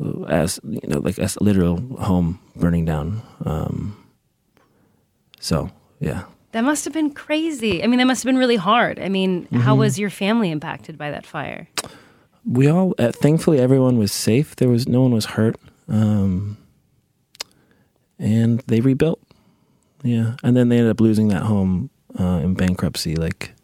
uh, 0.00 0.22
as 0.24 0.60
you 0.62 0.80
know 0.86 0.98
like 1.00 1.18
as 1.18 1.36
a 1.36 1.42
literal 1.42 1.80
home 1.98 2.38
burning 2.54 2.84
down. 2.84 3.22
Um, 3.44 3.96
so 5.40 5.68
yeah, 6.00 6.24
That 6.52 6.62
must 6.64 6.84
have 6.84 6.94
been 6.94 7.10
crazy. 7.10 7.82
I 7.82 7.86
mean, 7.88 7.98
that 7.98 8.06
must 8.06 8.22
have 8.22 8.28
been 8.28 8.38
really 8.38 8.56
hard. 8.56 8.98
I 9.00 9.08
mean, 9.08 9.44
Mm-hmm. 9.46 9.60
how 9.60 9.74
was 9.74 9.98
your 9.98 10.10
family 10.10 10.50
impacted 10.50 10.96
by 10.98 11.10
that 11.10 11.26
fire? 11.26 11.66
we 12.46 12.68
all 12.68 12.94
uh, 12.98 13.10
thankfully 13.10 13.58
everyone 13.58 13.98
was 13.98 14.12
safe. 14.12 14.54
There 14.56 14.68
was 14.68 14.86
no 14.86 15.00
one 15.02 15.12
was 15.12 15.24
hurt, 15.24 15.56
um, 15.88 16.56
and 18.18 18.60
they 18.66 18.80
rebuilt. 18.80 19.20
Yeah, 20.02 20.36
and 20.42 20.56
then 20.56 20.68
they 20.68 20.78
ended 20.78 20.90
up 20.90 21.00
losing 21.00 21.28
that 21.28 21.42
home 21.42 21.90
uh, 22.18 22.40
in 22.42 22.54
bankruptcy 22.54 23.16
like 23.16 23.54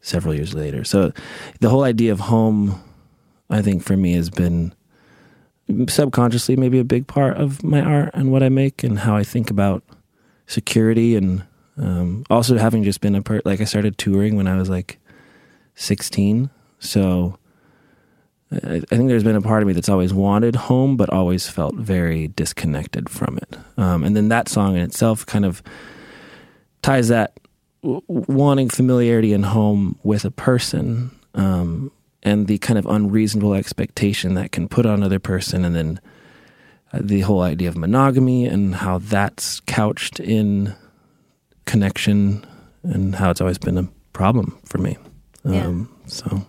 several 0.00 0.34
years 0.34 0.54
later. 0.54 0.84
So 0.84 1.12
the 1.60 1.68
whole 1.68 1.84
idea 1.84 2.12
of 2.12 2.20
home, 2.20 2.80
I 3.50 3.62
think 3.62 3.82
for 3.82 3.96
me 3.96 4.12
has 4.14 4.30
been 4.30 4.74
subconsciously 5.88 6.56
maybe 6.56 6.78
a 6.78 6.84
big 6.84 7.06
part 7.06 7.36
of 7.36 7.62
my 7.62 7.80
art 7.80 8.10
and 8.14 8.30
what 8.30 8.42
I 8.42 8.48
make 8.48 8.84
and 8.84 9.00
how 9.00 9.16
I 9.16 9.24
think 9.24 9.50
about 9.50 9.82
security 10.46 11.16
and 11.16 11.44
um, 11.76 12.24
also 12.30 12.58
having 12.58 12.84
just 12.84 13.00
been 13.00 13.14
a 13.14 13.22
part. 13.22 13.44
Like 13.44 13.60
I 13.60 13.64
started 13.64 13.98
touring 13.98 14.36
when 14.36 14.46
I 14.46 14.56
was 14.56 14.68
like 14.68 14.98
sixteen, 15.74 16.50
so. 16.78 17.38
I 18.52 18.80
think 18.80 19.08
there's 19.08 19.24
been 19.24 19.36
a 19.36 19.40
part 19.42 19.62
of 19.62 19.66
me 19.66 19.72
that's 19.72 19.88
always 19.88 20.12
wanted 20.12 20.56
home, 20.56 20.96
but 20.96 21.08
always 21.10 21.48
felt 21.48 21.74
very 21.74 22.28
disconnected 22.28 23.08
from 23.08 23.38
it. 23.38 23.58
Um, 23.78 24.04
and 24.04 24.14
then 24.14 24.28
that 24.28 24.48
song 24.48 24.76
in 24.76 24.82
itself 24.82 25.24
kind 25.24 25.44
of 25.44 25.62
ties 26.82 27.08
that 27.08 27.40
w- 27.82 28.02
wanting 28.06 28.68
familiarity 28.68 29.32
and 29.32 29.44
home 29.44 29.98
with 30.02 30.24
a 30.24 30.30
person 30.30 31.10
um, 31.34 31.90
and 32.22 32.46
the 32.46 32.58
kind 32.58 32.78
of 32.78 32.86
unreasonable 32.86 33.54
expectation 33.54 34.34
that 34.34 34.52
can 34.52 34.68
put 34.68 34.84
on 34.84 34.94
another 34.94 35.18
person, 35.18 35.64
and 35.64 35.74
then 35.74 36.00
uh, 36.92 36.98
the 37.00 37.20
whole 37.20 37.40
idea 37.40 37.68
of 37.68 37.76
monogamy 37.76 38.46
and 38.46 38.74
how 38.74 38.98
that's 38.98 39.60
couched 39.60 40.20
in 40.20 40.74
connection 41.64 42.44
and 42.82 43.14
how 43.14 43.30
it's 43.30 43.40
always 43.40 43.58
been 43.58 43.78
a 43.78 43.88
problem 44.12 44.58
for 44.66 44.78
me. 44.78 44.98
Yeah. 45.44 45.66
Um, 45.66 45.88
So 46.06 46.44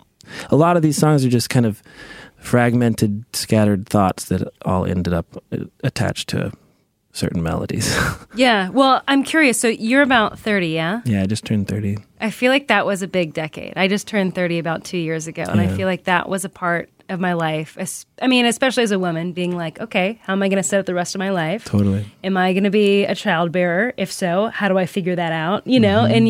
a 0.50 0.56
lot 0.56 0.76
of 0.78 0.84
these 0.84 0.98
songs 0.98 1.26
are 1.26 1.30
just 1.30 1.50
kind 1.50 1.66
of 1.66 1.82
fragmented, 2.38 3.24
scattered 3.34 3.88
thoughts 3.88 4.26
that 4.26 4.48
all 4.66 4.86
ended 4.86 5.14
up 5.14 5.26
uh, 5.52 5.58
attached 5.84 6.30
to 6.30 6.52
certain 7.12 7.42
melodies. 7.44 7.96
Yeah. 8.36 8.70
Well, 8.70 9.04
I'm 9.08 9.24
curious. 9.24 9.60
So 9.60 9.68
you're 9.68 10.02
about 10.02 10.40
30, 10.40 10.70
yeah? 10.70 11.02
yeah, 11.06 11.22
I 11.22 11.28
just 11.28 11.46
turned 11.46 11.68
30. 11.68 12.00
I 12.20 12.32
feel 12.32 12.52
like 12.52 12.68
that 12.70 12.84
was 12.88 13.04
a 13.04 13.08
big 13.08 13.32
decade. 13.36 13.74
I 13.76 13.88
just 13.88 14.08
turned 14.08 14.34
30 14.34 14.58
about 14.58 14.84
two 14.84 14.98
years 14.98 15.28
ago, 15.28 15.44
and 15.48 15.62
I 15.62 15.68
feel 15.68 15.88
like 15.88 16.06
that 16.06 16.28
was 16.28 16.44
a 16.44 16.50
part 16.50 16.90
of 17.10 17.20
my 17.20 17.34
life. 17.34 17.78
I 18.20 18.26
mean, 18.28 18.48
especially 18.48 18.82
as 18.82 18.92
a 18.92 18.98
woman, 18.98 19.32
being 19.34 19.56
like, 19.56 19.80
okay, 19.80 20.20
how 20.24 20.34
am 20.34 20.42
I 20.42 20.48
going 20.50 20.58
to 20.62 20.68
set 20.68 20.80
up 20.80 20.88
the 20.88 20.96
rest 20.96 21.14
of 21.14 21.20
my 21.20 21.30
life? 21.30 21.64
Totally. 21.66 22.06
Am 22.24 22.36
I 22.38 22.54
going 22.54 22.64
to 22.64 22.72
be 22.72 23.06
a 23.06 23.14
child 23.14 23.52
bearer? 23.52 23.94
If 23.98 24.12
so, 24.12 24.48
how 24.48 24.68
do 24.68 24.80
I 24.80 24.88
figure 24.88 25.16
that 25.16 25.32
out? 25.32 25.68
You 25.68 25.80
know, 25.80 26.00
Mm-hmm. 26.06 26.14
and, 26.16 26.28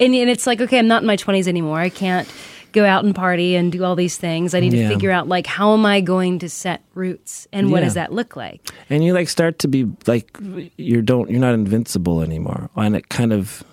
and 0.00 0.14
and 0.16 0.28
it's 0.30 0.48
like, 0.48 0.60
okay, 0.60 0.80
I'm 0.80 0.88
not 0.88 1.02
in 1.02 1.06
my 1.06 1.16
20s 1.16 1.46
anymore. 1.46 1.78
I 1.78 1.90
can't 1.90 2.28
go 2.76 2.84
out 2.84 3.04
and 3.04 3.14
party 3.14 3.56
and 3.56 3.72
do 3.72 3.82
all 3.82 3.96
these 3.96 4.16
things. 4.18 4.54
I 4.54 4.60
need 4.60 4.70
to 4.70 4.86
figure 4.88 5.10
out 5.10 5.26
like 5.28 5.46
how 5.46 5.72
am 5.72 5.84
I 5.86 6.00
going 6.00 6.38
to 6.40 6.48
set 6.48 6.82
roots 6.94 7.48
and 7.52 7.70
what 7.72 7.78
Yeah. 7.80 7.84
does 7.86 7.94
that 7.94 8.12
look 8.12 8.36
like? 8.36 8.60
And 8.90 9.02
you 9.02 9.12
like 9.14 9.28
start 9.28 9.58
to 9.60 9.68
be 9.68 9.86
like 10.06 10.36
you 10.76 11.02
don't 11.02 11.30
you're 11.30 11.40
not 11.40 11.54
invincible 11.54 12.20
anymore. 12.22 12.70
And 12.76 12.94
it 12.94 13.08
kind 13.08 13.32
of 13.32 13.64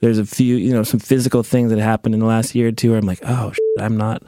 there's 0.00 0.18
a 0.18 0.24
few, 0.26 0.56
you 0.56 0.72
know, 0.72 0.82
some 0.84 1.00
physical 1.00 1.42
things 1.42 1.70
that 1.70 1.78
happened 1.80 2.14
in 2.14 2.20
the 2.20 2.26
last 2.26 2.54
year 2.54 2.68
or 2.68 2.72
two 2.72 2.90
where 2.90 2.98
I'm 2.98 3.06
like, 3.06 3.20
"Oh, 3.24 3.52
shit, 3.52 3.84
I'm 3.84 3.96
not 3.96 4.22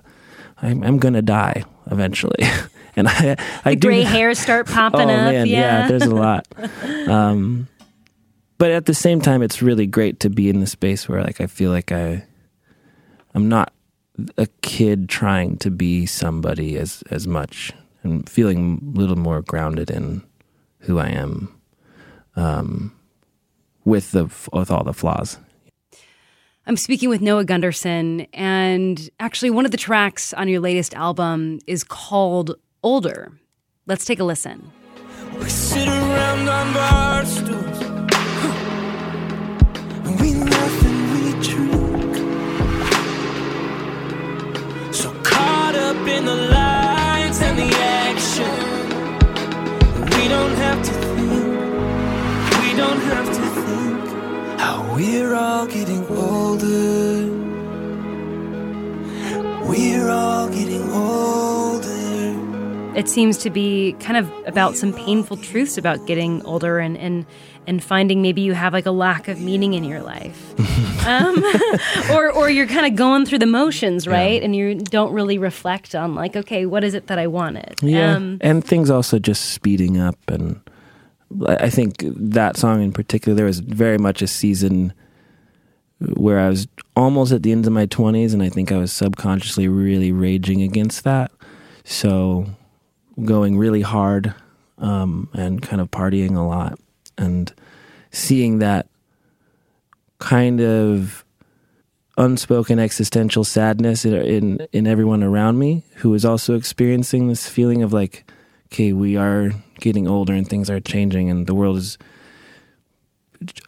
I'm 0.63 0.83
I'm 0.83 0.99
going 0.99 1.15
to 1.15 1.23
die 1.23 1.65
eventually." 1.91 2.43
and 2.97 3.09
I 3.09 3.37
I 3.65 3.71
The 3.75 3.81
do 3.81 3.89
gray 3.89 4.03
hairs 4.17 4.39
start 4.39 4.67
popping 4.67 5.09
oh 5.11 5.15
up. 5.15 5.33
man, 5.33 5.47
yeah. 5.47 5.89
there's 5.89 6.03
a 6.07 6.15
lot. 6.15 6.47
Um, 7.09 7.67
but 8.59 8.71
at 8.73 8.85
the 8.85 8.95
same 8.95 9.21
time, 9.23 9.43
it's 9.43 9.63
really 9.63 9.87
great 9.87 10.21
to 10.21 10.29
be 10.29 10.51
in 10.51 10.61
the 10.61 10.67
space 10.67 11.09
where 11.09 11.23
like 11.25 11.41
I 11.41 11.47
feel 11.47 11.71
like 11.71 11.93
I, 11.93 12.25
I'm 13.35 13.49
not 13.49 13.73
a 14.37 14.47
kid 14.63 15.09
trying 15.09 15.57
to 15.59 15.71
be 15.71 16.07
somebody 16.07 16.77
as 16.77 17.03
as 17.11 17.27
much, 17.27 17.73
and 18.03 18.29
feeling 18.29 18.93
a 18.95 18.99
little 18.99 19.17
more 19.17 19.43
grounded 19.43 19.91
in 19.91 20.23
who 20.81 20.99
I 20.99 21.09
am, 21.09 21.55
um, 22.37 22.93
with 23.85 24.13
the 24.13 24.25
with 24.53 24.71
all 24.71 24.85
the 24.85 24.93
flaws. 24.93 25.39
I'm 26.67 26.77
speaking 26.77 27.09
with 27.09 27.21
Noah 27.21 27.45
Gundersen, 27.45 28.29
and 28.33 29.11
actually, 29.19 29.51
one 29.51 29.65
of 29.65 29.71
the 29.71 29.77
tracks 29.77 30.33
on 30.35 30.49
your 30.49 30.61
latest 30.61 30.95
album 30.95 31.59
is 31.67 31.85
called 31.85 32.57
Older. 32.83 33.33
Let's 33.87 34.05
take 34.05 34.21
a 34.21 34.25
listen. 34.25 34.71
The 46.27 46.37
lights 46.37 47.41
and 47.43 47.59
the 47.59 47.71
action, 47.77 48.51
we 50.17 50.29
don't 50.29 50.55
have 50.57 50.83
to 50.83 50.93
think. 50.93 51.21
We 52.63 52.75
don't 52.77 53.01
have 53.01 53.27
to 53.27 53.43
think 53.65 54.09
how 54.61 54.95
we're 54.95 55.35
all 55.35 55.67
getting 55.67 56.07
older. 56.09 57.29
We're 59.67 60.09
all 60.11 60.49
getting 60.49 60.91
older. 60.91 62.97
It 62.97 63.09
seems 63.09 63.39
to 63.39 63.51
be 63.51 63.95
kind 64.01 64.17
of 64.17 64.31
about 64.47 64.77
some 64.77 64.93
painful 64.93 65.37
truths 65.39 65.79
about 65.79 66.07
getting 66.07 66.45
older 66.45 66.79
and 66.79 66.97
and 66.99 67.25
and 67.67 67.83
finding 67.83 68.23
maybe 68.23 68.41
you 68.41 68.53
have 68.55 68.73
like 68.73 68.87
a 68.87 68.91
lack 68.91 69.29
of 69.29 69.41
meaning 69.41 69.75
in 69.75 69.85
your 69.85 70.01
life, 70.03 70.55
um, 71.07 71.43
or 72.13 72.31
or 72.33 72.51
you're 72.51 72.67
kind 72.67 72.87
of 72.87 72.97
going 72.97 73.27
through 73.27 73.39
the 73.39 73.47
motions, 73.47 74.07
right? 74.07 74.43
And 74.43 74.57
you 74.57 74.75
don't 74.77 75.13
really 75.13 75.39
reflect 75.39 75.95
on 75.95 76.15
like, 76.15 76.37
okay, 76.37 76.67
what 76.67 76.85
is 76.85 76.95
it 76.95 77.07
that 77.09 77.19
I 77.19 77.27
wanted? 77.27 77.75
Yeah, 77.83 78.17
Um, 78.17 78.39
and 78.41 78.65
things 78.65 78.91
also 78.91 79.19
just 79.19 79.51
speeding 79.51 79.99
up, 79.99 80.19
and 80.29 80.61
I 81.47 81.57
I 81.67 81.71
think 81.71 81.97
that 82.01 82.57
song 82.57 82.83
in 82.83 82.93
particular, 82.93 83.37
there 83.37 83.47
was 83.47 83.61
very 83.61 83.99
much 83.99 84.23
a 84.23 84.27
season 84.27 84.93
where 86.17 86.41
I 86.41 86.49
was 86.49 86.67
almost 86.97 87.31
at 87.31 87.43
the 87.43 87.53
end 87.53 87.67
of 87.67 87.73
my 87.73 87.87
twenties, 87.87 88.33
and 88.35 88.43
I 88.43 88.49
think 88.49 88.73
I 88.73 88.79
was 88.79 88.93
subconsciously 88.93 89.69
really 89.69 90.13
raging 90.13 90.63
against 90.63 91.05
that. 91.05 91.31
So, 91.85 92.47
going 93.25 93.59
really 93.59 93.83
hard 93.83 94.35
um, 94.79 95.29
and 95.35 95.61
kind 95.63 95.81
of 95.81 95.91
partying 95.91 96.37
a 96.37 96.43
lot, 96.43 96.79
and 97.19 97.53
seeing 98.11 98.59
that 98.59 98.89
kind 100.19 100.61
of 100.61 101.25
unspoken 102.17 102.79
existential 102.79 103.45
sadness 103.45 104.05
in, 104.05 104.15
in 104.15 104.69
in 104.73 104.87
everyone 104.87 105.23
around 105.23 105.59
me 105.59 105.83
who 105.97 106.13
is 106.13 106.25
also 106.25 106.55
experiencing 106.55 107.29
this 107.29 107.49
feeling 107.49 107.83
of 107.83 107.93
like 107.93 108.31
okay 108.67 108.93
we 108.93 109.17
are 109.17 109.53
getting 109.79 110.07
older 110.07 110.35
and 110.35 110.47
things 110.47 110.69
are 110.69 110.81
changing 110.81 111.31
and 111.31 111.47
the 111.47 111.55
world 111.55 111.79
is 111.79 111.97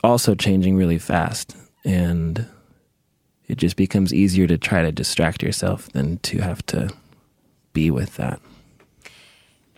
also 0.03 0.35
changing 0.35 0.77
really 0.77 0.99
fast. 0.99 1.57
And 1.85 2.47
it 3.49 3.59
just 3.59 3.77
becomes 3.77 4.15
easier 4.15 4.47
to 4.47 4.59
try 4.59 4.83
to 4.83 4.93
distract 4.93 5.43
yourself 5.43 5.91
than 5.93 6.19
to 6.19 6.39
have 6.39 6.65
to 6.67 6.91
be 7.73 7.91
with 7.91 8.17
that. 8.17 8.41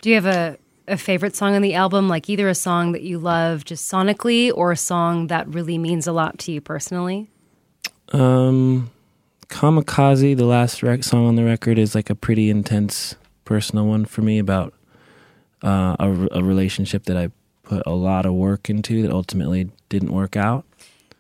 Do 0.01 0.11
you 0.11 0.17
have 0.17 0.27
a, 0.27 0.59
a 0.87 0.97
favorite 0.97 1.35
song 1.35 1.55
on 1.55 1.63
the 1.63 1.75
album, 1.75 2.09
like 2.09 2.29
either 2.29 2.49
a 2.49 2.55
song 2.55 2.93
that 2.93 3.03
you 3.03 3.19
love 3.19 3.65
just 3.65 3.91
sonically 3.91 4.53
or 4.55 4.73
a 4.73 4.77
song 4.77 5.29
that 5.29 5.49
really 5.49 5.79
means 5.79 6.07
a 6.07 6.13
lot 6.13 6.39
to 6.41 6.53
you 6.53 6.61
personally? 6.61 7.31
Um, 8.13 8.91
Kamikaze, 9.49 10.37
the 10.37 10.45
last 10.45 10.83
rec- 10.83 11.05
song 11.05 11.27
on 11.27 11.37
the 11.37 11.45
record, 11.45 11.79
is 11.79 11.95
like 11.95 12.11
a 12.11 12.15
pretty 12.15 12.51
intense 12.51 13.17
personal 13.45 13.87
one 13.87 14.05
for 14.05 14.23
me 14.23 14.39
about 14.39 14.75
uh, 15.63 15.97
a, 15.99 16.29
a 16.33 16.45
relationship 16.45 17.05
that 17.05 17.17
I 17.17 17.31
put 17.63 17.83
a 17.87 17.95
lot 17.95 18.27
of 18.27 18.35
work 18.35 18.69
into 18.69 19.03
that 19.03 19.11
ultimately 19.11 19.71
didn't 19.89 20.13
work 20.13 20.37
out. 20.37 20.65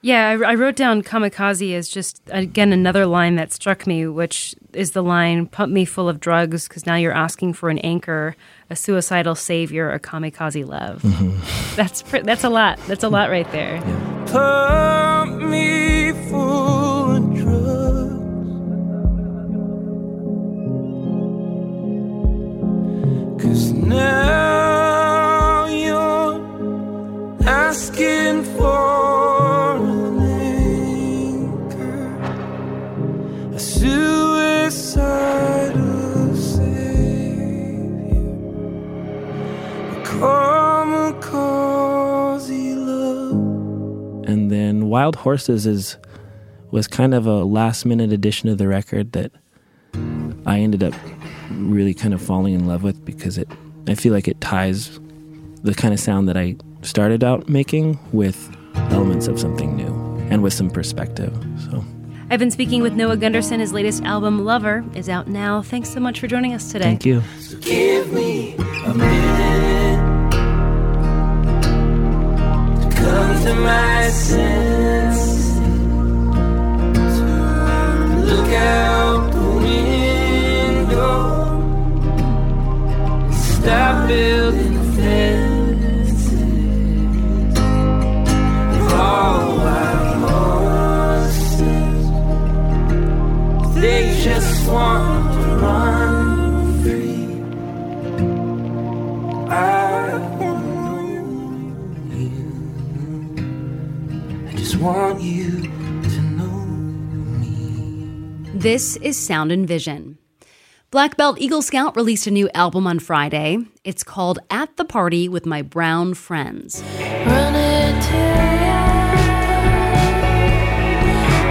Yeah, 0.02 0.28
I, 0.28 0.52
I 0.52 0.54
wrote 0.54 0.76
down 0.76 1.02
kamikaze 1.02 1.74
as 1.74 1.88
just, 1.88 2.20
again, 2.28 2.74
another 2.74 3.06
line 3.06 3.36
that 3.36 3.54
struck 3.54 3.86
me, 3.86 4.06
which 4.06 4.54
is 4.74 4.90
the 4.90 5.02
line 5.02 5.46
pump 5.46 5.72
me 5.72 5.86
full 5.86 6.10
of 6.10 6.20
drugs 6.20 6.68
because 6.68 6.84
now 6.84 6.96
you're 6.96 7.10
asking 7.10 7.54
for 7.54 7.70
an 7.70 7.78
anchor, 7.78 8.36
a 8.70 8.76
suicidal 8.76 9.34
savior, 9.34 9.90
a 9.90 10.00
kamikaze 10.00 10.66
love. 10.66 11.02
Mm-hmm. 11.02 11.74
That's, 11.76 12.02
pr- 12.02 12.18
that's 12.18 12.44
a 12.44 12.48
lot. 12.48 12.78
That's 12.86 13.02
a 13.02 13.08
lot 13.08 13.28
right 13.30 13.50
there. 13.50 13.80
Pump 14.28 15.42
me 15.42 16.12
full 16.30 17.16
of 17.16 17.34
drugs. 17.34 18.22
Cause 23.42 23.72
now 23.72 25.66
you're 25.66 26.40
asking 27.48 28.44
for 28.56 29.33
And 44.26 44.50
then 44.50 44.88
Wild 44.88 45.16
Horses 45.16 45.66
is 45.66 45.96
was 46.70 46.88
kind 46.88 47.14
of 47.14 47.26
a 47.26 47.44
last 47.44 47.84
minute 47.84 48.12
addition 48.12 48.48
to 48.48 48.56
the 48.56 48.66
record 48.66 49.12
that 49.12 49.30
I 50.44 50.58
ended 50.58 50.82
up 50.82 50.94
really 51.50 51.94
kind 51.94 52.12
of 52.12 52.20
falling 52.20 52.54
in 52.54 52.66
love 52.66 52.82
with 52.82 53.04
because 53.04 53.38
it 53.38 53.48
I 53.86 53.94
feel 53.94 54.12
like 54.12 54.26
it 54.26 54.40
ties 54.40 54.98
the 55.62 55.74
kind 55.74 55.94
of 55.94 56.00
sound 56.00 56.28
that 56.28 56.36
I 56.36 56.56
started 56.82 57.22
out 57.22 57.48
making 57.48 57.98
with 58.12 58.50
elements 58.90 59.28
of 59.28 59.38
something 59.38 59.76
new 59.76 59.94
and 60.30 60.42
with 60.42 60.52
some 60.52 60.70
perspective. 60.70 61.32
So 61.70 61.84
I've 62.30 62.40
been 62.40 62.50
speaking 62.50 62.82
with 62.82 62.94
Noah 62.94 63.16
Gundersen. 63.16 63.60
His 63.60 63.72
latest 63.72 64.02
album, 64.02 64.44
Lover, 64.44 64.84
is 64.94 65.08
out 65.08 65.28
now. 65.28 65.62
Thanks 65.62 65.90
so 65.90 66.00
much 66.00 66.20
for 66.20 66.26
joining 66.26 66.54
us 66.54 66.72
today. 66.72 66.84
Thank 66.84 67.04
you. 67.04 67.22
So 67.38 69.43
to 73.44 73.54
my 73.54 74.08
senses. 74.08 75.03
Want 104.84 105.22
you 105.22 105.62
to 105.62 106.20
know 106.36 106.66
me. 107.40 108.50
This 108.52 108.96
is 108.98 109.18
Sound 109.18 109.50
and 109.50 109.66
Vision. 109.66 110.18
Black 110.90 111.16
Belt 111.16 111.40
Eagle 111.40 111.62
Scout 111.62 111.96
released 111.96 112.26
a 112.26 112.30
new 112.30 112.50
album 112.52 112.86
on 112.86 112.98
Friday. 112.98 113.56
It's 113.82 114.02
called 114.02 114.40
At 114.50 114.76
the 114.76 114.84
Party 114.84 115.26
with 115.26 115.46
My 115.46 115.62
Brown 115.62 116.12
Friends. 116.12 116.82
Run 116.82 117.54
it 117.54 118.02
to 118.02 118.16
ya. 118.64 118.84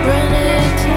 Run 0.06 0.34
it 0.36 0.78
to 0.84 0.90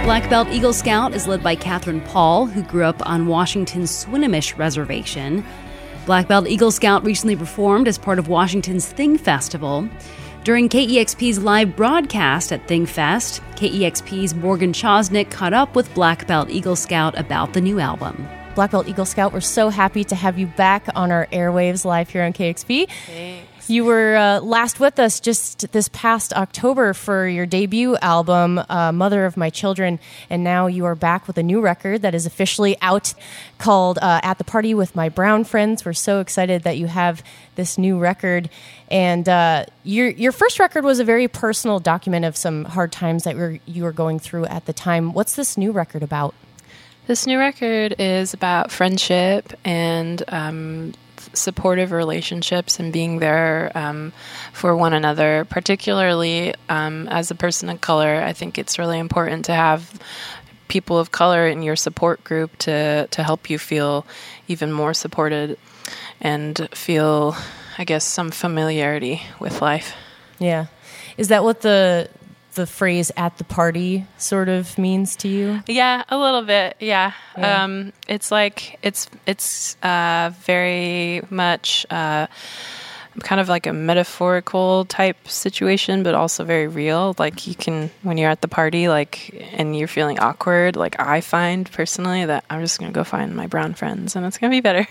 ya. 0.00 0.02
Black 0.02 0.28
Belt 0.28 0.48
Eagle 0.48 0.72
Scout 0.72 1.14
is 1.14 1.28
led 1.28 1.40
by 1.40 1.54
Katherine 1.54 2.00
Paul, 2.00 2.46
who 2.46 2.64
grew 2.64 2.82
up 2.82 3.00
on 3.08 3.28
Washington's 3.28 3.92
Swinomish 4.04 4.58
Reservation. 4.58 5.44
Black 6.10 6.26
Belt 6.26 6.48
Eagle 6.48 6.72
Scout 6.72 7.04
recently 7.04 7.36
performed 7.36 7.86
as 7.86 7.96
part 7.96 8.18
of 8.18 8.26
Washington's 8.26 8.84
Thing 8.84 9.16
Festival. 9.16 9.88
During 10.42 10.68
KEXP's 10.68 11.38
live 11.38 11.76
broadcast 11.76 12.52
at 12.52 12.66
Thing 12.66 12.84
Fest, 12.84 13.40
KEXP's 13.54 14.34
Morgan 14.34 14.72
Chosnick 14.72 15.30
caught 15.30 15.52
up 15.52 15.76
with 15.76 15.94
Black 15.94 16.26
Belt 16.26 16.50
Eagle 16.50 16.74
Scout 16.74 17.16
about 17.16 17.52
the 17.52 17.60
new 17.60 17.78
album. 17.78 18.26
Black 18.56 18.72
Belt 18.72 18.88
Eagle 18.88 19.04
Scout, 19.04 19.32
we're 19.32 19.38
so 19.38 19.68
happy 19.68 20.02
to 20.02 20.16
have 20.16 20.36
you 20.36 20.48
back 20.48 20.88
on 20.96 21.12
our 21.12 21.26
airwaves 21.26 21.84
live 21.84 22.10
here 22.10 22.24
on 22.24 22.32
KEXP. 22.32 22.88
You 23.70 23.84
were 23.84 24.16
uh, 24.16 24.40
last 24.40 24.80
with 24.80 24.98
us 24.98 25.20
just 25.20 25.70
this 25.70 25.88
past 25.92 26.32
October 26.32 26.92
for 26.92 27.28
your 27.28 27.46
debut 27.46 27.96
album, 27.98 28.60
uh, 28.68 28.90
Mother 28.90 29.24
of 29.26 29.36
My 29.36 29.48
Children, 29.48 30.00
and 30.28 30.42
now 30.42 30.66
you 30.66 30.86
are 30.86 30.96
back 30.96 31.28
with 31.28 31.38
a 31.38 31.42
new 31.44 31.60
record 31.60 32.02
that 32.02 32.12
is 32.12 32.26
officially 32.26 32.76
out 32.82 33.14
called 33.58 34.00
uh, 34.02 34.18
At 34.24 34.38
the 34.38 34.44
Party 34.44 34.74
with 34.74 34.96
My 34.96 35.08
Brown 35.08 35.44
Friends. 35.44 35.84
We're 35.84 35.92
so 35.92 36.18
excited 36.18 36.64
that 36.64 36.78
you 36.78 36.88
have 36.88 37.22
this 37.54 37.78
new 37.78 37.96
record. 37.96 38.50
And 38.90 39.28
uh, 39.28 39.66
your, 39.84 40.08
your 40.08 40.32
first 40.32 40.58
record 40.58 40.82
was 40.84 40.98
a 40.98 41.04
very 41.04 41.28
personal 41.28 41.78
document 41.78 42.24
of 42.24 42.36
some 42.36 42.64
hard 42.64 42.90
times 42.90 43.22
that 43.22 43.36
were, 43.36 43.60
you 43.66 43.84
were 43.84 43.92
going 43.92 44.18
through 44.18 44.46
at 44.46 44.66
the 44.66 44.72
time. 44.72 45.12
What's 45.12 45.36
this 45.36 45.56
new 45.56 45.70
record 45.70 46.02
about? 46.02 46.34
This 47.06 47.24
new 47.24 47.38
record 47.38 47.94
is 48.00 48.34
about 48.34 48.72
friendship 48.72 49.52
and 49.64 50.24
um, 50.26 50.92
supportive 51.32 51.92
relationships 51.92 52.78
and 52.78 52.92
being 52.92 53.18
there 53.18 53.70
um, 53.74 54.12
for 54.52 54.76
one 54.76 54.92
another. 54.92 55.46
Particularly 55.48 56.54
um, 56.68 57.08
as 57.08 57.30
a 57.30 57.34
person 57.34 57.68
of 57.68 57.80
color, 57.80 58.22
I 58.22 58.32
think 58.32 58.58
it's 58.58 58.78
really 58.78 58.98
important 58.98 59.46
to 59.46 59.52
have 59.52 60.00
people 60.68 60.98
of 60.98 61.10
color 61.10 61.48
in 61.48 61.62
your 61.62 61.76
support 61.76 62.22
group 62.22 62.56
to 62.58 63.06
to 63.08 63.22
help 63.22 63.50
you 63.50 63.58
feel 63.58 64.06
even 64.46 64.70
more 64.70 64.94
supported 64.94 65.58
and 66.20 66.68
feel, 66.72 67.36
I 67.76 67.84
guess, 67.84 68.04
some 68.04 68.30
familiarity 68.30 69.22
with 69.40 69.60
life. 69.60 69.94
Yeah. 70.38 70.66
Is 71.16 71.28
that 71.28 71.44
what 71.44 71.60
the 71.60 72.08
the 72.54 72.66
phrase 72.66 73.12
at 73.16 73.38
the 73.38 73.44
party 73.44 74.06
sort 74.18 74.48
of 74.48 74.76
means 74.78 75.16
to 75.16 75.28
you? 75.28 75.62
Yeah, 75.66 76.04
a 76.08 76.18
little 76.18 76.42
bit. 76.42 76.76
Yeah. 76.80 77.12
Yeah. 77.36 77.64
Um, 77.64 77.92
it's 78.08 78.30
like 78.30 78.78
it's 78.82 79.08
it's 79.26 79.76
uh, 79.82 80.32
very 80.44 81.22
much 81.30 81.86
uh, 81.90 82.26
kind 83.22 83.40
of 83.40 83.48
like 83.48 83.66
a 83.66 83.72
metaphorical 83.72 84.84
type 84.84 85.28
situation, 85.28 86.02
but 86.02 86.14
also 86.14 86.44
very 86.44 86.68
real. 86.68 87.14
Like 87.18 87.46
you 87.46 87.54
can 87.54 87.90
when 88.02 88.18
you're 88.18 88.30
at 88.30 88.40
the 88.40 88.48
party, 88.48 88.88
like 88.88 89.46
and 89.52 89.76
you're 89.76 89.88
feeling 89.88 90.18
awkward. 90.18 90.76
Like 90.76 91.00
I 91.00 91.20
find 91.20 91.70
personally 91.70 92.24
that 92.24 92.44
I'm 92.48 92.60
just 92.60 92.78
gonna 92.78 92.92
go 92.92 93.04
find 93.04 93.34
my 93.34 93.46
brown 93.46 93.74
friends, 93.74 94.16
and 94.16 94.24
it's 94.24 94.38
gonna 94.38 94.50
be 94.50 94.60
better. 94.60 94.86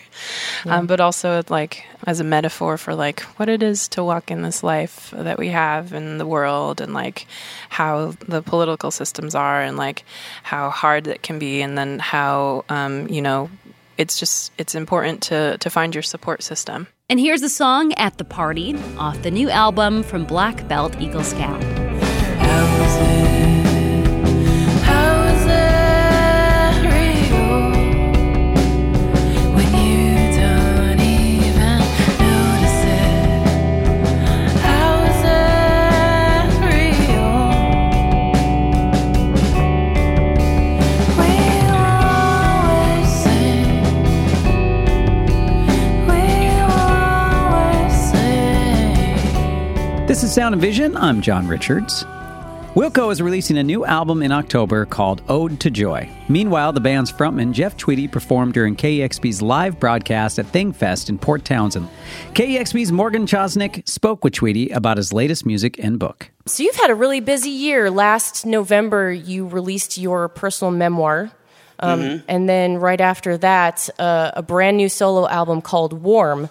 Um, 0.65 0.87
but 0.87 0.99
also 0.99 1.41
like 1.49 1.85
as 2.05 2.19
a 2.19 2.23
metaphor 2.23 2.77
for 2.77 2.93
like 2.95 3.21
what 3.37 3.49
it 3.49 3.63
is 3.63 3.87
to 3.89 4.03
walk 4.03 4.29
in 4.31 4.41
this 4.41 4.63
life 4.63 5.11
that 5.15 5.39
we 5.39 5.49
have 5.49 5.93
in 5.93 6.17
the 6.17 6.27
world, 6.27 6.81
and 6.81 6.93
like 6.93 7.25
how 7.69 8.15
the 8.27 8.41
political 8.41 8.91
systems 8.91 9.35
are, 9.35 9.61
and 9.61 9.77
like 9.77 10.03
how 10.43 10.69
hard 10.69 11.07
it 11.07 11.23
can 11.23 11.39
be, 11.39 11.61
and 11.61 11.77
then 11.77 11.99
how 11.99 12.65
um, 12.69 13.07
you 13.07 13.21
know 13.21 13.49
it's 13.99 14.17
just 14.17 14.51
it's 14.57 14.73
important 14.73 15.21
to 15.23 15.57
to 15.59 15.69
find 15.69 15.93
your 15.93 16.01
support 16.01 16.41
system. 16.41 16.87
And 17.09 17.19
here's 17.19 17.43
a 17.43 17.49
song 17.49 17.93
At 17.93 18.17
the 18.17 18.23
Party 18.23 18.75
off 18.97 19.21
the 19.21 19.31
new 19.31 19.49
album 19.49 20.03
from 20.03 20.25
Black 20.25 20.67
Belt 20.67 20.95
Eagle 20.99 21.23
Scout. 21.23 21.61
This 50.19 50.31
is 50.31 50.35
Sound 50.35 50.53
and 50.53 50.61
Vision. 50.61 50.97
I'm 50.97 51.21
John 51.21 51.47
Richards. 51.47 52.03
Wilco 52.73 53.09
is 53.09 53.21
releasing 53.21 53.57
a 53.57 53.63
new 53.63 53.85
album 53.85 54.21
in 54.21 54.33
October 54.33 54.85
called 54.85 55.21
Ode 55.29 55.61
to 55.61 55.71
Joy. 55.71 56.09
Meanwhile, 56.27 56.73
the 56.73 56.81
band's 56.81 57.09
frontman 57.09 57.53
Jeff 57.53 57.77
Tweedy 57.77 58.05
performed 58.05 58.53
during 58.53 58.75
KEXP's 58.75 59.41
live 59.41 59.79
broadcast 59.79 60.37
at 60.37 60.45
Thingfest 60.47 61.07
in 61.07 61.19
Port 61.19 61.45
Townsend. 61.45 61.87
KEXP's 62.33 62.91
Morgan 62.91 63.27
Chosnick 63.27 63.87
spoke 63.87 64.25
with 64.25 64.33
Tweedy 64.33 64.69
about 64.71 64.97
his 64.97 65.13
latest 65.13 65.45
music 65.45 65.79
and 65.79 65.97
book. 65.97 66.29
So 66.47 66.63
you've 66.63 66.75
had 66.75 66.89
a 66.89 66.95
really 66.95 67.21
busy 67.21 67.51
year. 67.51 67.89
Last 67.89 68.45
November, 68.45 69.13
you 69.13 69.47
released 69.47 69.97
your 69.97 70.27
personal 70.27 70.71
memoir. 70.71 71.31
Um, 71.79 72.23
And 72.27 72.49
then 72.49 72.75
right 72.75 72.99
after 72.99 73.37
that, 73.37 73.89
uh, 73.97 74.31
a 74.33 74.41
brand 74.41 74.75
new 74.75 74.89
solo 74.89 75.29
album 75.29 75.61
called 75.61 75.93
Warm. 75.93 76.49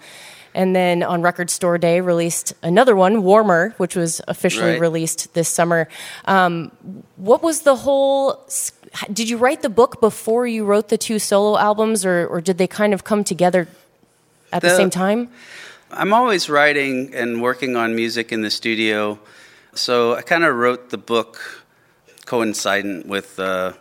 And 0.55 0.75
then 0.75 1.03
on 1.03 1.23
Record 1.23 1.51
Store 1.51 1.79
Day, 1.79 2.01
released 2.01 2.55
another 2.63 2.97
one, 2.97 3.23
Warmer, 3.23 3.75
which 3.77 3.95
was 3.95 4.21
officially 4.29 4.73
Right. 4.73 4.81
released 4.81 5.35
this 5.35 5.49
summer. 5.49 5.89
Um, 6.25 6.73
what 7.17 7.43
was 7.43 7.63
the 7.63 7.77
whole? 7.77 8.45
Did 9.13 9.29
you 9.29 9.37
write 9.37 9.63
the 9.63 9.69
book 9.69 10.01
before 10.01 10.47
you 10.47 10.65
wrote 10.65 10.89
the 10.89 10.97
two 10.99 11.19
solo 11.19 11.59
albums, 11.59 12.05
or, 12.07 12.27
or 12.27 12.41
did 12.41 12.57
they 12.59 12.67
kind 12.67 12.95
of 12.95 13.05
come 13.05 13.23
together 13.25 13.69
at 14.53 14.63
the, 14.63 14.69
The- 14.69 14.77
same 14.77 14.91
time? 14.91 15.29
I'm 15.91 16.13
always 16.13 16.51
writing 16.51 17.15
and 17.15 17.41
working 17.41 17.75
on 17.77 17.95
music 17.95 18.31
in 18.33 18.43
the 18.43 18.51
studio, 18.51 19.19
so 19.75 20.15
I 20.15 20.23
kind 20.23 20.45
of 20.45 20.55
wrote 20.55 20.91
the 20.91 20.99
book 20.99 21.65
coincident 22.27 23.07
with 23.07 23.39
uh, 23.39 23.73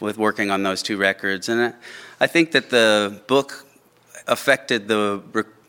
with 0.00 0.16
working 0.16 0.50
on 0.50 0.62
those 0.62 0.82
two 0.82 0.96
records, 0.96 1.48
and 1.48 1.60
I, 1.60 1.72
I 2.20 2.26
think 2.28 2.52
that 2.52 2.70
the 2.70 3.20
book 3.26 3.66
affected 4.26 4.86
the 4.88 5.20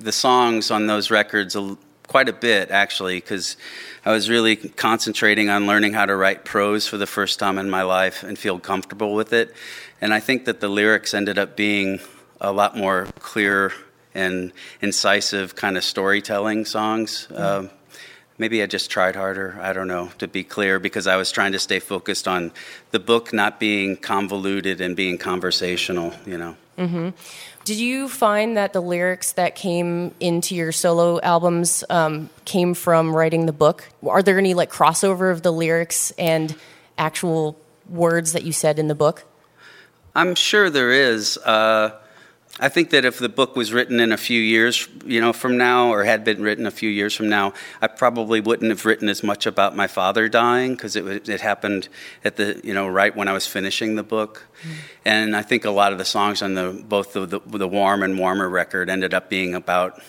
the 0.03 0.11
songs 0.11 0.71
on 0.71 0.87
those 0.87 1.11
records 1.11 1.55
a 1.55 1.77
quite 2.07 2.27
a 2.27 2.33
bit 2.33 2.71
actually 2.71 3.15
because 3.15 3.55
I 4.03 4.11
was 4.11 4.29
really 4.29 4.57
concentrating 4.57 5.49
on 5.49 5.65
learning 5.65 5.93
how 5.93 6.05
to 6.05 6.15
write 6.15 6.43
prose 6.43 6.85
for 6.85 6.97
the 6.97 7.07
first 7.07 7.39
time 7.39 7.57
in 7.57 7.69
my 7.69 7.83
life 7.83 8.23
and 8.23 8.37
feel 8.37 8.59
comfortable 8.59 9.13
with 9.13 9.31
it, 9.31 9.53
and 10.01 10.13
I 10.13 10.19
think 10.19 10.45
that 10.45 10.59
the 10.59 10.67
lyrics 10.67 11.13
ended 11.13 11.39
up 11.39 11.55
being 11.55 11.99
a 12.41 12.51
lot 12.51 12.75
more 12.75 13.07
clear 13.19 13.71
and 14.13 14.51
incisive 14.81 15.55
kind 15.55 15.77
of 15.77 15.83
storytelling 15.83 16.65
songs. 16.65 17.27
Um, 17.33 17.69
maybe 18.41 18.63
I 18.63 18.65
just 18.65 18.89
tried 18.89 19.15
harder. 19.15 19.57
I 19.61 19.71
don't 19.71 19.87
know, 19.87 20.09
to 20.17 20.27
be 20.27 20.43
clear, 20.43 20.79
because 20.79 21.05
I 21.05 21.15
was 21.15 21.31
trying 21.31 21.51
to 21.51 21.59
stay 21.59 21.79
focused 21.79 22.27
on 22.27 22.51
the 22.89 22.99
book 22.99 23.31
not 23.31 23.59
being 23.59 23.95
convoluted 23.95 24.81
and 24.81 24.95
being 24.95 25.19
conversational, 25.19 26.11
you 26.25 26.39
know. 26.39 26.55
hmm 26.75 27.09
Did 27.63 27.77
you 27.77 28.09
find 28.09 28.57
that 28.57 28.73
the 28.73 28.81
lyrics 28.81 29.33
that 29.33 29.55
came 29.55 30.15
into 30.19 30.55
your 30.55 30.71
solo 30.71 31.21
albums 31.21 31.83
um, 31.91 32.31
came 32.43 32.73
from 32.73 33.15
writing 33.15 33.45
the 33.45 33.53
book? 33.53 33.87
Are 34.05 34.23
there 34.23 34.39
any 34.39 34.55
like 34.55 34.71
crossover 34.71 35.31
of 35.31 35.43
the 35.43 35.53
lyrics 35.53 36.11
and 36.17 36.55
actual 36.97 37.55
words 37.87 38.33
that 38.33 38.43
you 38.43 38.51
said 38.51 38.79
in 38.79 38.87
the 38.87 38.95
book? 38.95 39.23
I'm 40.15 40.33
sure 40.33 40.71
there 40.71 40.91
is. 40.91 41.37
Uh, 41.37 41.91
I 42.59 42.67
think 42.69 42.89
that 42.89 43.05
if 43.05 43.17
the 43.17 43.29
book 43.29 43.55
was 43.55 43.71
written 43.71 43.99
in 43.99 44.11
a 44.11 44.17
few 44.17 44.39
years, 44.39 44.87
you 45.05 45.21
know, 45.21 45.31
from 45.31 45.57
now, 45.57 45.89
or 45.89 46.03
had 46.03 46.25
been 46.25 46.41
written 46.41 46.65
a 46.65 46.71
few 46.71 46.89
years 46.89 47.15
from 47.15 47.29
now, 47.29 47.53
I 47.81 47.87
probably 47.87 48.41
wouldn't 48.41 48.69
have 48.69 48.85
written 48.85 49.07
as 49.07 49.23
much 49.23 49.45
about 49.45 49.75
my 49.75 49.87
father 49.87 50.27
dying 50.27 50.73
because 50.73 50.95
it, 50.95 51.29
it 51.29 51.41
happened 51.41 51.87
at 52.25 52.35
the, 52.35 52.59
you 52.63 52.73
know, 52.73 52.87
right 52.87 53.15
when 53.15 53.29
I 53.29 53.33
was 53.33 53.47
finishing 53.47 53.95
the 53.95 54.03
book. 54.03 54.47
And 55.05 55.35
I 55.35 55.43
think 55.43 55.63
a 55.63 55.71
lot 55.71 55.93
of 55.93 55.97
the 55.97 56.05
songs 56.05 56.41
on 56.41 56.53
the 56.53 56.83
both 56.87 57.13
the, 57.13 57.25
the, 57.25 57.39
the 57.39 57.67
warm 57.67 58.03
and 58.03 58.19
warmer 58.19 58.49
record 58.49 58.89
ended 58.89 59.13
up 59.13 59.29
being 59.29 59.55
about, 59.55 60.01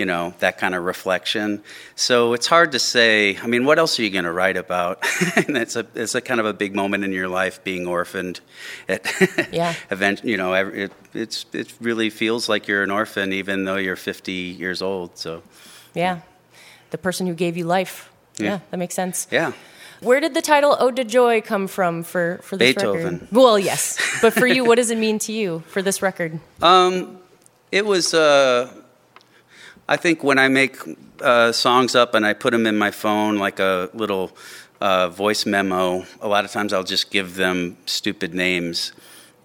you 0.00 0.06
know, 0.06 0.32
that 0.38 0.56
kind 0.58 0.74
of 0.74 0.82
reflection. 0.84 1.62
So 1.94 2.32
it's 2.36 2.46
hard 2.48 2.72
to 2.72 2.78
say. 2.78 3.36
I 3.44 3.46
mean, 3.46 3.64
what 3.66 3.78
else 3.78 3.98
are 3.98 4.02
you 4.06 4.10
going 4.10 4.24
to 4.24 4.32
write 4.32 4.56
about? 4.56 4.94
and 5.36 5.56
it's 5.56 5.76
a 5.76 5.84
it's 5.94 6.14
a 6.14 6.20
kind 6.20 6.40
of 6.40 6.46
a 6.46 6.52
big 6.54 6.74
moment 6.74 7.04
in 7.04 7.12
your 7.12 7.28
life, 7.28 7.62
being 7.64 7.86
orphaned. 7.86 8.40
At 8.88 9.02
Yeah. 9.52 9.74
event, 9.90 10.24
you 10.24 10.36
know, 10.36 10.54
it 10.54 10.92
it's 11.14 11.44
it 11.52 11.68
really 11.80 12.10
feels 12.10 12.48
like 12.48 12.68
you're 12.68 12.82
an 12.82 12.90
orphan, 12.90 13.32
even 13.32 13.64
though 13.66 13.76
you're 13.78 13.96
50 13.96 14.32
years 14.32 14.80
old. 14.82 15.10
So 15.18 15.42
Yeah. 15.94 16.20
The 16.90 16.98
person 16.98 17.26
who 17.28 17.34
gave 17.34 17.56
you 17.58 17.66
life. 17.78 18.08
Yeah, 18.38 18.46
Yeah. 18.46 18.58
that 18.70 18.78
makes 18.78 18.94
sense. 18.94 19.26
yeah. 19.32 19.52
Where 20.02 20.20
did 20.20 20.32
the 20.34 20.40
title 20.42 20.76
"Ode 20.80 20.96
to 20.96 21.04
Joy" 21.04 21.42
come 21.42 21.68
from 21.68 22.02
for 22.04 22.38
for 22.42 22.56
this 22.58 22.74
Beethoven. 22.74 23.12
record? 23.20 23.28
Well, 23.32 23.58
yes, 23.58 23.98
but 24.22 24.32
for 24.32 24.46
you, 24.46 24.64
what 24.68 24.76
does 24.76 24.90
it 24.90 24.96
mean 24.98 25.18
to 25.18 25.32
you 25.32 25.60
for 25.68 25.82
this 25.82 26.00
record? 26.02 26.40
Um, 26.62 27.18
it 27.70 27.84
was. 27.84 28.14
Uh, 28.14 28.68
I 29.90 29.96
think 29.96 30.22
when 30.22 30.38
I 30.38 30.46
make 30.46 30.76
uh, 31.20 31.50
songs 31.50 31.96
up 31.96 32.14
and 32.14 32.24
I 32.24 32.32
put 32.32 32.52
them 32.52 32.64
in 32.64 32.78
my 32.78 32.92
phone, 32.92 33.38
like 33.38 33.58
a 33.58 33.90
little 33.92 34.30
uh, 34.80 35.08
voice 35.08 35.44
memo, 35.44 36.06
a 36.20 36.28
lot 36.28 36.44
of 36.44 36.52
times 36.52 36.72
I'll 36.72 36.84
just 36.84 37.10
give 37.10 37.34
them 37.34 37.76
stupid 37.86 38.32
names. 38.32 38.92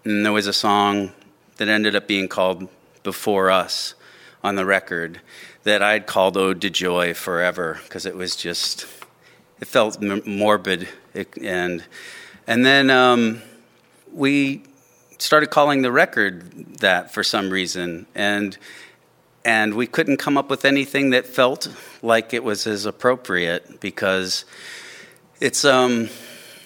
And 0.04 0.24
there 0.24 0.32
was 0.32 0.46
a 0.46 0.54
song 0.54 1.14
that 1.58 1.68
ended 1.68 1.96
up 1.96 2.08
being 2.08 2.28
called 2.28 2.70
"Before 3.02 3.50
Us" 3.50 3.96
on 4.44 4.54
the 4.54 4.68
record 4.68 5.20
that 5.64 5.82
I'd 5.82 6.06
called 6.06 6.38
"Ode 6.38 6.62
to 6.62 6.70
Joy" 6.70 7.16
forever 7.16 7.80
because 7.84 8.06
it 8.06 8.16
was 8.16 8.36
just. 8.36 8.86
It 9.60 9.68
felt 9.68 10.04
m- 10.04 10.22
morbid, 10.28 10.88
it, 11.16 11.36
and 11.42 11.84
and 12.46 12.64
then 12.64 12.92
um, 12.92 13.42
we 14.14 14.62
started 15.18 15.50
calling 15.50 15.82
the 15.82 15.92
record 15.92 16.78
that 16.82 17.12
for 17.12 17.24
some 17.24 17.50
reason 17.50 18.06
and 18.14 18.56
and 19.46 19.76
we 19.76 19.86
couldn't 19.86 20.18
come 20.18 20.38
up 20.38 20.50
with 20.50 20.66
anything 20.66 21.12
that 21.12 21.28
felt 21.28 21.70
like 22.02 22.34
it 22.34 22.44
was 22.44 22.66
as 22.66 22.86
appropriate 22.88 23.80
because 23.80 24.44
it's 25.40 25.64
um 25.64 26.10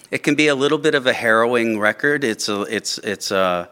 it 0.09 0.23
can 0.23 0.33
be 0.33 0.47
a 0.47 0.55
little 0.55 0.79
bit 0.79 0.95
of 0.95 1.05
a 1.05 1.13
harrowing 1.13 1.77
record. 1.77 2.23
It's 2.23 2.49
a 2.49 2.61
it's 2.61 2.97
it's 2.99 3.29
a 3.29 3.69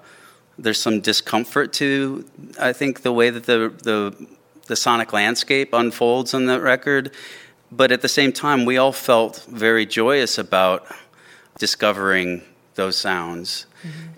there's 0.60 0.80
some 0.80 1.00
discomfort 1.00 1.74
to 1.74 2.26
I 2.60 2.74
think 2.74 3.02
the 3.02 3.14
way 3.14 3.30
that 3.30 3.46
the 3.46 3.74
the 3.82 4.28
the 4.68 4.76
sonic 4.76 5.14
landscape 5.14 5.74
unfolds 5.74 6.34
on 6.34 6.46
that 6.48 6.62
record. 6.62 7.12
But 7.72 7.92
at 7.92 8.02
the 8.02 8.10
same 8.10 8.34
time 8.34 8.66
we 8.66 8.78
all 8.78 8.92
felt 8.92 9.46
very 9.50 9.86
joyous 9.86 10.38
about 10.38 10.86
discovering 11.58 12.44
those 12.78 12.96
sounds 12.96 13.66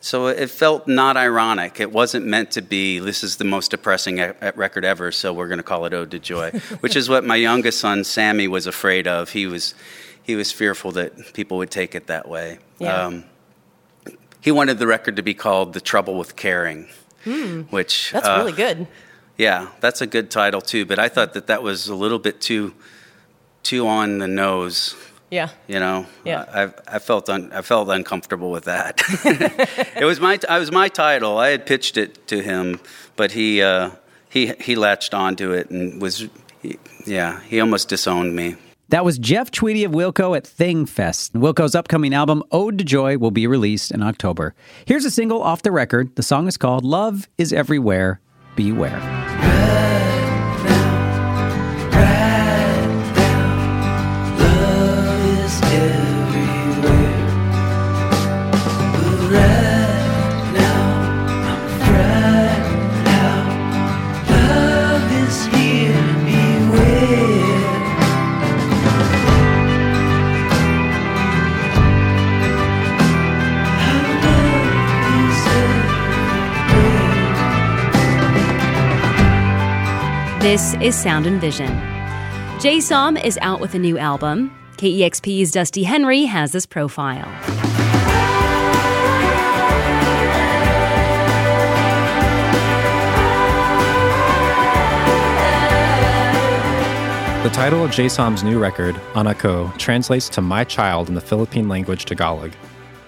so 0.02 0.28
it 0.28 0.50
felt 0.50 0.88
not 0.88 1.18
ironic. 1.18 1.80
It 1.80 1.92
wasn't 1.92 2.26
meant 2.26 2.52
to 2.52 2.62
be, 2.62 3.00
this 3.00 3.24
is 3.24 3.38
the 3.38 3.44
most 3.44 3.72
depressing 3.72 4.20
e- 4.20 4.32
record 4.56 4.86
ever, 4.86 5.12
so 5.12 5.34
we're 5.34 5.48
going 5.48 5.58
to 5.60 5.64
call 5.64 5.86
it 5.86 5.94
Ode 5.94 6.12
to 6.12 6.20
Joy, 6.20 6.52
which 6.80 6.96
is 6.96 7.10
what 7.10 7.26
my 7.26 7.36
youngest 7.36 7.80
son, 7.80 8.04
Sammy, 8.04 8.48
was 8.48 8.68
afraid 8.68 9.08
of. 9.08 9.30
He 9.32 9.46
was, 9.48 9.74
he 10.24 10.36
was 10.36 10.52
fearful 10.52 10.92
that 10.94 11.34
people 11.34 11.58
would 11.58 11.72
take 11.72 11.96
it 11.96 12.08
that 12.08 12.28
way. 12.30 12.60
Yeah. 12.80 13.06
Um, 13.08 13.26
he 14.42 14.52
wanted 14.52 14.80
the 14.80 14.88
record 14.88 15.18
to 15.18 15.22
be 15.22 15.34
called 15.34 15.74
The 15.74 15.82
Trouble 15.82 16.18
with 16.18 16.36
Caring, 16.36 16.88
Hmm. 17.26 17.64
which. 17.64 18.12
That's 18.14 18.28
uh, 18.28 18.38
really 18.40 18.54
good. 18.54 18.88
Yeah, 19.38 19.70
that's 19.82 20.02
a 20.02 20.08
good 20.08 20.32
title 20.32 20.62
too, 20.62 20.86
but 20.86 21.00
I 21.00 21.10
thought 21.10 21.34
that 21.34 21.48
that 21.48 21.62
was 21.64 21.90
a 21.90 21.96
little 21.96 22.20
bit 22.20 22.40
too, 22.42 22.74
too 23.64 23.88
on 23.88 24.20
the 24.20 24.28
nose. 24.28 24.96
Yeah. 25.32 25.50
You 25.68 25.80
know, 25.80 26.06
Yeah. 26.26 26.46
I, 26.88 26.96
I 26.96 27.00
felt 27.00 27.30
un, 27.30 27.52
I 27.54 27.62
felt 27.62 27.90
uncomfortable 27.90 28.52
with 28.52 28.66
that. 28.66 29.02
it 29.96 30.06
was 30.06 30.20
my 30.20 30.34
it 30.36 30.60
was 30.60 30.72
my 30.72 30.88
title. 30.90 31.38
I 31.38 31.50
had 31.50 31.66
pitched 31.66 31.98
it 31.98 32.28
to 32.28 32.42
him, 32.42 32.80
but 33.16 33.32
he 33.32 33.62
uh, 33.62 33.92
he 34.30 34.54
he 34.60 34.76
latched 34.76 35.14
onto 35.14 35.52
it 35.52 35.70
and 35.70 36.02
was 36.02 36.28
he, 36.62 36.78
yeah 37.06 37.42
he 37.42 37.60
almost 37.60 37.90
disowned 37.90 38.36
me. 38.36 38.56
That 38.90 39.06
was 39.06 39.20
Jeff 39.20 39.52
Tweedy 39.52 39.84
of 39.84 39.92
Wilco 39.92 40.36
at 40.36 40.48
Thing 40.48 40.88
Fest. 40.88 41.34
Wilco's 41.34 41.76
upcoming 41.76 42.12
album, 42.12 42.44
Ode 42.52 42.80
to 42.80 42.84
Joy, 42.84 43.20
will 43.20 43.30
be 43.30 43.46
released 43.46 43.92
in 43.92 44.02
October. 44.02 44.56
Here's 44.86 45.06
a 45.06 45.12
single 45.12 45.44
off 45.44 45.62
the 45.62 45.72
record. 45.72 46.16
The 46.16 46.24
song 46.24 46.48
is 46.48 46.58
called 46.58 46.84
Love 46.84 47.30
is 47.38 47.54
Everywhere. 47.54 48.20
Beware. 48.56 49.00
This 80.40 80.74
is 80.76 80.96
Sound 80.96 81.28
and 81.28 81.42
Vision. 81.42 81.68
Jay 82.62 82.80
Som 82.80 83.18
is 83.18 83.38
out 83.42 83.60
with 83.60 83.76
a 83.76 83.78
new 83.78 83.98
album. 83.98 84.58
KEXP's 84.78 85.52
Dusty 85.52 85.84
Henry 85.84 86.24
has 86.24 86.54
this 86.54 86.66
profile. 86.66 87.28
The 97.44 97.50
title 97.50 97.84
of 97.84 97.92
Jay 97.92 98.08
Som's 98.08 98.42
new 98.42 98.60
record, 98.60 98.96
Anak 99.16 99.40
Ko, 99.40 99.70
translates 99.78 100.30
to 100.30 100.40
My 100.40 100.64
Child 100.64 101.10
in 101.10 101.16
the 101.16 101.22
Philippine 101.22 101.68
language 101.68 102.06
Tagalog. 102.06 102.54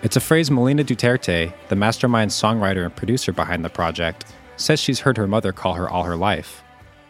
It's 0.03 0.17
a 0.17 0.19
phrase 0.19 0.51
Melina 0.51 0.83
Duterte, 0.83 1.53
the 1.69 1.75
mastermind 1.77 2.31
songwriter 2.31 2.83
and 2.83 2.93
producer 2.93 3.31
behind 3.31 3.63
the 3.63 3.69
project, 3.69 4.25
says 4.57 4.81
she's 4.81 4.99
heard 4.99 5.15
her 5.15 5.27
mother 5.27 5.53
call 5.53 5.75
her 5.75 5.89
all 5.89 6.03
her 6.03 6.17
life. 6.17 6.61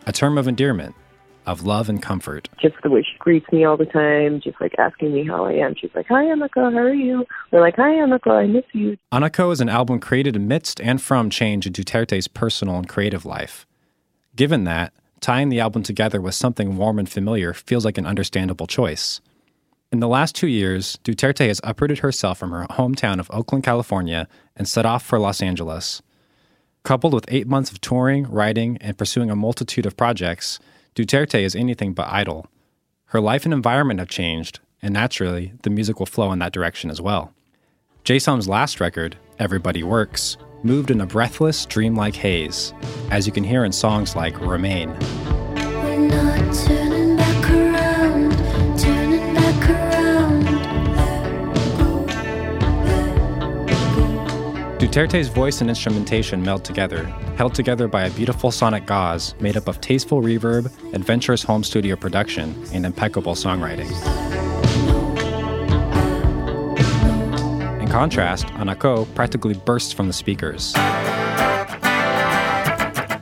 A 0.08 0.12
term 0.12 0.38
of 0.38 0.48
endearment, 0.48 0.96
of 1.46 1.64
love 1.66 1.90
and 1.90 2.02
comfort. 2.02 2.50
Just 2.60 2.76
the 2.84 2.90
way 2.90 3.04
she 3.04 3.18
greets 3.20 3.52
me 3.52 3.64
all 3.66 3.78
the 3.78 3.86
time, 3.86 4.42
just 4.42 4.60
like 4.60 4.74
asking 4.78 5.14
me 5.14 5.26
how 5.26 5.46
I 5.46 5.54
am. 5.54 5.76
She's 5.76 5.92
like, 5.94 6.08
"Hi, 6.08 6.26
Emiko, 6.26 6.72
how 6.72 6.80
are 6.80 6.94
you?" 6.94 7.26
We're 7.52 7.62
like, 7.62 7.76
"Hi, 7.76 7.92
Emiko, 7.92 8.32
I 8.32 8.48
miss 8.48 8.66
you." 8.74 8.98
Anak 9.12 9.34
Ko 9.34 9.52
is 9.52 9.62
an 9.62 9.70
album 9.70 10.00
created 10.00 10.36
amidst 10.36 10.82
and 10.82 11.02
from 11.02 11.30
change 11.30 11.68
in 11.68 11.74
Duterte's 11.74 12.28
personal 12.28 12.78
and 12.78 12.90
creative 12.90 13.26
life. 13.26 13.66
Given 14.36 14.64
that, 14.64 14.94
tying 15.20 15.50
the 15.50 15.60
album 15.60 15.84
together 15.84 16.20
with 16.20 16.36
something 16.36 16.78
warm 16.78 16.98
and 16.98 17.10
familiar 17.10 17.54
feels 17.54 17.86
like 17.86 17.98
an 17.98 18.08
understandable 18.08 18.68
choice. 18.68 19.22
In 19.92 20.00
the 20.00 20.08
last 20.08 20.36
two 20.36 20.48
years, 20.48 20.98
Duterte 21.04 21.48
has 21.48 21.60
uprooted 21.64 22.00
herself 22.00 22.38
from 22.38 22.52
her 22.52 22.66
hometown 22.70 23.20
of 23.20 23.30
Oakland, 23.32 23.64
California, 23.64 24.28
and 24.56 24.68
set 24.68 24.86
off 24.86 25.04
for 25.04 25.20
Los 25.20 25.42
Angeles. 25.42 26.02
Coupled 26.84 27.14
with 27.14 27.26
eight 27.28 27.48
months 27.48 27.72
of 27.72 27.80
touring, 27.80 28.24
writing, 28.24 28.78
and 28.82 28.98
pursuing 28.98 29.30
a 29.30 29.36
multitude 29.36 29.86
of 29.86 29.96
projects, 29.96 30.60
Duterte 30.96 31.42
is 31.42 31.56
anything 31.56 31.94
but 31.94 32.08
idle. 32.12 32.48
Her 33.06 33.22
life 33.22 33.46
and 33.46 33.54
environment 33.54 34.00
have 34.00 34.10
changed, 34.10 34.60
and 34.82 34.94
naturally, 34.94 35.54
the 35.62 35.70
music 35.70 36.00
will 36.00 36.08
flow 36.08 36.32
in 36.32 36.40
that 36.40 36.54
direction 36.54 36.90
as 36.90 37.00
well. 37.00 37.34
Jay 38.04 38.18
Som's 38.18 38.50
last 38.50 38.80
record, 38.80 39.16
Everybody 39.38 39.84
Works, 39.84 40.38
moved 40.64 40.90
in 40.90 41.02
a 41.02 41.06
breathless, 41.06 41.68
dreamlike 41.68 42.16
haze, 42.16 42.74
as 43.12 43.28
you 43.28 43.32
can 43.32 43.44
hear 43.44 43.64
in 43.64 43.72
songs 43.72 44.16
like 44.16 44.40
Remain. 44.42 44.90
Duterte's 54.92 55.30
voice 55.30 55.62
and 55.62 55.70
instrumentation 55.70 56.44
meld 56.44 56.66
together, 56.66 57.06
held 57.38 57.56
together 57.56 57.88
by 57.88 58.04
a 58.04 58.12
beautiful 58.12 58.52
sonic 58.52 58.86
gauze 58.86 59.34
made 59.40 59.56
up 59.56 59.70
of 59.70 59.80
tasteful 59.80 60.22
reverb, 60.22 60.66
adventurous 60.94 61.42
home 61.42 61.64
studio 61.64 61.96
production, 61.96 62.54
and 62.74 62.86
impeccable 62.86 63.34
songwriting. 63.34 63.90
In 67.82 67.88
contrast, 67.88 68.48
Anak 68.56 68.80
Ko 68.80 69.06
practically 69.16 69.54
bursts 69.54 69.94
from 69.94 70.08
the 70.08 70.14
speakers. 70.14 70.76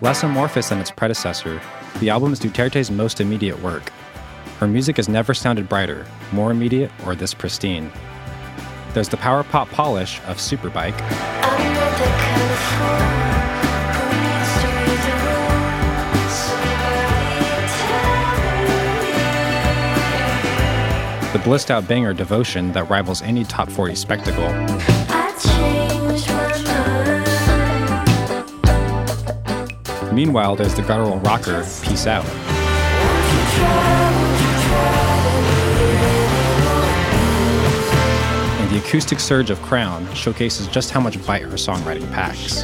Less 0.02 0.24
amorphous 0.24 0.70
than 0.70 0.80
its 0.80 0.90
predecessor, 0.90 1.62
the 2.00 2.10
album 2.10 2.34
is 2.34 2.40
Duterte's 2.40 2.90
most 2.90 3.22
immediate 3.22 3.62
work. 3.62 3.92
Her 4.58 4.68
music 4.68 4.98
has 4.98 5.08
never 5.08 5.36
sounded 5.36 5.70
brighter, 5.70 6.08
more 6.32 6.50
immediate, 6.50 6.90
or 7.06 7.14
this 7.14 7.36
pristine. 7.36 7.92
There's 8.94 9.10
the 9.10 9.18
power 9.18 9.44
pop 9.44 9.70
polish 9.70 10.20
of 10.22 10.38
Superbike. 10.38 10.98
The 21.32 21.40
blissed 21.40 21.70
out 21.70 21.88
banger 21.88 22.14
Devotion 22.14 22.72
that 22.72 22.90
rivals 22.90 23.22
any 23.22 23.44
top 23.44 23.70
40 23.70 23.94
spectacle. 23.94 24.50
Meanwhile, 30.12 30.56
there's 30.56 30.74
the 30.74 30.82
guttural 30.82 31.20
rocker 31.20 31.64
Peace 31.84 32.08
Out. 32.08 32.26
The 38.80 38.86
acoustic 38.86 39.20
surge 39.20 39.50
of 39.50 39.62
Crown 39.62 40.08
showcases 40.14 40.66
just 40.68 40.92
how 40.92 41.02
much 41.02 41.24
bite 41.26 41.42
her 41.42 41.58
songwriting 41.58 42.10
packs. 42.14 42.64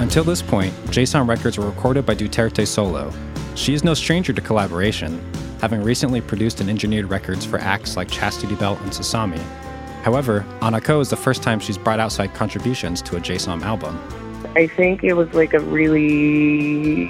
Until 0.00 0.22
this 0.22 0.40
point, 0.40 0.72
Jay 0.92 1.04
Som 1.04 1.28
records 1.28 1.58
were 1.58 1.66
recorded 1.66 2.06
by 2.06 2.14
Duterte 2.14 2.64
solo. 2.68 3.12
She 3.56 3.74
is 3.74 3.82
no 3.82 3.94
stranger 3.94 4.32
to 4.32 4.40
collaboration, 4.40 5.20
having 5.60 5.82
recently 5.82 6.20
produced 6.20 6.60
and 6.60 6.70
engineered 6.70 7.10
records 7.10 7.44
for 7.44 7.58
acts 7.58 7.96
like 7.96 8.08
Chastity 8.08 8.54
Belt 8.54 8.80
and 8.82 8.92
Sasami. 8.92 9.42
However, 10.04 10.46
Anak 10.62 10.84
Ko 10.84 11.00
is 11.00 11.10
the 11.10 11.16
first 11.16 11.42
time 11.42 11.58
she's 11.58 11.76
brought 11.76 11.98
outside 11.98 12.32
contributions 12.32 13.02
to 13.02 13.16
a 13.16 13.20
Jay 13.20 13.38
Som 13.38 13.64
album. 13.64 13.98
I 14.58 14.66
think 14.66 15.04
it 15.04 15.12
was 15.12 15.32
like 15.34 15.54
a 15.54 15.60
really 15.60 17.06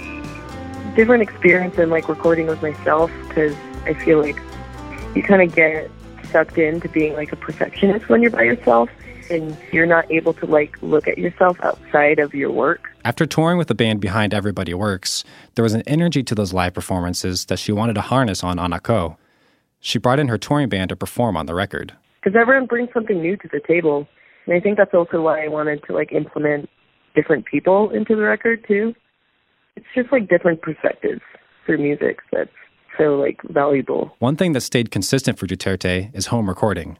different 0.94 1.22
experience 1.22 1.76
than 1.76 1.88
like 1.88 2.06
recording 2.06 2.46
with 2.46 2.60
myself 2.60 3.10
because 3.26 3.56
I 3.86 3.94
feel 3.94 4.20
like 4.20 4.38
you 5.14 5.22
kind 5.22 5.40
of 5.40 5.54
get 5.54 5.90
sucked 6.30 6.58
into 6.58 6.90
being 6.90 7.14
like 7.14 7.32
a 7.32 7.36
perfectionist 7.36 8.10
when 8.10 8.20
you're 8.20 8.30
by 8.30 8.42
yourself 8.42 8.90
and 9.30 9.56
you're 9.72 9.86
not 9.86 10.10
able 10.12 10.34
to 10.34 10.44
like 10.44 10.76
look 10.82 11.08
at 11.08 11.16
yourself 11.16 11.56
outside 11.62 12.18
of 12.18 12.34
your 12.34 12.50
work. 12.50 12.90
After 13.06 13.24
touring 13.24 13.56
with 13.56 13.68
the 13.68 13.74
band 13.74 14.00
behind 14.00 14.34
Everybody 14.34 14.74
Works, 14.74 15.24
there 15.54 15.62
was 15.62 15.72
an 15.72 15.82
energy 15.86 16.22
to 16.24 16.34
those 16.34 16.52
live 16.52 16.74
performances 16.74 17.46
that 17.46 17.58
she 17.58 17.72
wanted 17.72 17.94
to 17.94 18.02
harness 18.02 18.44
on 18.44 18.58
Anak 18.58 18.82
Ko. 18.82 19.16
She 19.80 19.98
brought 19.98 20.18
in 20.20 20.28
her 20.28 20.36
touring 20.36 20.68
band 20.68 20.90
to 20.90 20.96
perform 20.96 21.34
on 21.34 21.46
the 21.46 21.54
record. 21.54 21.94
because 22.22 22.38
everyone 22.38 22.66
brings 22.66 22.90
something 22.92 23.22
new 23.22 23.38
to 23.38 23.48
the 23.48 23.60
table 23.66 24.06
and 24.44 24.54
i 24.54 24.60
think 24.60 24.76
that's 24.76 24.92
also 24.92 25.22
why 25.22 25.42
i 25.44 25.48
wanted 25.48 25.82
to 25.84 25.94
like 25.94 26.12
implement 26.12 26.68
different 27.14 27.44
people 27.46 27.90
into 27.90 28.14
the 28.14 28.22
record 28.22 28.64
too 28.66 28.94
it's 29.76 29.86
just 29.94 30.10
like 30.12 30.28
different 30.28 30.60
perspectives 30.62 31.20
for 31.66 31.76
music 31.78 32.18
that's 32.32 32.50
so 32.96 33.16
like 33.16 33.40
valuable 33.50 34.14
One 34.18 34.36
thing 34.36 34.52
that 34.54 34.62
stayed 34.62 34.90
consistent 34.90 35.38
for 35.38 35.46
Duterte 35.46 36.12
is 36.14 36.26
home 36.26 36.48
recording. 36.48 36.98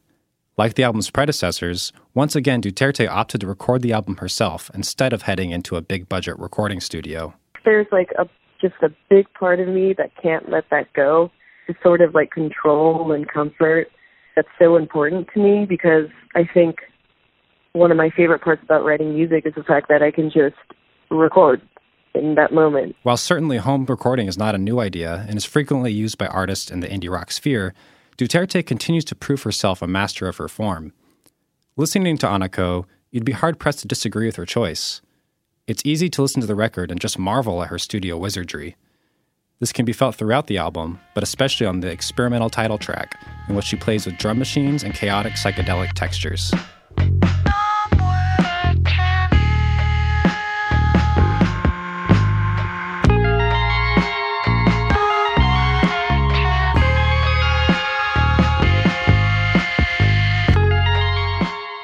Like 0.56 0.74
the 0.74 0.82
album's 0.84 1.10
predecessors, 1.10 1.92
once 2.14 2.36
again 2.36 2.60
Duterte 2.62 3.08
opted 3.08 3.40
to 3.40 3.46
record 3.48 3.82
the 3.82 3.92
album 3.92 4.16
herself 4.18 4.70
instead 4.74 5.12
of 5.12 5.22
heading 5.22 5.50
into 5.50 5.74
a 5.76 5.80
big 5.80 6.08
budget 6.08 6.38
recording 6.38 6.80
studio. 6.80 7.34
there's 7.64 7.86
like 7.90 8.10
a 8.18 8.26
just 8.60 8.74
a 8.82 8.90
big 9.08 9.26
part 9.34 9.60
of 9.60 9.68
me 9.68 9.92
that 9.96 10.10
can't 10.22 10.48
let 10.50 10.64
that 10.70 10.92
go 10.92 11.30
the 11.68 11.74
sort 11.82 12.00
of 12.00 12.14
like 12.14 12.30
control 12.30 13.12
and 13.12 13.28
comfort 13.28 13.88
that's 14.36 14.48
so 14.58 14.76
important 14.76 15.28
to 15.34 15.40
me 15.40 15.64
because 15.64 16.06
i 16.34 16.42
think 16.54 16.76
one 17.72 17.90
of 17.90 17.96
my 17.96 18.10
favorite 18.10 18.42
parts 18.42 18.62
about 18.62 18.84
writing 18.84 19.14
music 19.14 19.46
is 19.46 19.54
the 19.54 19.62
fact 19.62 19.88
that 19.88 20.02
i 20.02 20.10
can 20.10 20.30
just 20.30 20.56
record 21.10 21.60
in 22.14 22.34
that 22.34 22.52
moment 22.52 22.96
While 23.02 23.16
certainly 23.16 23.58
home 23.58 23.84
recording 23.86 24.26
is 24.26 24.38
not 24.38 24.54
a 24.54 24.58
new 24.58 24.80
idea 24.80 25.26
and 25.28 25.36
is 25.36 25.44
frequently 25.44 25.92
used 25.92 26.18
by 26.18 26.26
artists 26.26 26.70
in 26.70 26.80
the 26.80 26.88
indie 26.88 27.10
rock 27.10 27.30
sphere, 27.30 27.74
Duterte 28.16 28.66
continues 28.66 29.04
to 29.06 29.14
prove 29.14 29.44
herself 29.44 29.80
a 29.80 29.86
master 29.86 30.26
of 30.26 30.38
her 30.38 30.48
form. 30.48 30.92
Listening 31.76 32.18
to 32.18 32.28
Anak 32.28 32.52
Ko, 32.52 32.86
you'd 33.12 33.24
be 33.24 33.32
hard 33.32 33.60
pressed 33.60 33.80
to 33.80 33.86
disagree 33.86 34.26
with 34.26 34.34
her 34.34 34.44
choice. 34.44 35.00
It's 35.68 35.86
easy 35.86 36.08
to 36.10 36.22
listen 36.22 36.40
to 36.40 36.46
the 36.46 36.56
record 36.56 36.90
and 36.90 37.00
just 37.00 37.18
marvel 37.18 37.62
at 37.62 37.68
her 37.68 37.78
studio 37.78 38.16
wizardry. 38.16 38.74
This 39.60 39.72
can 39.72 39.84
be 39.84 39.92
felt 39.92 40.16
throughout 40.16 40.48
the 40.48 40.58
album, 40.58 40.98
but 41.14 41.22
especially 41.22 41.66
on 41.66 41.80
the 41.80 41.90
experimental 41.90 42.50
title 42.50 42.78
track, 42.78 43.20
in 43.48 43.54
which 43.54 43.66
she 43.66 43.76
plays 43.76 44.06
with 44.06 44.18
drum 44.18 44.38
machines 44.38 44.82
and 44.82 44.94
chaotic 44.94 45.34
psychedelic 45.34 45.92
textures. 45.92 46.52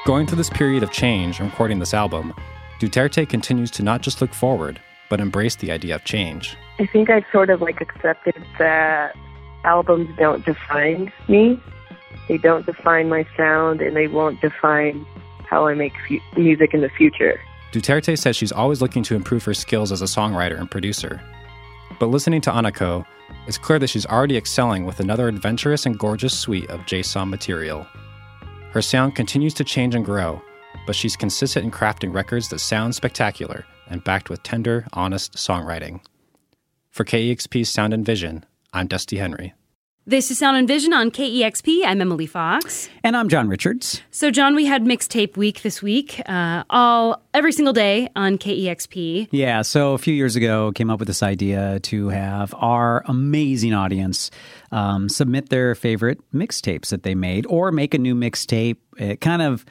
Going 0.05 0.27
through 0.27 0.37
this 0.37 0.51
period 0.51 0.83
of 0.83 0.91
change 0.91 1.39
and 1.39 1.49
recording 1.49 1.79
this 1.79 1.91
album, 1.91 2.31
Duterte 2.79 3.27
continues 3.27 3.71
to 3.71 3.81
not 3.81 4.03
just 4.03 4.21
look 4.21 4.35
forward, 4.35 4.79
but 5.09 5.19
embrace 5.19 5.55
the 5.55 5.71
idea 5.71 5.95
of 5.95 6.03
change. 6.03 6.55
I 6.77 6.85
think 6.85 7.09
I've 7.09 7.23
sort 7.31 7.49
of 7.49 7.59
like 7.59 7.81
accepted 7.81 8.35
that 8.59 9.17
albums 9.63 10.15
don't 10.19 10.45
define 10.45 11.11
me. 11.27 11.59
They 12.27 12.37
don't 12.37 12.67
define 12.67 13.09
my 13.09 13.25
sound 13.35 13.81
and 13.81 13.95
they 13.95 14.05
won't 14.05 14.39
define 14.41 15.07
how 15.49 15.65
I 15.65 15.73
make 15.73 15.93
fu- 16.07 16.19
music 16.39 16.75
in 16.75 16.81
the 16.81 16.89
future. 16.89 17.41
Duterte 17.71 18.15
says 18.15 18.35
she's 18.35 18.51
always 18.51 18.83
looking 18.83 19.01
to 19.03 19.15
improve 19.15 19.43
her 19.45 19.55
skills 19.55 19.91
as 19.91 20.03
a 20.03 20.05
songwriter 20.05 20.59
and 20.59 20.69
producer. 20.69 21.19
But 21.99 22.07
listening 22.11 22.41
to 22.41 22.55
Anak 22.55 22.75
Ko, 22.75 23.07
it's 23.47 23.57
clear 23.57 23.79
that 23.79 23.89
she's 23.89 24.05
already 24.05 24.37
excelling 24.37 24.85
with 24.85 24.99
another 24.99 25.27
adventurous 25.27 25.87
and 25.87 25.97
gorgeous 25.97 26.37
suite 26.37 26.69
of 26.69 26.85
Jay 26.85 27.01
Som 27.01 27.31
material. 27.31 27.87
Her 28.75 28.81
sound 28.81 29.15
continues 29.15 29.53
to 29.53 29.63
change 29.63 29.95
and 29.95 30.03
grow, 30.03 30.41
but 30.85 30.97
she's 30.97 31.15
consistent 31.15 31.63
in 31.63 31.71
crafting 31.71 32.13
records 32.13 32.49
that 32.49 32.59
sound 32.59 32.93
spectacular 32.93 33.63
and 33.87 34.03
backed 34.03 34.29
with 34.29 34.43
tender, 34.43 34.85
honest 34.91 35.35
songwriting. 35.35 36.01
For 36.89 37.05
KEXP's 37.05 37.69
Sound 37.69 37.93
and 37.93 38.05
Vision, 38.05 38.43
I'm 38.73 38.87
Dusty 38.87 39.15
Henry. 39.15 39.53
This 40.07 40.29
is 40.29 40.37
Sound 40.37 40.55
and 40.55 40.67
Vision 40.67 40.93
on 40.93 41.09
KEXP. 41.09 41.83
I'm 41.83 41.99
Emily 41.99 42.27
Fox. 42.27 42.89
And 43.03 43.17
I'm 43.17 43.27
John 43.27 43.49
Richards. 43.49 44.03
So, 44.11 44.29
John, 44.29 44.53
we 44.53 44.67
had 44.67 44.83
mixtape 44.83 45.35
week 45.35 45.63
this 45.63 45.81
week, 45.81 46.21
uh, 46.27 46.63
all 46.69 47.23
every 47.33 47.51
single 47.51 47.73
day 47.73 48.09
on 48.15 48.37
KEXP. 48.37 49.29
Yeah, 49.31 49.63
so 49.63 49.93
a 49.93 49.97
few 49.97 50.13
years 50.13 50.35
ago, 50.35 50.71
came 50.73 50.91
up 50.91 50.99
with 50.99 51.07
this 51.07 51.23
idea 51.23 51.79
to 51.79 52.09
have 52.09 52.53
our 52.55 53.03
amazing 53.07 53.73
audience 53.73 54.29
um, 54.71 55.09
submit 55.09 55.49
their 55.49 55.73
favorite 55.73 56.19
mixtapes 56.31 56.89
that 56.89 57.01
they 57.01 57.15
made, 57.15 57.47
or 57.47 57.71
make 57.71 57.95
a 57.95 57.97
new 57.97 58.13
mixtape. 58.13 58.77
It 58.99 59.21
kind 59.21 59.41
of 59.41 59.65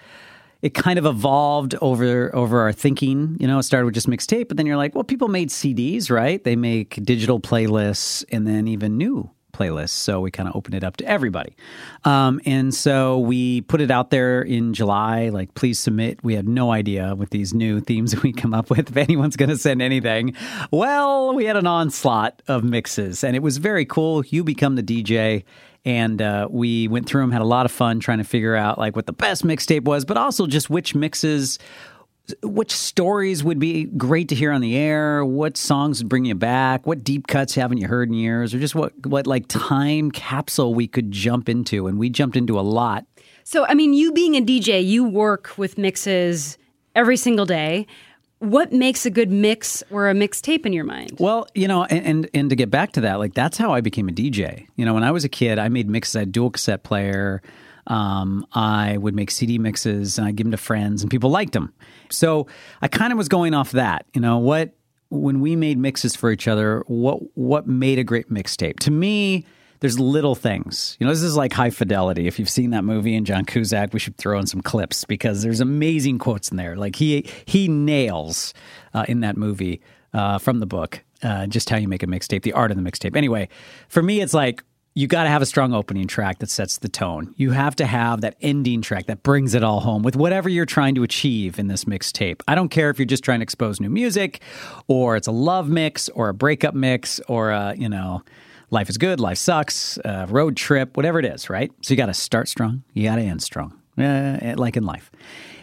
it 0.62 0.74
kind 0.74 0.98
of 0.98 1.06
evolved 1.06 1.76
over 1.80 2.34
over 2.34 2.58
our 2.62 2.72
thinking. 2.72 3.36
You 3.38 3.46
know, 3.46 3.60
it 3.60 3.62
started 3.62 3.84
with 3.84 3.94
just 3.94 4.08
mixtape, 4.08 4.48
but 4.48 4.56
then 4.56 4.66
you're 4.66 4.78
like, 4.78 4.96
well, 4.96 5.04
people 5.04 5.28
made 5.28 5.50
CDs, 5.50 6.10
right? 6.10 6.42
They 6.42 6.56
make 6.56 6.98
digital 7.04 7.38
playlists, 7.38 8.24
and 8.32 8.48
then 8.48 8.66
even 8.66 8.98
new 8.98 9.30
playlists. 9.54 9.90
So 9.90 10.20
we 10.20 10.30
kind 10.30 10.48
of 10.48 10.56
opened 10.56 10.74
it 10.74 10.84
up 10.84 10.96
to 10.98 11.06
everybody. 11.06 11.56
Um, 12.04 12.40
and 12.44 12.74
so 12.74 13.18
we 13.18 13.62
put 13.62 13.80
it 13.80 13.90
out 13.90 14.10
there 14.10 14.42
in 14.42 14.74
July, 14.74 15.28
like, 15.30 15.54
please 15.54 15.78
submit. 15.78 16.22
We 16.22 16.34
had 16.34 16.48
no 16.48 16.72
idea 16.72 17.14
with 17.14 17.30
these 17.30 17.54
new 17.54 17.80
themes 17.80 18.22
we 18.22 18.32
come 18.32 18.52
up 18.52 18.70
with 18.70 18.90
if 18.90 18.96
anyone's 18.96 19.36
going 19.36 19.50
to 19.50 19.58
send 19.58 19.80
anything. 19.80 20.34
Well, 20.70 21.34
we 21.34 21.44
had 21.44 21.56
an 21.56 21.66
onslaught 21.66 22.42
of 22.48 22.64
mixes, 22.64 23.24
and 23.24 23.36
it 23.36 23.42
was 23.42 23.58
very 23.58 23.84
cool. 23.84 24.24
You 24.26 24.44
become 24.44 24.76
the 24.76 24.82
DJ. 24.82 25.44
And 25.86 26.22
uh, 26.22 26.48
we 26.50 26.88
went 26.88 27.06
through 27.06 27.20
them, 27.20 27.30
had 27.30 27.42
a 27.42 27.44
lot 27.44 27.66
of 27.66 27.72
fun 27.72 28.00
trying 28.00 28.16
to 28.16 28.24
figure 28.24 28.56
out 28.56 28.78
like 28.78 28.96
what 28.96 29.04
the 29.04 29.12
best 29.12 29.44
mixtape 29.44 29.84
was, 29.84 30.06
but 30.06 30.16
also 30.16 30.46
just 30.46 30.70
which 30.70 30.94
mixes 30.94 31.58
which 32.42 32.72
stories 32.72 33.44
would 33.44 33.58
be 33.58 33.84
great 33.84 34.28
to 34.28 34.34
hear 34.34 34.50
on 34.50 34.60
the 34.62 34.76
air 34.76 35.24
what 35.24 35.56
songs 35.56 36.00
would 36.02 36.08
bring 36.08 36.24
you 36.24 36.34
back 36.34 36.86
what 36.86 37.04
deep 37.04 37.26
cuts 37.26 37.54
haven't 37.54 37.78
you 37.78 37.86
heard 37.86 38.08
in 38.08 38.14
years 38.14 38.54
or 38.54 38.58
just 38.58 38.74
what 38.74 38.92
what 39.06 39.26
like 39.26 39.44
time 39.48 40.10
capsule 40.10 40.72
we 40.74 40.86
could 40.86 41.12
jump 41.12 41.48
into 41.48 41.86
and 41.86 41.98
we 41.98 42.08
jumped 42.08 42.36
into 42.36 42.58
a 42.58 42.62
lot 42.62 43.04
So, 43.44 43.66
I 43.66 43.74
mean, 43.74 43.92
you 43.92 44.10
being 44.12 44.36
a 44.36 44.40
DJ, 44.40 44.82
you 44.82 45.04
work 45.04 45.52
with 45.58 45.76
mixes 45.76 46.56
every 46.94 47.18
single 47.18 47.44
day. 47.44 47.86
what 48.38 48.72
makes 48.72 49.04
a 49.04 49.10
good 49.10 49.30
mix 49.30 49.82
or 49.90 50.08
a 50.08 50.14
mixtape 50.14 50.64
in 50.64 50.72
your 50.72 50.84
mind? 50.84 51.16
Well, 51.18 51.46
you 51.54 51.68
know, 51.68 51.84
and, 51.84 52.06
and 52.06 52.30
and 52.34 52.50
to 52.50 52.56
get 52.56 52.70
back 52.70 52.92
to 52.92 53.00
that, 53.02 53.18
like 53.18 53.34
that's 53.34 53.58
how 53.58 53.72
I 53.74 53.80
became 53.82 54.08
a 54.08 54.12
DJ. 54.12 54.66
You 54.76 54.84
know, 54.86 54.94
when 54.94 55.04
I 55.04 55.12
was 55.12 55.24
a 55.24 55.28
kid, 55.28 55.58
I 55.58 55.68
made 55.68 55.88
mixes. 55.90 56.16
I 56.16 56.20
had 56.20 56.32
dual 56.32 56.50
cassette 56.50 56.84
player. 56.84 57.42
Um, 57.86 58.46
I 58.52 58.96
would 58.96 59.14
make 59.14 59.30
CD 59.30 59.58
mixes 59.58 60.18
and 60.18 60.26
I 60.26 60.32
give 60.32 60.44
them 60.44 60.52
to 60.52 60.56
friends, 60.56 61.02
and 61.02 61.10
people 61.10 61.30
liked 61.30 61.52
them. 61.52 61.72
So 62.10 62.46
I 62.82 62.88
kind 62.88 63.12
of 63.12 63.18
was 63.18 63.28
going 63.28 63.54
off 63.54 63.72
that. 63.72 64.06
You 64.14 64.20
know, 64.20 64.38
what 64.38 64.74
when 65.10 65.40
we 65.40 65.56
made 65.56 65.78
mixes 65.78 66.16
for 66.16 66.30
each 66.30 66.48
other, 66.48 66.82
what 66.86 67.18
what 67.36 67.66
made 67.66 67.98
a 67.98 68.04
great 68.04 68.30
mixtape? 68.30 68.78
To 68.80 68.90
me, 68.90 69.44
there's 69.80 69.98
little 70.00 70.34
things. 70.34 70.96
You 70.98 71.06
know, 71.06 71.12
this 71.12 71.22
is 71.22 71.36
like 71.36 71.52
High 71.52 71.70
Fidelity. 71.70 72.26
If 72.26 72.38
you've 72.38 72.48
seen 72.48 72.70
that 72.70 72.84
movie 72.84 73.14
and 73.14 73.26
John 73.26 73.44
Cusack, 73.44 73.92
we 73.92 73.98
should 73.98 74.16
throw 74.16 74.38
in 74.38 74.46
some 74.46 74.62
clips 74.62 75.04
because 75.04 75.42
there's 75.42 75.60
amazing 75.60 76.18
quotes 76.18 76.50
in 76.50 76.56
there. 76.56 76.76
Like 76.76 76.96
he 76.96 77.28
he 77.44 77.68
nails 77.68 78.54
uh, 78.94 79.04
in 79.08 79.20
that 79.20 79.36
movie 79.36 79.82
uh, 80.12 80.38
from 80.38 80.60
the 80.60 80.66
book 80.66 81.02
uh, 81.24 81.46
just 81.46 81.70
how 81.70 81.76
you 81.76 81.88
make 81.88 82.02
a 82.02 82.06
mixtape, 82.06 82.42
the 82.42 82.52
art 82.52 82.70
of 82.70 82.76
the 82.76 82.82
mixtape. 82.82 83.16
Anyway, 83.16 83.48
for 83.88 84.02
me, 84.02 84.20
it's 84.20 84.34
like 84.34 84.62
you 84.96 85.08
got 85.08 85.24
to 85.24 85.28
have 85.28 85.42
a 85.42 85.46
strong 85.46 85.74
opening 85.74 86.06
track 86.06 86.38
that 86.38 86.48
sets 86.48 86.78
the 86.78 86.88
tone. 86.88 87.34
You 87.36 87.50
have 87.50 87.74
to 87.76 87.86
have 87.86 88.20
that 88.20 88.36
ending 88.40 88.80
track 88.80 89.06
that 89.06 89.24
brings 89.24 89.54
it 89.54 89.64
all 89.64 89.80
home 89.80 90.04
with 90.04 90.14
whatever 90.14 90.48
you're 90.48 90.66
trying 90.66 90.94
to 90.94 91.02
achieve 91.02 91.58
in 91.58 91.66
this 91.66 91.84
mixtape. 91.84 92.42
I 92.46 92.54
don't 92.54 92.68
care 92.68 92.90
if 92.90 92.98
you're 92.98 93.06
just 93.06 93.24
trying 93.24 93.40
to 93.40 93.42
expose 93.42 93.80
new 93.80 93.90
music 93.90 94.40
or 94.86 95.16
it's 95.16 95.26
a 95.26 95.32
love 95.32 95.68
mix 95.68 96.08
or 96.10 96.28
a 96.28 96.34
breakup 96.34 96.74
mix 96.74 97.18
or 97.26 97.50
a, 97.50 97.74
you 97.76 97.88
know, 97.88 98.22
life 98.70 98.88
is 98.88 98.96
good, 98.96 99.18
life 99.18 99.38
sucks, 99.38 99.98
uh, 99.98 100.26
road 100.28 100.56
trip, 100.56 100.96
whatever 100.96 101.18
it 101.18 101.24
is, 101.24 101.50
right? 101.50 101.72
So 101.82 101.92
you 101.92 101.96
got 101.96 102.06
to 102.06 102.14
start 102.14 102.48
strong, 102.48 102.84
you 102.92 103.08
got 103.08 103.16
to 103.16 103.22
end 103.22 103.42
strong, 103.42 103.76
uh, 103.98 104.54
like 104.56 104.76
in 104.76 104.84
life. 104.84 105.10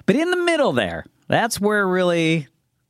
But 0.07 0.17
in 0.17 0.29
the 0.29 0.37
middle 0.37 0.73
there, 0.73 1.05
that's 1.29 1.61
where 1.61 1.87
really, 1.87 2.49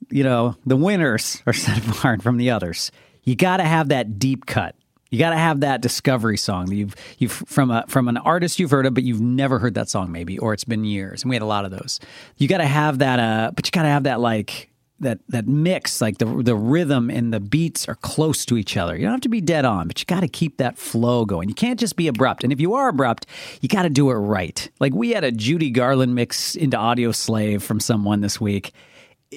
you 0.10 0.24
know, 0.24 0.56
the 0.66 0.76
winners 0.76 1.44
are 1.46 1.54
set 1.54 1.88
apart 1.88 2.24
from 2.24 2.38
the 2.38 2.50
others. 2.50 2.92
You 3.24 3.36
got 3.36 3.58
to 3.58 3.64
have 3.64 3.90
that 3.90 4.18
deep 4.18 4.48
cut. 4.48 4.76
You 5.12 5.20
got 5.20 5.32
to 5.32 5.38
have 5.38 5.60
that 5.60 5.82
discovery 5.82 6.38
song 6.38 6.68
that 6.68 6.76
you've 6.76 6.96
you've 7.18 7.34
from 7.34 7.70
a 7.70 7.84
from 7.88 8.08
an 8.08 8.16
artist 8.16 8.60
you've 8.60 8.72
heard 8.72 8.86
of, 8.86 8.94
but 8.94 9.04
you've 9.04 9.22
never 9.22 9.60
heard 9.60 9.74
that 9.74 9.90
song 9.90 10.12
maybe, 10.12 10.40
or 10.40 10.54
it's 10.54 10.64
been 10.64 10.86
years. 10.86 11.22
And 11.22 11.30
we 11.30 11.36
had 11.36 11.44
a 11.44 11.46
lot 11.46 11.66
of 11.66 11.72
those. 11.72 12.00
You 12.38 12.48
got 12.48 12.60
to 12.60 12.66
have 12.66 13.00
that, 13.00 13.20
uh, 13.20 13.52
but 13.54 13.68
you 13.68 13.72
got 13.72 13.84
to 13.84 13.90
have 13.90 14.04
that 14.04 14.22
like 14.22 14.70
that 15.02 15.20
that 15.28 15.48
mix, 15.48 16.00
like 16.00 16.18
the 16.18 16.26
the 16.26 16.56
rhythm 16.56 17.10
and 17.10 17.34
the 17.34 17.42
beats 17.42 17.90
are 17.90 17.96
close 17.96 18.46
to 18.46 18.58
each 18.58 18.78
other. 18.78 18.96
You 18.96 19.04
don't 19.04 19.12
have 19.12 19.22
to 19.22 19.30
be 19.30 19.42
dead 19.42 19.66
on, 19.66 19.88
but 19.88 20.00
you 20.00 20.06
got 20.06 20.22
to 20.22 20.30
keep 20.30 20.58
that 20.58 20.78
flow 20.78 21.26
going. 21.26 21.50
You 21.50 21.56
can't 21.56 21.80
just 21.80 21.98
be 21.98 22.08
abrupt. 22.08 22.46
And 22.46 22.54
if 22.54 22.62
you 22.62 22.74
are 22.76 22.88
abrupt, 22.88 23.26
you 23.60 23.68
got 23.68 23.84
to 23.84 23.90
do 23.90 24.10
it 24.12 24.16
right. 24.16 24.70
Like 24.80 24.94
we 24.94 25.10
had 25.10 25.26
a 25.26 25.32
Judy 25.32 25.72
Garland 25.72 26.16
mix 26.16 26.56
into 26.56 26.78
Audioslave 26.78 27.62
from 27.62 27.82
someone 27.82 28.22
this 28.22 28.40
week. 28.40 28.72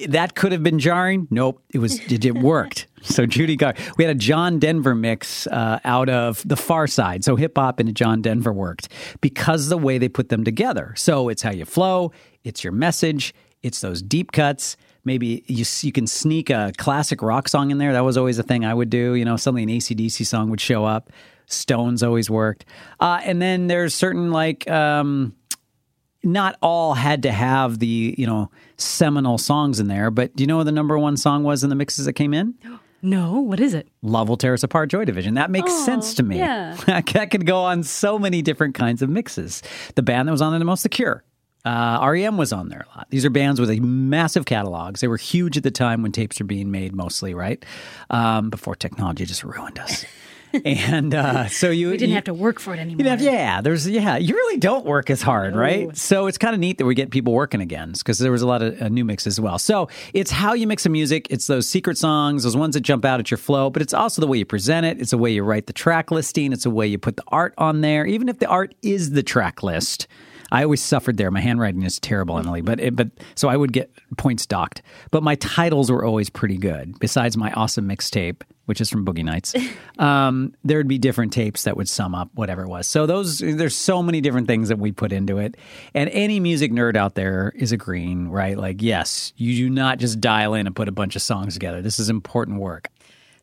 That 0.07 0.35
could 0.35 0.51
have 0.51 0.63
been 0.63 0.79
jarring. 0.79 1.27
Nope, 1.31 1.61
it 1.69 1.79
was. 1.79 1.99
It, 2.11 2.23
it 2.23 2.35
worked. 2.35 2.87
So 3.05 3.25
Judy 3.25 3.55
Gar, 3.55 3.73
we 3.97 4.03
had 4.03 4.15
a 4.15 4.19
John 4.19 4.59
Denver 4.59 4.95
mix 4.95 5.47
uh, 5.47 5.79
out 5.83 6.09
of 6.09 6.41
the 6.47 6.55
Pharcyde. 6.55 7.23
So 7.23 7.35
hip 7.35 7.57
hop 7.57 7.79
and 7.79 7.95
John 7.95 8.21
Denver 8.21 8.51
worked 8.51 8.89
because 9.21 9.69
the 9.69 9.77
way 9.77 9.97
they 9.97 10.09
put 10.09 10.29
them 10.29 10.43
together. 10.43 10.93
So 10.97 11.29
it's 11.29 11.41
how 11.41 11.51
you 11.51 11.65
flow. 11.65 12.11
It's 12.43 12.63
your 12.63 12.73
message. 12.73 13.33
It's 13.63 13.81
those 13.81 14.01
deep 14.01 14.31
cuts 14.31 14.77
maybe 15.05 15.43
you 15.47 15.63
you 15.81 15.91
can 15.91 16.07
sneak 16.07 16.49
a 16.49 16.73
classic 16.77 17.21
rock 17.21 17.47
song 17.47 17.71
in 17.71 17.77
there. 17.77 17.93
That 17.93 18.03
was 18.03 18.17
always 18.17 18.39
a 18.39 18.43
thing 18.43 18.65
I 18.65 18.73
would 18.73 18.89
do. 18.89 19.13
You 19.13 19.23
know, 19.23 19.37
suddenly 19.37 19.63
an 19.63 19.69
AC/DC 19.69 20.25
song 20.25 20.49
would 20.49 20.59
show 20.59 20.83
up. 20.83 21.11
Stones 21.45 22.01
always 22.03 22.29
worked. 22.29 22.65
Uh, 22.99 23.21
and 23.23 23.41
then 23.41 23.67
there's 23.67 23.93
certain 23.93 24.31
like 24.31 24.69
um, 24.69 25.35
not 26.23 26.57
all 26.61 26.95
had 26.95 27.23
to 27.23 27.31
have 27.31 27.79
the 27.79 28.15
you 28.17 28.25
know 28.25 28.49
seminal 28.77 29.37
songs 29.37 29.79
in 29.79 29.87
there. 29.87 30.11
But 30.11 30.35
do 30.35 30.43
you 30.43 30.47
know 30.47 30.57
what 30.57 30.63
the 30.65 30.71
number 30.71 30.97
one 30.97 31.15
song 31.15 31.43
was 31.43 31.63
in 31.63 31.69
the 31.69 31.75
mixes 31.75 32.05
that 32.05 32.13
came 32.13 32.33
in? 32.33 32.55
No, 33.05 33.39
what 33.39 33.59
is 33.59 33.73
it? 33.73 33.87
Love 34.01 34.27
will 34.29 34.37
tear 34.37 34.53
us 34.53 34.63
apart, 34.63 34.89
Joy 34.89 35.05
Division. 35.05 35.35
That 35.35 35.51
makes 35.51 35.71
Oh, 35.71 35.85
sense 35.85 36.13
to 36.15 36.23
me. 36.23 36.37
yeah. 36.39 36.75
that 36.87 37.29
could 37.31 37.45
go 37.45 37.59
on 37.59 37.83
so 37.83 38.17
many 38.19 38.41
different 38.41 38.73
kinds 38.75 39.01
of 39.01 39.09
mixes. 39.09 39.61
The 39.95 40.01
band 40.01 40.27
that 40.27 40.31
was 40.31 40.41
on 40.41 40.51
there 40.51 40.59
the 40.59 40.65
most, 40.65 40.83
The 40.83 40.89
Cure. 40.89 41.23
Uh, 41.63 41.99
REM 42.11 42.37
was 42.37 42.53
on 42.53 42.69
there 42.69 42.85
a 42.93 42.97
lot. 42.97 43.07
These 43.09 43.25
are 43.25 43.29
bands 43.31 43.59
with 43.59 43.71
a 43.71 43.79
massive 43.79 44.45
catalogs. 44.45 45.01
They 45.01 45.07
were 45.07 45.17
huge 45.17 45.57
at 45.57 45.63
the 45.63 45.71
time 45.71 46.03
when 46.03 46.11
tapes 46.11 46.39
were 46.39 46.45
being 46.45 46.69
made, 46.69 46.93
mostly, 46.95 47.33
right? 47.33 47.63
Um, 48.11 48.49
before 48.51 48.75
technology 48.75 49.25
just 49.25 49.43
ruined 49.43 49.79
us. 49.79 50.05
and 50.65 51.13
uh, 51.13 51.47
so 51.47 51.69
you 51.69 51.89
We 51.89 51.97
didn't 51.97 52.09
you- 52.09 52.15
have 52.15 52.23
to 52.25 52.33
work 52.33 52.59
for 52.59 52.73
it 52.73 52.79
anymore. 52.79 53.05
Have- 53.07 53.21
yeah, 53.21 53.61
there's 53.61 53.87
yeah. 53.87 54.17
You 54.17 54.33
really 54.35 54.57
don't 54.57 54.85
work 54.85 55.09
as 55.09 55.21
hard, 55.21 55.55
right? 55.55 55.95
So 55.97 56.27
it's 56.27 56.37
kind 56.37 56.53
of 56.53 56.59
neat 56.59 56.77
that 56.77 56.85
we 56.85 56.95
get 56.95 57.09
people 57.11 57.33
working 57.33 57.61
again 57.61 57.93
because 57.97 58.19
there 58.19 58.31
was 58.31 58.41
a 58.41 58.47
lot 58.47 58.61
of 58.61 58.81
uh, 58.81 58.87
new 58.89 59.03
mixes 59.05 59.35
as 59.35 59.41
well. 59.41 59.59
So 59.59 59.89
it's 60.13 60.31
how 60.31 60.53
you 60.53 60.67
mix 60.67 60.83
the 60.83 60.89
music. 60.89 61.27
It's 61.29 61.47
those 61.47 61.67
secret 61.67 61.97
songs, 61.97 62.43
those 62.43 62.55
ones 62.57 62.73
that 62.75 62.81
jump 62.81 63.05
out 63.05 63.19
at 63.19 63.31
your 63.31 63.37
flow, 63.37 63.69
but 63.69 63.81
it's 63.81 63.93
also 63.93 64.21
the 64.21 64.27
way 64.27 64.37
you 64.37 64.45
present 64.45 64.85
it. 64.85 64.99
It's 65.01 65.11
the 65.11 65.17
way 65.17 65.31
you 65.31 65.43
write 65.43 65.67
the 65.67 65.73
track 65.73 66.11
listing. 66.11 66.53
It's 66.53 66.63
the 66.63 66.69
way 66.69 66.87
you 66.87 66.97
put 66.97 67.17
the 67.17 67.23
art 67.29 67.53
on 67.57 67.81
there, 67.81 68.05
even 68.05 68.29
if 68.29 68.39
the 68.39 68.47
art 68.47 68.75
is 68.81 69.11
the 69.11 69.23
track 69.23 69.63
list. 69.63 70.07
I 70.51 70.63
always 70.63 70.81
suffered 70.81 71.17
there. 71.17 71.31
My 71.31 71.41
handwriting 71.41 71.81
is 71.81 71.99
terrible, 71.99 72.37
Emily, 72.37 72.61
but 72.61 72.79
it, 72.79 72.95
but 72.95 73.09
so 73.33 73.49
I 73.49 73.57
would 73.57 73.73
get 73.73 73.91
points 74.17 74.45
docked. 74.45 74.83
But 75.09 75.23
my 75.23 75.35
titles 75.35 75.91
were 75.91 76.05
always 76.05 76.29
pretty 76.29 76.57
good. 76.57 76.97
Besides 76.99 77.35
my 77.35 77.51
awesome 77.53 77.89
mixtape, 77.89 78.41
which 78.65 78.81
is 78.81 78.89
from 78.89 79.05
Boogie 79.05 79.23
Nights, 79.23 79.53
um, 79.99 80.53
there 80.63 80.77
would 80.77 80.87
be 80.87 80.97
different 80.97 81.33
tapes 81.33 81.63
that 81.63 81.77
would 81.77 81.89
sum 81.89 82.15
up 82.15 82.29
whatever 82.33 82.63
it 82.63 82.67
was. 82.67 82.87
So 82.87 83.05
those 83.05 83.39
there's 83.39 83.75
so 83.75 84.01
many 84.01 84.21
different 84.21 84.47
things 84.47 84.69
that 84.69 84.79
we 84.79 84.91
put 84.91 85.11
into 85.11 85.37
it. 85.37 85.55
And 85.93 86.09
any 86.11 86.39
music 86.39 86.71
nerd 86.71 86.95
out 86.95 87.15
there 87.15 87.53
is 87.55 87.71
agreeing, 87.71 88.29
right? 88.29 88.57
Like, 88.57 88.81
yes, 88.81 89.33
you 89.37 89.55
do 89.55 89.69
not 89.69 89.99
just 89.99 90.19
dial 90.19 90.53
in 90.53 90.67
and 90.67 90.75
put 90.75 90.87
a 90.87 90.91
bunch 90.91 91.15
of 91.15 91.21
songs 91.21 91.53
together. 91.53 91.81
This 91.81 91.99
is 91.99 92.09
important 92.09 92.59
work. 92.59 92.89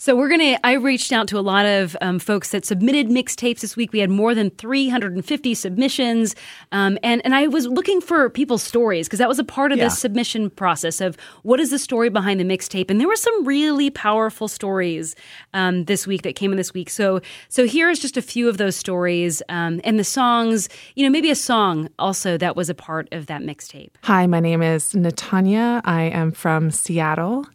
So 0.03 0.17
we're 0.17 0.31
gonna. 0.31 0.59
I 0.65 0.73
reached 0.73 1.13
out 1.13 1.29
to 1.29 1.39
a 1.39 1.47
lot 1.47 1.65
of 1.65 1.97
um, 2.01 2.19
folks 2.19 2.51
that 2.51 2.65
submitted 2.65 3.07
mixtapes 3.07 3.61
this 3.61 3.77
week. 3.77 3.93
We 3.93 4.01
had 4.01 4.11
more 4.11 4.35
than 4.35 4.51
350 4.51 5.55
submissions, 5.55 6.35
um, 6.73 6.99
and 7.05 7.25
and 7.25 7.37
I 7.37 7.47
was 7.47 7.69
looking 7.69 8.01
for 8.01 8.29
people's 8.29 8.65
stories 8.65 9.07
because 9.07 9.21
that 9.21 9.29
was 9.29 9.39
a 9.39 9.45
part 9.45 9.71
of 9.71 9.79
Yeah. 9.79 9.85
this 9.85 10.01
submission 10.01 10.51
process 10.51 11.01
of 11.01 11.17
what 11.45 11.61
is 11.61 11.71
the 11.71 11.79
story 11.79 12.09
behind 12.09 12.41
the 12.41 12.45
mixtape. 12.45 12.91
And 12.91 13.01
there 13.01 13.07
were 13.07 13.15
some 13.15 13.45
really 13.45 13.91
powerful 13.91 14.49
stories 14.49 15.15
um, 15.55 15.85
this 15.85 16.05
week 16.05 16.23
that 16.23 16.35
came 16.35 16.51
in 16.51 16.57
this 16.57 16.75
week. 16.75 16.91
So 16.91 17.21
so 17.49 17.65
here's 17.65 18.01
just 18.01 18.17
a 18.17 18.23
few 18.23 18.49
of 18.49 18.59
those 18.59 18.75
stories 18.75 19.41
um, 19.49 19.81
and 19.85 20.01
the 20.01 20.05
songs. 20.05 20.69
You 20.97 21.05
know, 21.05 21.11
maybe 21.11 21.31
a 21.31 21.37
song 21.37 21.89
also 22.01 22.37
that 22.39 22.57
was 22.57 22.69
a 22.69 22.75
part 22.75 23.07
of 23.13 23.27
that 23.27 23.43
mixtape. 23.43 23.91
Hi, 24.03 24.27
my 24.27 24.41
name 24.41 24.63
is 24.63 24.95
Natanya. 24.95 25.81
I 25.85 26.03
am 26.07 26.33
from 26.33 26.73
Seattle. 26.73 27.47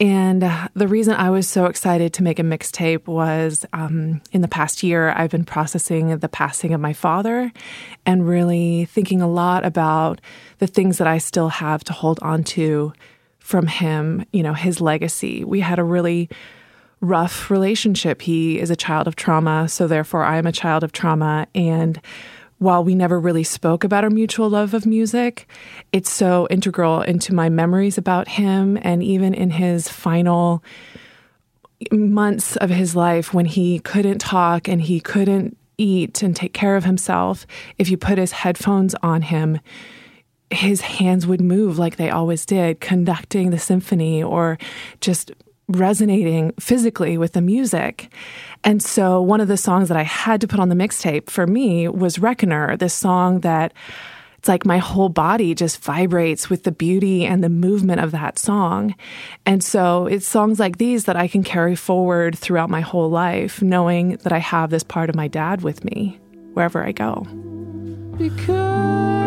And 0.00 0.44
uh, 0.44 0.68
the 0.74 0.86
reason 0.86 1.14
I 1.14 1.30
was 1.30 1.48
so 1.48 1.64
excited 1.78 2.12
to 2.12 2.24
make 2.24 2.40
a 2.40 2.42
mixtape 2.42 3.06
was 3.06 3.64
um, 3.72 4.20
in 4.32 4.40
the 4.40 4.48
past 4.48 4.82
year, 4.82 5.10
I've 5.10 5.30
been 5.30 5.44
processing 5.44 6.18
the 6.18 6.28
passing 6.28 6.74
of 6.74 6.80
my 6.80 6.92
father 6.92 7.52
and 8.04 8.26
really 8.26 8.86
thinking 8.86 9.22
a 9.22 9.28
lot 9.28 9.64
about 9.64 10.20
the 10.58 10.66
things 10.66 10.98
that 10.98 11.06
I 11.06 11.18
still 11.18 11.48
have 11.48 11.84
to 11.84 11.92
hold 11.92 12.18
on 12.20 12.42
to 12.58 12.92
from 13.38 13.68
him, 13.68 14.24
you 14.32 14.42
know, 14.42 14.54
his 14.54 14.80
legacy. 14.80 15.44
We 15.44 15.60
had 15.60 15.78
a 15.78 15.84
really 15.84 16.28
rough 17.00 17.48
relationship. 17.48 18.22
He 18.22 18.58
is 18.58 18.70
a 18.70 18.76
child 18.76 19.06
of 19.06 19.14
trauma, 19.14 19.68
so 19.68 19.86
therefore 19.86 20.24
I 20.24 20.38
am 20.38 20.48
a 20.48 20.52
child 20.52 20.82
of 20.82 20.90
trauma. 20.90 21.46
And 21.54 22.00
while 22.58 22.82
we 22.82 22.96
never 22.96 23.20
really 23.20 23.44
spoke 23.44 23.84
about 23.84 24.02
our 24.02 24.10
mutual 24.10 24.50
love 24.50 24.74
of 24.74 24.84
music, 24.84 25.48
it's 25.92 26.10
so 26.10 26.48
integral 26.50 27.02
into 27.02 27.32
my 27.32 27.48
memories 27.48 27.98
about 27.98 28.26
him 28.26 28.76
and 28.82 29.00
even 29.00 29.32
in 29.32 29.50
his 29.50 29.88
final 29.88 30.64
months 31.92 32.56
of 32.56 32.70
his 32.70 32.96
life 32.96 33.32
when 33.32 33.46
he 33.46 33.78
couldn't 33.80 34.18
talk 34.18 34.68
and 34.68 34.82
he 34.82 35.00
couldn't 35.00 35.56
eat 35.76 36.22
and 36.22 36.34
take 36.34 36.52
care 36.52 36.76
of 36.76 36.84
himself. 36.84 37.46
If 37.78 37.88
you 37.88 37.96
put 37.96 38.18
his 38.18 38.32
headphones 38.32 38.94
on 39.02 39.22
him, 39.22 39.60
his 40.50 40.80
hands 40.80 41.26
would 41.26 41.40
move 41.40 41.78
like 41.78 41.96
they 41.96 42.10
always 42.10 42.44
did, 42.44 42.80
conducting 42.80 43.50
the 43.50 43.58
symphony 43.58 44.22
or 44.22 44.58
just 45.00 45.30
resonating 45.68 46.52
physically 46.58 47.18
with 47.18 47.34
the 47.34 47.42
music. 47.42 48.10
And 48.64 48.82
so, 48.82 49.20
one 49.20 49.40
of 49.40 49.48
the 49.48 49.56
songs 49.56 49.88
that 49.88 49.96
I 49.96 50.02
had 50.02 50.40
to 50.40 50.48
put 50.48 50.60
on 50.60 50.70
the 50.70 50.74
mixtape 50.74 51.30
for 51.30 51.46
me 51.46 51.88
was 51.88 52.18
Reckoner, 52.18 52.76
this 52.76 52.94
song 52.94 53.40
that 53.40 53.72
it's 54.38 54.48
like 54.48 54.64
my 54.64 54.78
whole 54.78 55.08
body 55.08 55.54
just 55.54 55.82
vibrates 55.82 56.48
with 56.48 56.62
the 56.62 56.72
beauty 56.72 57.26
and 57.26 57.42
the 57.42 57.48
movement 57.48 58.00
of 58.00 58.12
that 58.12 58.38
song. 58.38 58.94
And 59.44 59.62
so, 59.62 60.06
it's 60.06 60.26
songs 60.26 60.60
like 60.60 60.78
these 60.78 61.04
that 61.04 61.16
I 61.16 61.26
can 61.26 61.42
carry 61.42 61.74
forward 61.74 62.38
throughout 62.38 62.70
my 62.70 62.80
whole 62.80 63.10
life, 63.10 63.60
knowing 63.60 64.16
that 64.18 64.32
I 64.32 64.38
have 64.38 64.70
this 64.70 64.84
part 64.84 65.10
of 65.10 65.16
my 65.16 65.26
dad 65.26 65.62
with 65.62 65.84
me 65.84 66.20
wherever 66.54 66.84
I 66.84 66.92
go. 66.92 67.26
Because 68.16 69.17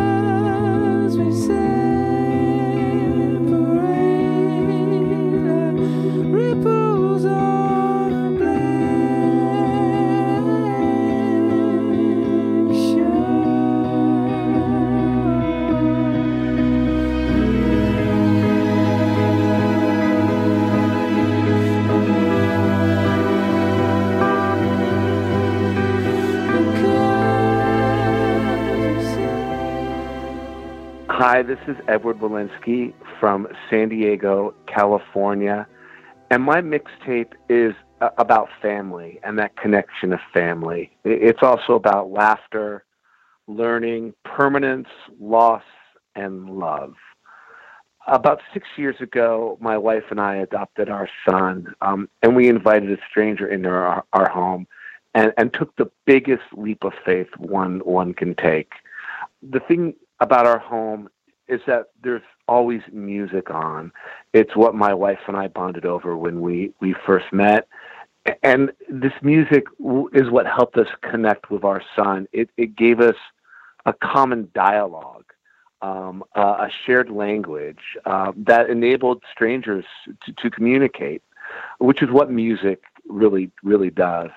Hi, 31.41 31.47
this 31.47 31.67
is 31.67 31.75
Edward 31.87 32.19
Walensky 32.19 32.93
from 33.19 33.47
San 33.67 33.89
Diego, 33.89 34.53
California. 34.67 35.65
And 36.29 36.43
my 36.43 36.61
mixtape 36.61 37.31
is 37.49 37.73
about 38.19 38.47
family 38.61 39.19
and 39.23 39.39
that 39.39 39.57
connection 39.57 40.13
of 40.13 40.19
family. 40.35 40.91
It's 41.03 41.41
also 41.41 41.73
about 41.73 42.11
laughter, 42.11 42.85
learning, 43.47 44.13
permanence, 44.23 44.89
loss, 45.19 45.63
and 46.15 46.47
love. 46.47 46.93
About 48.05 48.41
six 48.53 48.67
years 48.77 48.97
ago, 48.99 49.57
my 49.59 49.79
wife 49.79 50.03
and 50.11 50.21
I 50.21 50.35
adopted 50.35 50.89
our 50.89 51.09
son, 51.27 51.73
um, 51.81 52.07
and 52.21 52.35
we 52.35 52.49
invited 52.49 52.91
a 52.91 53.01
stranger 53.09 53.47
into 53.47 53.67
our, 53.67 54.05
our 54.13 54.29
home 54.29 54.67
and, 55.15 55.33
and 55.39 55.51
took 55.51 55.75
the 55.77 55.89
biggest 56.05 56.43
leap 56.55 56.83
of 56.83 56.93
faith 57.03 57.29
one, 57.39 57.79
one 57.79 58.13
can 58.13 58.35
take. 58.35 58.73
The 59.41 59.59
thing 59.61 59.95
about 60.19 60.45
our 60.45 60.59
home 60.59 61.09
is 61.51 61.61
that 61.67 61.87
there's 62.03 62.23
always 62.47 62.81
music 62.91 63.51
on. 63.51 63.91
It's 64.33 64.55
what 64.55 64.73
my 64.73 64.93
wife 64.93 65.19
and 65.27 65.37
I 65.37 65.47
bonded 65.47 65.85
over 65.85 66.17
when 66.17 66.41
we, 66.41 66.73
we 66.79 66.95
first 67.05 67.31
met. 67.31 67.67
And 68.43 68.71
this 68.89 69.13
music 69.21 69.65
is 70.13 70.29
what 70.29 70.45
helped 70.45 70.77
us 70.77 70.87
connect 71.01 71.51
with 71.51 71.63
our 71.63 71.81
son. 71.95 72.27
It, 72.31 72.49
it 72.57 72.75
gave 72.75 72.99
us 72.99 73.15
a 73.85 73.93
common 73.93 74.49
dialogue, 74.53 75.25
um, 75.81 76.23
uh, 76.35 76.67
a 76.67 76.69
shared 76.85 77.09
language 77.09 77.97
uh, 78.05 78.31
that 78.37 78.69
enabled 78.69 79.23
strangers 79.31 79.85
to, 80.25 80.33
to 80.33 80.49
communicate, 80.49 81.23
which 81.79 82.01
is 82.01 82.09
what 82.11 82.31
music 82.31 82.83
really, 83.07 83.51
really 83.63 83.89
does. 83.89 84.29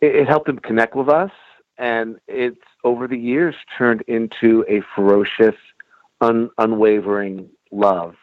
It, 0.00 0.14
it 0.14 0.28
helped 0.28 0.46
them 0.46 0.58
connect 0.58 0.94
with 0.94 1.08
us, 1.08 1.32
and 1.78 2.20
it's 2.28 2.60
over 2.84 3.08
the 3.08 3.18
years 3.18 3.54
turned 3.78 4.02
into 4.02 4.64
a 4.68 4.82
ferocious, 4.94 5.56
un, 6.22 6.50
unwavering 6.56 7.48
love. 7.70 8.14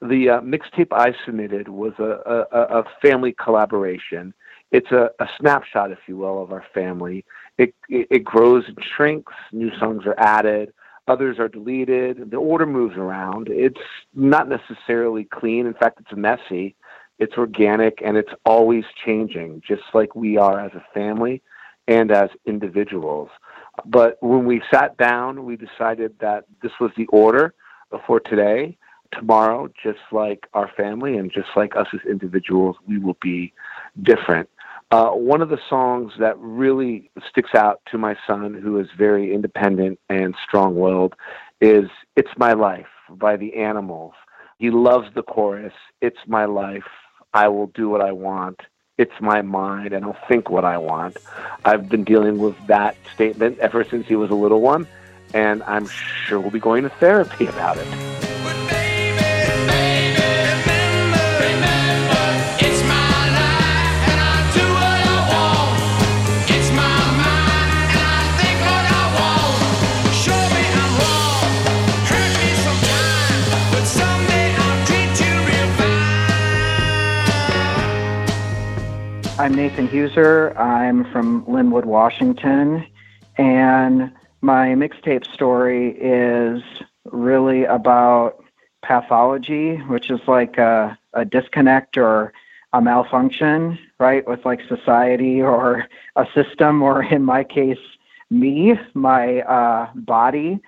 The 0.00 0.30
uh, 0.30 0.40
mixtape 0.40 0.92
I 0.92 1.12
submitted 1.26 1.68
was 1.68 1.92
a, 1.98 2.46
a, 2.56 2.80
a 2.80 2.84
family 3.02 3.34
collaboration. 3.42 4.32
It's 4.70 4.92
a, 4.92 5.10
a 5.18 5.26
snapshot, 5.40 5.90
if 5.90 5.98
you 6.06 6.16
will, 6.16 6.42
of 6.42 6.52
our 6.52 6.64
family. 6.72 7.24
It, 7.58 7.74
it, 7.88 8.06
it 8.10 8.24
grows 8.24 8.64
and 8.68 8.78
shrinks. 8.96 9.32
New 9.52 9.70
songs 9.78 10.04
are 10.06 10.18
added. 10.18 10.72
Others 11.08 11.38
are 11.38 11.48
deleted. 11.48 12.30
The 12.30 12.36
order 12.36 12.66
moves 12.66 12.96
around. 12.96 13.48
It's 13.50 13.80
not 14.14 14.48
necessarily 14.48 15.24
clean. 15.24 15.66
In 15.66 15.74
fact, 15.74 16.00
it's 16.00 16.16
messy. 16.16 16.76
It's 17.18 17.34
organic 17.36 18.00
and 18.04 18.16
it's 18.16 18.32
always 18.44 18.84
changing, 19.04 19.62
just 19.66 19.82
like 19.94 20.14
we 20.14 20.36
are 20.36 20.60
as 20.60 20.72
a 20.74 20.84
family 20.94 21.42
and 21.88 22.12
as 22.12 22.28
individuals. 22.46 23.30
But 23.84 24.18
when 24.20 24.44
we 24.44 24.62
sat 24.72 24.96
down, 24.96 25.44
we 25.44 25.56
decided 25.56 26.14
that 26.20 26.44
this 26.62 26.72
was 26.80 26.90
the 26.96 27.06
order 27.06 27.54
for 28.06 28.20
today. 28.20 28.76
Tomorrow, 29.12 29.68
just 29.82 30.00
like 30.12 30.46
our 30.52 30.70
family 30.76 31.16
and 31.16 31.32
just 31.32 31.48
like 31.56 31.74
us 31.76 31.86
as 31.94 32.00
individuals, 32.08 32.76
we 32.86 32.98
will 32.98 33.16
be 33.22 33.54
different. 34.02 34.48
Uh, 34.90 35.10
one 35.10 35.42
of 35.42 35.48
the 35.48 35.58
songs 35.68 36.12
that 36.18 36.38
really 36.38 37.10
sticks 37.30 37.54
out 37.54 37.80
to 37.90 37.98
my 37.98 38.16
son, 38.26 38.54
who 38.54 38.78
is 38.78 38.86
very 38.96 39.34
independent 39.34 39.98
and 40.08 40.34
strong 40.46 40.76
willed, 40.76 41.14
is 41.60 41.84
It's 42.16 42.30
My 42.36 42.52
Life 42.52 42.86
by 43.10 43.36
the 43.36 43.54
Animals. 43.56 44.14
He 44.58 44.70
loves 44.70 45.06
the 45.14 45.22
chorus 45.22 45.72
It's 46.00 46.18
my 46.26 46.44
life. 46.44 46.84
I 47.34 47.48
will 47.48 47.68
do 47.68 47.88
what 47.88 48.00
I 48.00 48.12
want. 48.12 48.60
It's 48.98 49.20
my 49.20 49.42
mind, 49.42 49.92
and 49.92 50.04
I'll 50.04 50.18
think 50.26 50.50
what 50.50 50.64
I 50.64 50.76
want. 50.76 51.16
I've 51.64 51.88
been 51.88 52.02
dealing 52.02 52.38
with 52.38 52.56
that 52.66 52.96
statement 53.14 53.58
ever 53.60 53.84
since 53.84 54.08
he 54.08 54.16
was 54.16 54.30
a 54.30 54.34
little 54.34 54.60
one, 54.60 54.88
and 55.32 55.62
I'm 55.62 55.86
sure 55.86 56.40
we'll 56.40 56.50
be 56.50 56.58
going 56.58 56.82
to 56.82 56.90
therapy 56.90 57.46
about 57.46 57.76
it. 57.78 58.27
I'm 79.38 79.54
Nathan 79.54 79.86
Huser. 79.86 80.52
I'm 80.58 81.04
from 81.12 81.44
Lynnwood, 81.44 81.84
Washington. 81.84 82.84
And 83.36 84.12
my 84.40 84.70
mixtape 84.70 85.32
story 85.32 85.96
is 86.00 86.60
really 87.04 87.62
about 87.62 88.42
pathology, 88.82 89.76
which 89.76 90.10
is 90.10 90.18
like 90.26 90.58
a, 90.58 90.98
a 91.12 91.24
disconnect 91.24 91.96
or 91.96 92.32
a 92.72 92.82
malfunction, 92.82 93.78
right, 94.00 94.26
with 94.26 94.44
like 94.44 94.60
society 94.66 95.40
or 95.40 95.86
a 96.16 96.26
system, 96.34 96.82
or 96.82 97.04
in 97.04 97.22
my 97.22 97.44
case, 97.44 97.78
me, 98.30 98.74
my 98.94 99.42
uh, 99.42 99.88
body, 99.94 100.58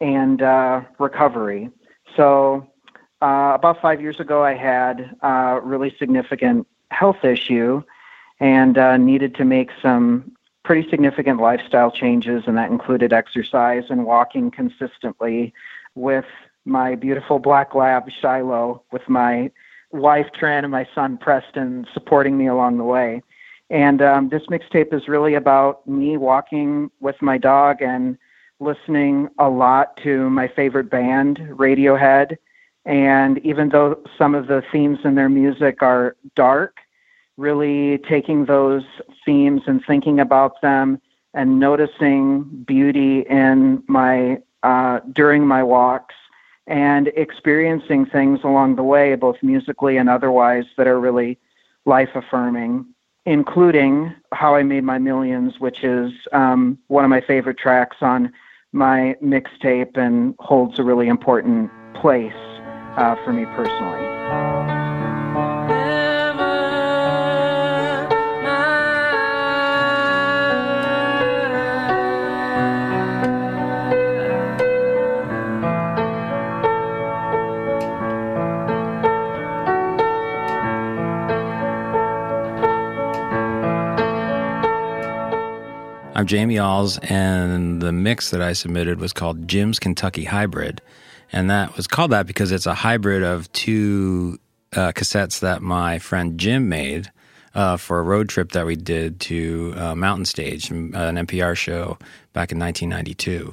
and 0.00 0.40
uh, 0.40 0.80
recovery. 0.98 1.68
So, 2.16 2.66
uh, 3.20 3.52
about 3.54 3.82
five 3.82 4.00
years 4.00 4.18
ago, 4.18 4.42
I 4.42 4.54
had 4.54 5.14
a 5.20 5.60
really 5.62 5.94
significant 5.98 6.66
health 6.90 7.22
issue 7.22 7.82
and 8.44 8.76
uh, 8.76 8.98
needed 8.98 9.34
to 9.34 9.42
make 9.42 9.70
some 9.80 10.30
pretty 10.64 10.86
significant 10.90 11.40
lifestyle 11.40 11.90
changes, 11.90 12.42
and 12.46 12.58
that 12.58 12.70
included 12.70 13.10
exercise 13.10 13.84
and 13.88 14.04
walking 14.04 14.50
consistently 14.50 15.50
with 15.94 16.26
my 16.66 16.94
beautiful 16.94 17.38
black 17.38 17.74
lab 17.74 18.04
Shiloh, 18.20 18.82
with 18.92 19.08
my 19.08 19.50
wife 19.92 20.26
Tran 20.38 20.62
and 20.62 20.70
my 20.70 20.86
son 20.94 21.16
Preston 21.16 21.86
supporting 21.94 22.36
me 22.36 22.46
along 22.46 22.76
the 22.76 22.84
way. 22.84 23.22
And 23.70 24.02
um, 24.02 24.28
this 24.28 24.42
mixtape 24.50 24.92
is 24.92 25.08
really 25.08 25.32
about 25.32 25.86
me 25.88 26.18
walking 26.18 26.90
with 27.00 27.16
my 27.22 27.38
dog 27.38 27.80
and 27.80 28.18
listening 28.60 29.30
a 29.38 29.48
lot 29.48 29.96
to 30.02 30.28
my 30.28 30.48
favorite 30.48 30.90
band, 30.90 31.38
Radiohead. 31.50 32.36
And 32.84 33.38
even 33.38 33.70
though 33.70 34.02
some 34.18 34.34
of 34.34 34.48
the 34.48 34.62
themes 34.70 34.98
in 35.02 35.14
their 35.14 35.30
music 35.30 35.80
are 35.80 36.14
dark, 36.36 36.76
really 37.36 37.98
taking 37.98 38.44
those 38.46 38.84
themes 39.24 39.62
and 39.66 39.84
thinking 39.84 40.20
about 40.20 40.60
them 40.62 41.00
and 41.32 41.58
noticing 41.58 42.42
beauty 42.66 43.20
in 43.22 43.82
my 43.88 44.38
uh, 44.62 45.00
during 45.12 45.46
my 45.46 45.62
walks 45.62 46.14
and 46.66 47.08
experiencing 47.08 48.06
things 48.06 48.40
along 48.44 48.76
the 48.76 48.82
way, 48.82 49.14
both 49.14 49.36
musically 49.42 49.96
and 49.96 50.08
otherwise, 50.08 50.64
that 50.76 50.86
are 50.86 50.98
really 50.98 51.38
life 51.84 52.08
affirming, 52.14 52.86
including 53.26 54.14
How 54.32 54.54
I 54.54 54.62
Made 54.62 54.84
My 54.84 54.98
Millions, 54.98 55.60
which 55.60 55.84
is 55.84 56.12
um, 56.32 56.78
one 56.86 57.04
of 57.04 57.10
my 57.10 57.20
favorite 57.20 57.58
tracks 57.58 57.98
on 58.00 58.32
my 58.72 59.16
mixtape 59.22 59.96
and 59.96 60.34
holds 60.38 60.78
a 60.78 60.82
really 60.82 61.08
important 61.08 61.70
place 61.94 62.32
uh, 62.96 63.16
for 63.24 63.32
me 63.32 63.44
personally. 63.46 64.73
I'm 86.16 86.26
Jamie 86.26 86.60
Alls, 86.60 86.96
and 86.98 87.82
the 87.82 87.90
mix 87.90 88.30
that 88.30 88.40
I 88.40 88.52
submitted 88.52 89.00
was 89.00 89.12
called 89.12 89.48
Jim's 89.48 89.80
Kentucky 89.80 90.22
Hybrid. 90.22 90.80
And 91.32 91.50
that 91.50 91.76
was 91.76 91.88
called 91.88 92.12
that 92.12 92.28
because 92.28 92.52
it's 92.52 92.66
a 92.66 92.74
hybrid 92.74 93.24
of 93.24 93.50
two 93.50 94.38
uh, 94.76 94.92
cassettes 94.92 95.40
that 95.40 95.60
my 95.60 95.98
friend 95.98 96.38
Jim 96.38 96.68
made 96.68 97.10
uh, 97.56 97.76
for 97.78 97.98
a 97.98 98.04
road 98.04 98.28
trip 98.28 98.52
that 98.52 98.64
we 98.64 98.76
did 98.76 99.18
to 99.22 99.74
uh, 99.76 99.96
Mountain 99.96 100.26
Stage, 100.26 100.70
an 100.70 100.92
NPR 100.92 101.56
show 101.56 101.98
back 102.32 102.52
in 102.52 102.60
1992. 102.60 103.52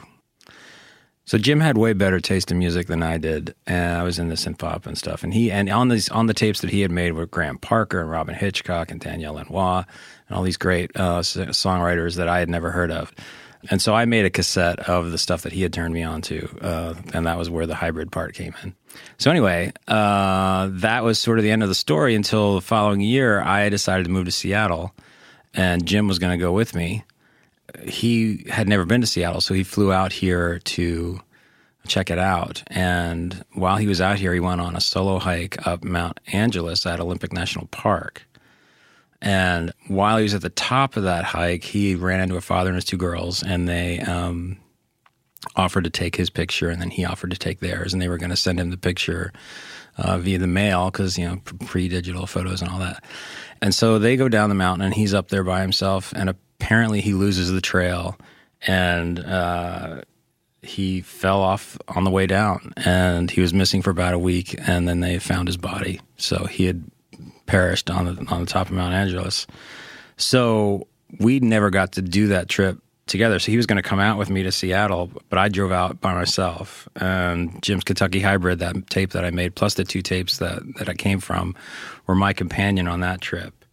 So 1.32 1.38
Jim 1.38 1.62
had 1.62 1.78
way 1.78 1.94
better 1.94 2.20
taste 2.20 2.52
in 2.52 2.60
music 2.60 2.88
than 2.88 3.02
I 3.02 3.18
did, 3.18 3.56
and 3.66 3.96
I 3.96 4.04
was 4.04 4.20
into 4.20 4.36
synth 4.36 4.58
pop 4.58 4.86
and 4.86 4.98
stuff. 4.98 5.24
And 5.24 5.34
he 5.34 5.50
and 5.50 5.70
on 5.70 5.88
these 5.88 6.10
on 6.10 6.26
the 6.26 6.34
tapes 6.34 6.60
that 6.60 6.72
he 6.72 6.82
had 6.82 6.92
made 6.92 7.14
with 7.14 7.32
Graham 7.32 7.58
Parker 7.58 8.02
and 8.02 8.10
Robyn 8.10 8.36
Hitchcock 8.36 8.92
and 8.92 9.00
Daniel 9.00 9.36
Lanois 9.36 9.86
and 10.28 10.38
all 10.38 10.44
these 10.44 10.58
great 10.58 10.92
uh, 10.94 11.22
songwriters 11.22 12.18
that 12.18 12.28
I 12.28 12.40
had 12.40 12.50
never 12.50 12.70
heard 12.70 12.92
of. 12.92 13.14
And 13.70 13.82
so 13.82 13.96
I 13.96 14.04
made 14.04 14.26
a 14.26 14.30
cassette 14.30 14.90
of 14.90 15.12
the 15.12 15.18
stuff 15.18 15.44
that 15.44 15.54
he 15.54 15.62
had 15.62 15.72
turned 15.72 15.94
me 15.94 16.04
on 16.04 16.22
to, 16.24 16.50
uh, 16.60 16.96
and 17.14 17.26
that 17.26 17.38
was 17.38 17.50
where 17.50 17.66
the 17.66 17.76
hybrid 17.76 18.12
part 18.12 18.34
came 18.34 18.54
in. 18.62 18.76
So 19.18 19.32
anyway, 19.32 19.72
uh, 19.88 20.68
that 20.70 21.06
was 21.06 21.18
sort 21.18 21.38
of 21.38 21.46
the 21.46 21.52
end 21.52 21.64
of 21.64 21.70
the 21.70 21.76
story 21.76 22.14
until 22.14 22.56
the 22.56 22.62
following 22.62 23.00
year. 23.00 23.40
I 23.40 23.70
decided 23.70 24.04
to 24.04 24.10
move 24.10 24.26
to 24.26 24.32
Seattle, 24.32 24.94
and 25.54 25.86
Jim 25.86 26.10
was 26.10 26.20
going 26.20 26.38
to 26.38 26.44
go 26.44 26.52
with 26.52 26.76
me. 26.76 27.06
He 27.88 28.46
had 28.50 28.68
never 28.68 28.86
been 28.86 29.02
to 29.02 29.08
Seattle, 29.08 29.42
so 29.42 29.54
he 29.54 29.64
flew 29.64 29.92
out 29.92 30.14
here 30.14 30.60
to 30.60 31.22
check 31.88 32.10
it 32.10 32.20
out. 32.20 32.64
And 32.68 33.44
while 33.54 33.78
he 33.78 33.88
was 33.88 34.02
out 34.02 34.20
here, 34.20 34.34
he 34.34 34.40
went 34.40 34.62
on 34.62 34.76
a 34.76 34.82
solo 34.82 35.20
hike 35.20 35.66
up 35.66 35.84
Mount 35.84 36.20
Angeles 36.32 36.86
at 36.86 37.00
Olympic 37.00 37.34
National 37.34 37.68
Park. 37.68 38.28
And 39.22 39.72
while 39.88 40.18
he 40.18 40.24
was 40.24 40.34
at 40.34 40.42
the 40.42 40.50
top 40.50 40.98
of 40.98 41.04
that 41.04 41.24
hike, 41.24 41.64
he 41.64 41.96
ran 41.96 42.20
into 42.20 42.38
a 42.38 42.42
father 42.42 42.70
and 42.70 42.76
his 42.76 42.86
two 42.86 42.98
girls, 42.98 43.44
and 43.44 43.68
they 43.68 44.00
um, 44.00 44.58
offered 45.56 45.84
to 45.84 45.90
take 45.92 46.16
his 46.16 46.30
picture, 46.30 46.70
and 46.70 46.82
then 46.82 46.90
he 46.90 47.06
offered 47.06 47.32
to 47.32 47.38
take 47.38 47.60
theirs, 47.60 47.94
and 47.94 48.02
they 48.02 48.08
were 48.08 48.18
going 48.18 48.32
to 48.32 48.36
send 48.36 48.60
him 48.60 48.72
the 48.72 48.78
picture 48.78 49.32
uh, 49.98 50.18
via 50.18 50.40
the 50.40 50.48
mail 50.48 50.90
because 50.90 51.18
you 51.18 51.28
know 51.28 51.40
pre-digital 51.66 52.26
photos 52.26 52.62
and 52.62 52.72
all 52.72 52.80
that. 52.80 53.04
And 53.62 53.76
so 53.76 54.00
they 54.00 54.18
go 54.18 54.28
down 54.28 54.50
the 54.50 54.56
mountain, 54.56 54.86
and 54.86 54.94
he's 54.94 55.14
up 55.14 55.30
there 55.30 55.44
by 55.44 55.62
himself, 55.62 56.14
and 56.16 56.30
apparently 56.62 57.02
he 57.02 57.14
loses 57.14 57.52
the 57.52 57.60
trail, 57.60 58.16
and 58.68 59.20
uh, 59.20 60.02
he 60.62 61.02
fell 61.02 61.42
off 61.42 61.78
on 61.88 62.04
the 62.04 62.12
way 62.12 62.28
down, 62.28 62.72
and 62.78 63.32
he 63.32 63.42
was 63.42 63.54
missing 63.54 63.82
for 63.82 63.90
about 63.90 64.14
a 64.14 64.20
week, 64.20 64.56
and 64.68 64.88
then 64.88 65.00
they 65.00 65.18
found 65.18 65.48
his 65.48 65.58
body. 65.58 66.00
So 66.18 66.46
he 66.46 66.66
had 66.66 66.84
perished 67.48 67.90
on 67.90 68.06
the 68.06 68.26
on 68.32 68.42
the 68.42 68.46
top 68.46 68.68
of 68.68 68.74
Mount 68.74 68.94
Angeles. 68.94 69.48
So 70.18 70.88
we 71.20 71.40
never 71.40 71.72
got 71.72 71.94
to 71.94 72.02
do 72.04 72.28
that 72.28 72.48
trip 72.48 72.78
together. 73.08 73.40
So 73.40 73.52
he 73.52 73.58
was 73.58 73.66
going 73.66 73.82
to 73.82 73.90
come 73.90 74.00
out 74.00 74.20
with 74.20 74.30
me 74.30 74.44
to 74.44 74.52
Seattle, 74.52 75.10
but 75.30 75.40
I 75.40 75.50
drove 75.50 75.72
out 75.72 76.00
by 76.00 76.14
myself. 76.14 76.88
And 76.96 77.62
Jim's 77.64 77.84
Kentucky 77.84 78.22
Hybrid, 78.22 78.60
that 78.60 78.88
tape 78.88 79.12
that 79.12 79.26
I 79.26 79.32
made, 79.32 79.56
plus 79.56 79.74
the 79.74 79.84
two 79.84 80.04
tapes 80.04 80.38
that 80.38 80.62
that 80.78 80.88
I 80.88 80.94
came 80.94 81.20
from, 81.20 81.56
were 82.06 82.16
my 82.16 82.34
companion 82.34 82.88
on 82.88 83.00
that 83.00 83.20
trip. 83.20 83.66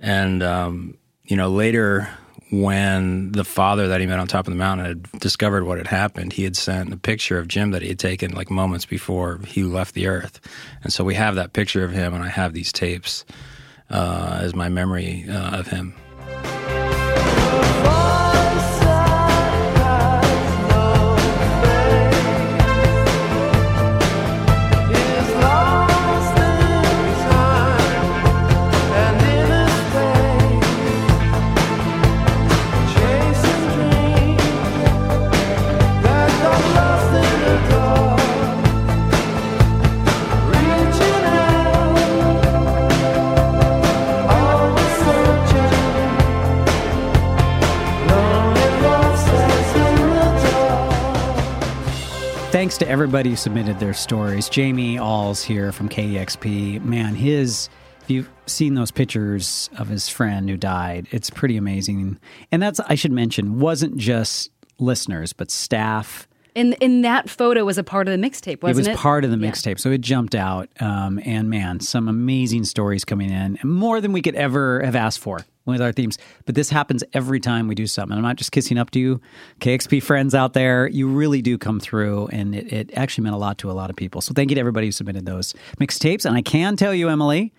And 0.00 0.42
um, 0.42 0.96
you 1.30 1.36
know, 1.36 1.48
later 1.48 2.08
when 2.50 3.30
the 3.30 3.44
father 3.44 3.86
that 3.86 4.00
he 4.00 4.06
met 4.06 4.18
on 4.18 4.26
top 4.26 4.48
of 4.48 4.52
the 4.52 4.58
mountain 4.58 4.84
had 4.84 5.20
discovered 5.20 5.64
what 5.64 5.78
had 5.78 5.86
happened, 5.86 6.32
he 6.32 6.42
had 6.42 6.56
sent 6.56 6.92
a 6.92 6.96
picture 6.96 7.38
of 7.38 7.46
Jim 7.46 7.70
that 7.70 7.82
he 7.82 7.88
had 7.88 8.00
taken 8.00 8.32
like 8.32 8.50
moments 8.50 8.84
before 8.84 9.38
he 9.46 9.62
left 9.62 9.94
the 9.94 10.08
earth. 10.08 10.40
And 10.82 10.92
so 10.92 11.04
we 11.04 11.14
have 11.14 11.36
that 11.36 11.52
picture 11.52 11.84
of 11.84 11.92
him, 11.92 12.12
and 12.12 12.24
I 12.24 12.28
have 12.28 12.52
these 12.52 12.72
tapes 12.72 13.24
uh, 13.88 14.40
as 14.42 14.56
my 14.56 14.68
memory 14.68 15.24
uh, 15.28 15.60
of 15.60 15.68
him. 15.68 15.94
To 52.80 52.88
everybody 52.88 53.30
who 53.30 53.36
submitted 53.36 53.78
their 53.78 53.92
stories. 53.94 54.48
Jamie 54.48 54.98
Alls 54.98 55.42
here 55.42 55.70
from 55.70 55.88
KEXP. 55.88 56.82
Man, 56.82 57.14
his 57.14 57.68
if 58.02 58.10
you've 58.10 58.30
seen 58.46 58.74
those 58.74 58.90
pictures 58.90 59.68
of 59.78 59.88
his 59.88 60.08
friend 60.08 60.48
who 60.48 60.56
died, 60.56 61.06
it's 61.10 61.28
pretty 61.30 61.56
amazing. 61.58 62.18
And 62.50 62.62
that's 62.62 62.80
I 62.80 62.94
should 62.94 63.12
mention 63.12 63.60
wasn't 63.60 63.98
just 63.98 64.50
listeners, 64.78 65.34
but 65.34 65.50
staff. 65.50 66.26
And 66.56 66.74
and 66.82 67.04
that 67.04 67.28
photo 67.28 67.64
was 67.66 67.76
a 67.76 67.84
part 67.84 68.08
of 68.08 68.18
the 68.18 68.26
mixtape, 68.26 68.62
wasn't 68.62 68.86
it 68.86 68.90
it? 68.90 68.92
was 68.94 69.00
part 69.00 69.24
of 69.24 69.30
the 69.30 69.36
Yeah. 69.36 69.50
mixtape, 69.50 69.78
so 69.78 69.90
it 69.90 70.00
jumped 70.00 70.34
out. 70.34 70.70
Um, 70.80 71.20
and 71.24 71.50
man, 71.50 71.80
some 71.80 72.08
amazing 72.08 72.64
stories 72.64 73.04
coming 73.04 73.28
in, 73.30 73.58
and 73.60 73.64
more 73.64 74.00
than 74.00 74.12
we 74.12 74.22
could 74.22 74.34
ever 74.36 74.80
have 74.82 74.96
asked 74.96 75.18
for 75.18 75.40
with 75.66 75.80
our 75.80 75.92
themes. 75.92 76.18
But 76.46 76.54
this 76.54 76.70
happens 76.70 77.04
every 77.12 77.40
time 77.40 77.68
we 77.68 77.74
do 77.74 77.86
something. 77.86 78.16
I'm 78.16 78.22
not 78.22 78.36
just 78.36 78.52
kissing 78.52 78.78
up 78.78 78.90
to 78.92 78.98
you, 78.98 79.20
KEXP 79.60 80.02
friends 80.02 80.34
out 80.34 80.52
there. 80.52 80.88
You 80.88 81.08
really 81.08 81.42
do 81.42 81.58
come 81.58 81.80
through, 81.80 82.28
and 82.28 82.54
it, 82.54 82.72
it 82.72 82.90
actually 82.94 83.24
meant 83.24 83.36
a 83.36 83.38
lot 83.38 83.58
to 83.58 83.70
a 83.70 83.72
lot 83.72 83.90
of 83.90 83.96
people. 83.96 84.20
So 84.20 84.32
thank 84.34 84.50
you 84.50 84.54
to 84.54 84.60
everybody 84.60 84.86
who 84.86 84.92
submitted 84.92 85.26
those 85.26 85.54
mixtapes. 85.78 86.24
And 86.24 86.36
I 86.36 86.42
can 86.42 86.76
tell 86.76 86.94
you, 86.94 87.08
Emily, 87.08 87.52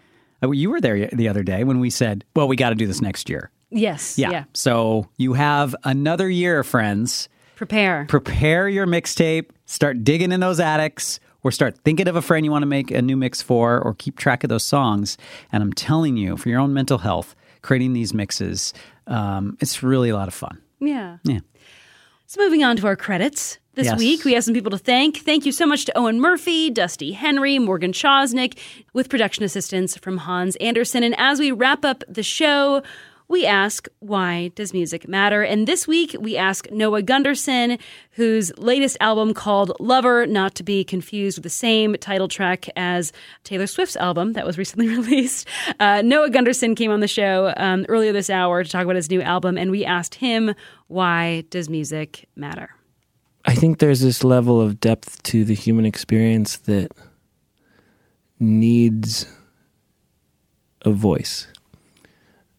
uh, 0.43 0.51
you 0.51 0.69
were 0.69 0.81
there 0.81 1.07
the 1.07 1.27
other 1.27 1.43
day 1.43 1.63
when 1.63 1.79
we 1.79 1.89
said, 1.89 2.25
"Well, 2.35 2.47
we 2.47 2.55
got 2.55 2.69
to 2.69 2.75
do 2.75 2.87
this 2.87 3.01
next 3.01 3.29
year." 3.29 3.51
Yes. 3.69 4.17
Yeah. 4.17 4.31
yeah. 4.31 4.43
So 4.53 5.09
you 5.17 5.33
have 5.33 5.75
another 5.83 6.29
year, 6.29 6.63
friends. 6.63 7.29
Prepare. 7.55 8.05
Prepare 8.09 8.67
your 8.67 8.85
mixtape. 8.85 9.51
Start 9.65 10.03
digging 10.03 10.31
in 10.31 10.39
those 10.39 10.59
attics 10.59 11.19
or 11.43 11.51
start 11.51 11.77
thinking 11.83 12.07
of 12.07 12.15
a 12.15 12.21
friend 12.21 12.45
you 12.45 12.51
want 12.51 12.63
to 12.63 12.67
make 12.67 12.91
a 12.91 13.01
new 13.01 13.15
mix 13.15 13.41
for 13.41 13.79
or 13.79 13.93
keep 13.93 14.17
track 14.17 14.43
of 14.43 14.49
those 14.49 14.63
songs. 14.63 15.17
And 15.51 15.63
I'm 15.63 15.73
telling 15.73 16.17
you, 16.17 16.37
for 16.37 16.49
your 16.49 16.59
own 16.59 16.73
mental 16.73 16.99
health, 16.99 17.35
creating 17.61 17.93
these 17.93 18.13
mixes, 18.13 18.73
um, 19.07 19.57
it's 19.59 19.83
really 19.83 20.09
a 20.09 20.15
lot 20.15 20.27
of 20.27 20.33
fun. 20.33 20.59
Yeah. 20.79 21.17
Yeah. 21.23 21.39
So 22.27 22.41
moving 22.41 22.63
on 22.63 22.77
to 22.77 22.87
our 22.87 22.95
credits. 22.95 23.57
This 23.73 23.85
Yes. 23.85 23.99
week, 23.99 24.25
we 24.25 24.33
have 24.33 24.43
some 24.43 24.53
people 24.53 24.71
to 24.71 24.77
thank. 24.77 25.17
Thank 25.19 25.45
you 25.45 25.51
so 25.53 25.65
much 25.65 25.85
to 25.85 25.97
Owen 25.97 26.19
Murphy, 26.19 26.69
Dusty 26.69 27.13
Henry, 27.13 27.57
Morgan 27.57 27.93
Chosnyk, 27.93 28.57
with 28.93 29.07
production 29.09 29.45
assistance 29.45 29.95
from 29.97 30.17
Hans 30.17 30.57
Anderson. 30.57 31.03
And 31.03 31.15
as 31.17 31.39
we 31.39 31.51
wrap 31.53 31.85
up 31.85 32.03
the 32.09 32.23
show, 32.23 32.83
we 33.31 33.45
ask, 33.45 33.87
why 33.99 34.51
does 34.55 34.73
music 34.73 35.07
matter? 35.07 35.41
And 35.41 35.67
this 35.67 35.87
week, 35.87 36.15
we 36.19 36.35
ask 36.35 36.69
Noah 36.69 37.01
Gundersen, 37.01 37.79
whose 38.11 38.51
latest 38.57 38.97
album 38.99 39.33
called 39.33 39.71
Lover, 39.79 40.27
not 40.27 40.53
to 40.55 40.63
be 40.63 40.83
confused 40.83 41.37
with 41.37 41.43
the 41.43 41.49
same 41.49 41.95
title 41.95 42.27
track 42.27 42.67
as 42.75 43.13
Taylor 43.43 43.67
Swift's 43.67 43.95
album 43.95 44.33
that 44.33 44.45
was 44.45 44.57
recently 44.57 44.87
released. 44.97 45.47
Uh, 45.79 46.01
Noah 46.03 46.29
Gundersen 46.29 46.75
came 46.75 46.91
on 46.91 46.99
the 46.99 47.07
show 47.07 47.53
um, 47.57 47.85
earlier 47.87 48.11
this 48.11 48.29
hour 48.29 48.63
to 48.63 48.69
talk 48.69 48.83
about 48.83 48.97
his 48.97 49.09
new 49.09 49.21
album, 49.21 49.57
and 49.57 49.71
we 49.71 49.85
asked 49.85 50.15
him, 50.15 50.53
why 50.87 51.45
does 51.49 51.69
music 51.69 52.27
matter? 52.35 52.69
I 53.45 53.55
think 53.55 53.79
there's 53.79 54.01
this 54.01 54.23
level 54.23 54.59
of 54.61 54.79
depth 54.79 55.23
to 55.23 55.45
the 55.45 55.55
human 55.55 55.85
experience 55.85 56.57
that 56.57 56.91
needs 58.39 59.25
a 60.81 60.91
voice. 60.91 61.47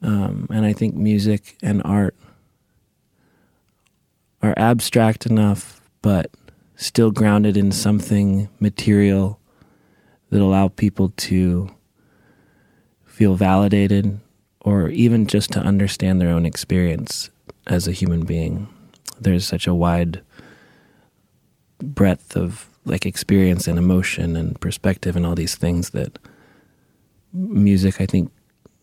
Um, 0.03 0.49
and 0.51 0.65
I 0.65 0.73
think 0.73 0.95
music 0.95 1.57
and 1.63 1.83
art 1.85 2.17
are 4.43 4.55
abstract 4.57 5.27
enough, 5.27 5.81
but 6.03 6.31
still 6.77 7.11
grounded 7.13 7.57
in 7.57 7.71
something 7.71 8.49
material 8.59 9.39
that 10.31 10.41
allow 10.41 10.69
people 10.69 11.11
to 11.11 11.71
feel 13.05 13.35
validated 13.35 14.19
or 14.61 14.89
even 14.89 15.27
just 15.27 15.53
to 15.53 15.61
understand 15.61 16.21
their 16.21 16.31
own 16.31 16.47
experience 16.47 17.31
as 17.67 17.87
a 17.87 17.93
human 17.93 18.25
being. 18.25 18.69
There's 19.21 19.47
such 19.47 19.67
a 19.67 19.75
wide 19.75 20.23
breadth 21.81 22.37
of 22.37 22.69
like 22.85 23.07
experience 23.07 23.69
and 23.69 23.79
emotion 23.79 24.35
and 24.35 24.61
perspective 24.61 25.15
and 25.15 25.25
all 25.25 25.35
these 25.35 25.55
things 25.55 25.91
that 25.91 26.19
music 27.33 28.01
I 28.01 28.07
think 28.07 28.33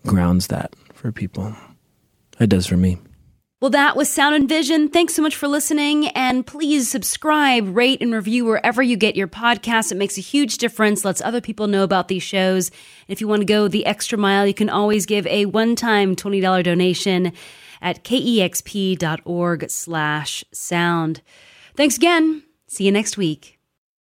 grounds 0.05 0.47
that 0.47 0.74
for 1.00 1.12
people. 1.12 1.56
It 2.39 2.47
does 2.47 2.68
for 2.68 2.78
me. 2.78 2.97
Well, 3.62 3.72
that 3.72 3.97
was 3.97 4.10
Sound 4.10 4.36
and 4.36 4.47
Vision. 4.47 4.88
Thanks 4.88 5.14
so 5.14 5.22
much 5.22 5.36
for 5.36 5.50
listening. 5.50 6.08
And 6.10 6.47
please 6.47 6.89
subscribe, 6.89 7.76
rate, 7.76 8.02
and 8.02 8.14
review 8.14 8.45
wherever 8.45 8.82
you 8.82 8.95
get 8.95 9.18
your 9.18 9.28
podcasts. 9.28 9.91
It 9.91 9.95
makes 9.95 10.18
a 10.18 10.22
huge 10.22 10.60
difference, 10.60 11.04
lets 11.04 11.20
other 11.20 11.41
people 11.41 11.68
know 11.68 11.84
about 11.84 12.08
these 12.08 12.24
shows. 12.24 12.72
If 13.10 13.20
you 13.20 13.28
want 13.28 13.41
to 13.41 13.45
go 13.45 13.68
the 13.68 13.86
extra 13.86 14.18
mile, 14.18 14.47
you 14.47 14.54
can 14.54 14.70
always 14.70 15.06
give 15.06 15.28
a 15.28 15.45
one-time 15.45 16.16
$20 16.16 16.64
donation 16.64 17.34
at 17.82 18.06
kexp.org 18.06 19.70
slash 19.70 20.43
sound. 20.54 21.22
Thanks 21.76 21.97
again. 21.97 22.43
See 22.68 22.86
you 22.86 22.93
next 22.93 23.18
week. 23.18 23.59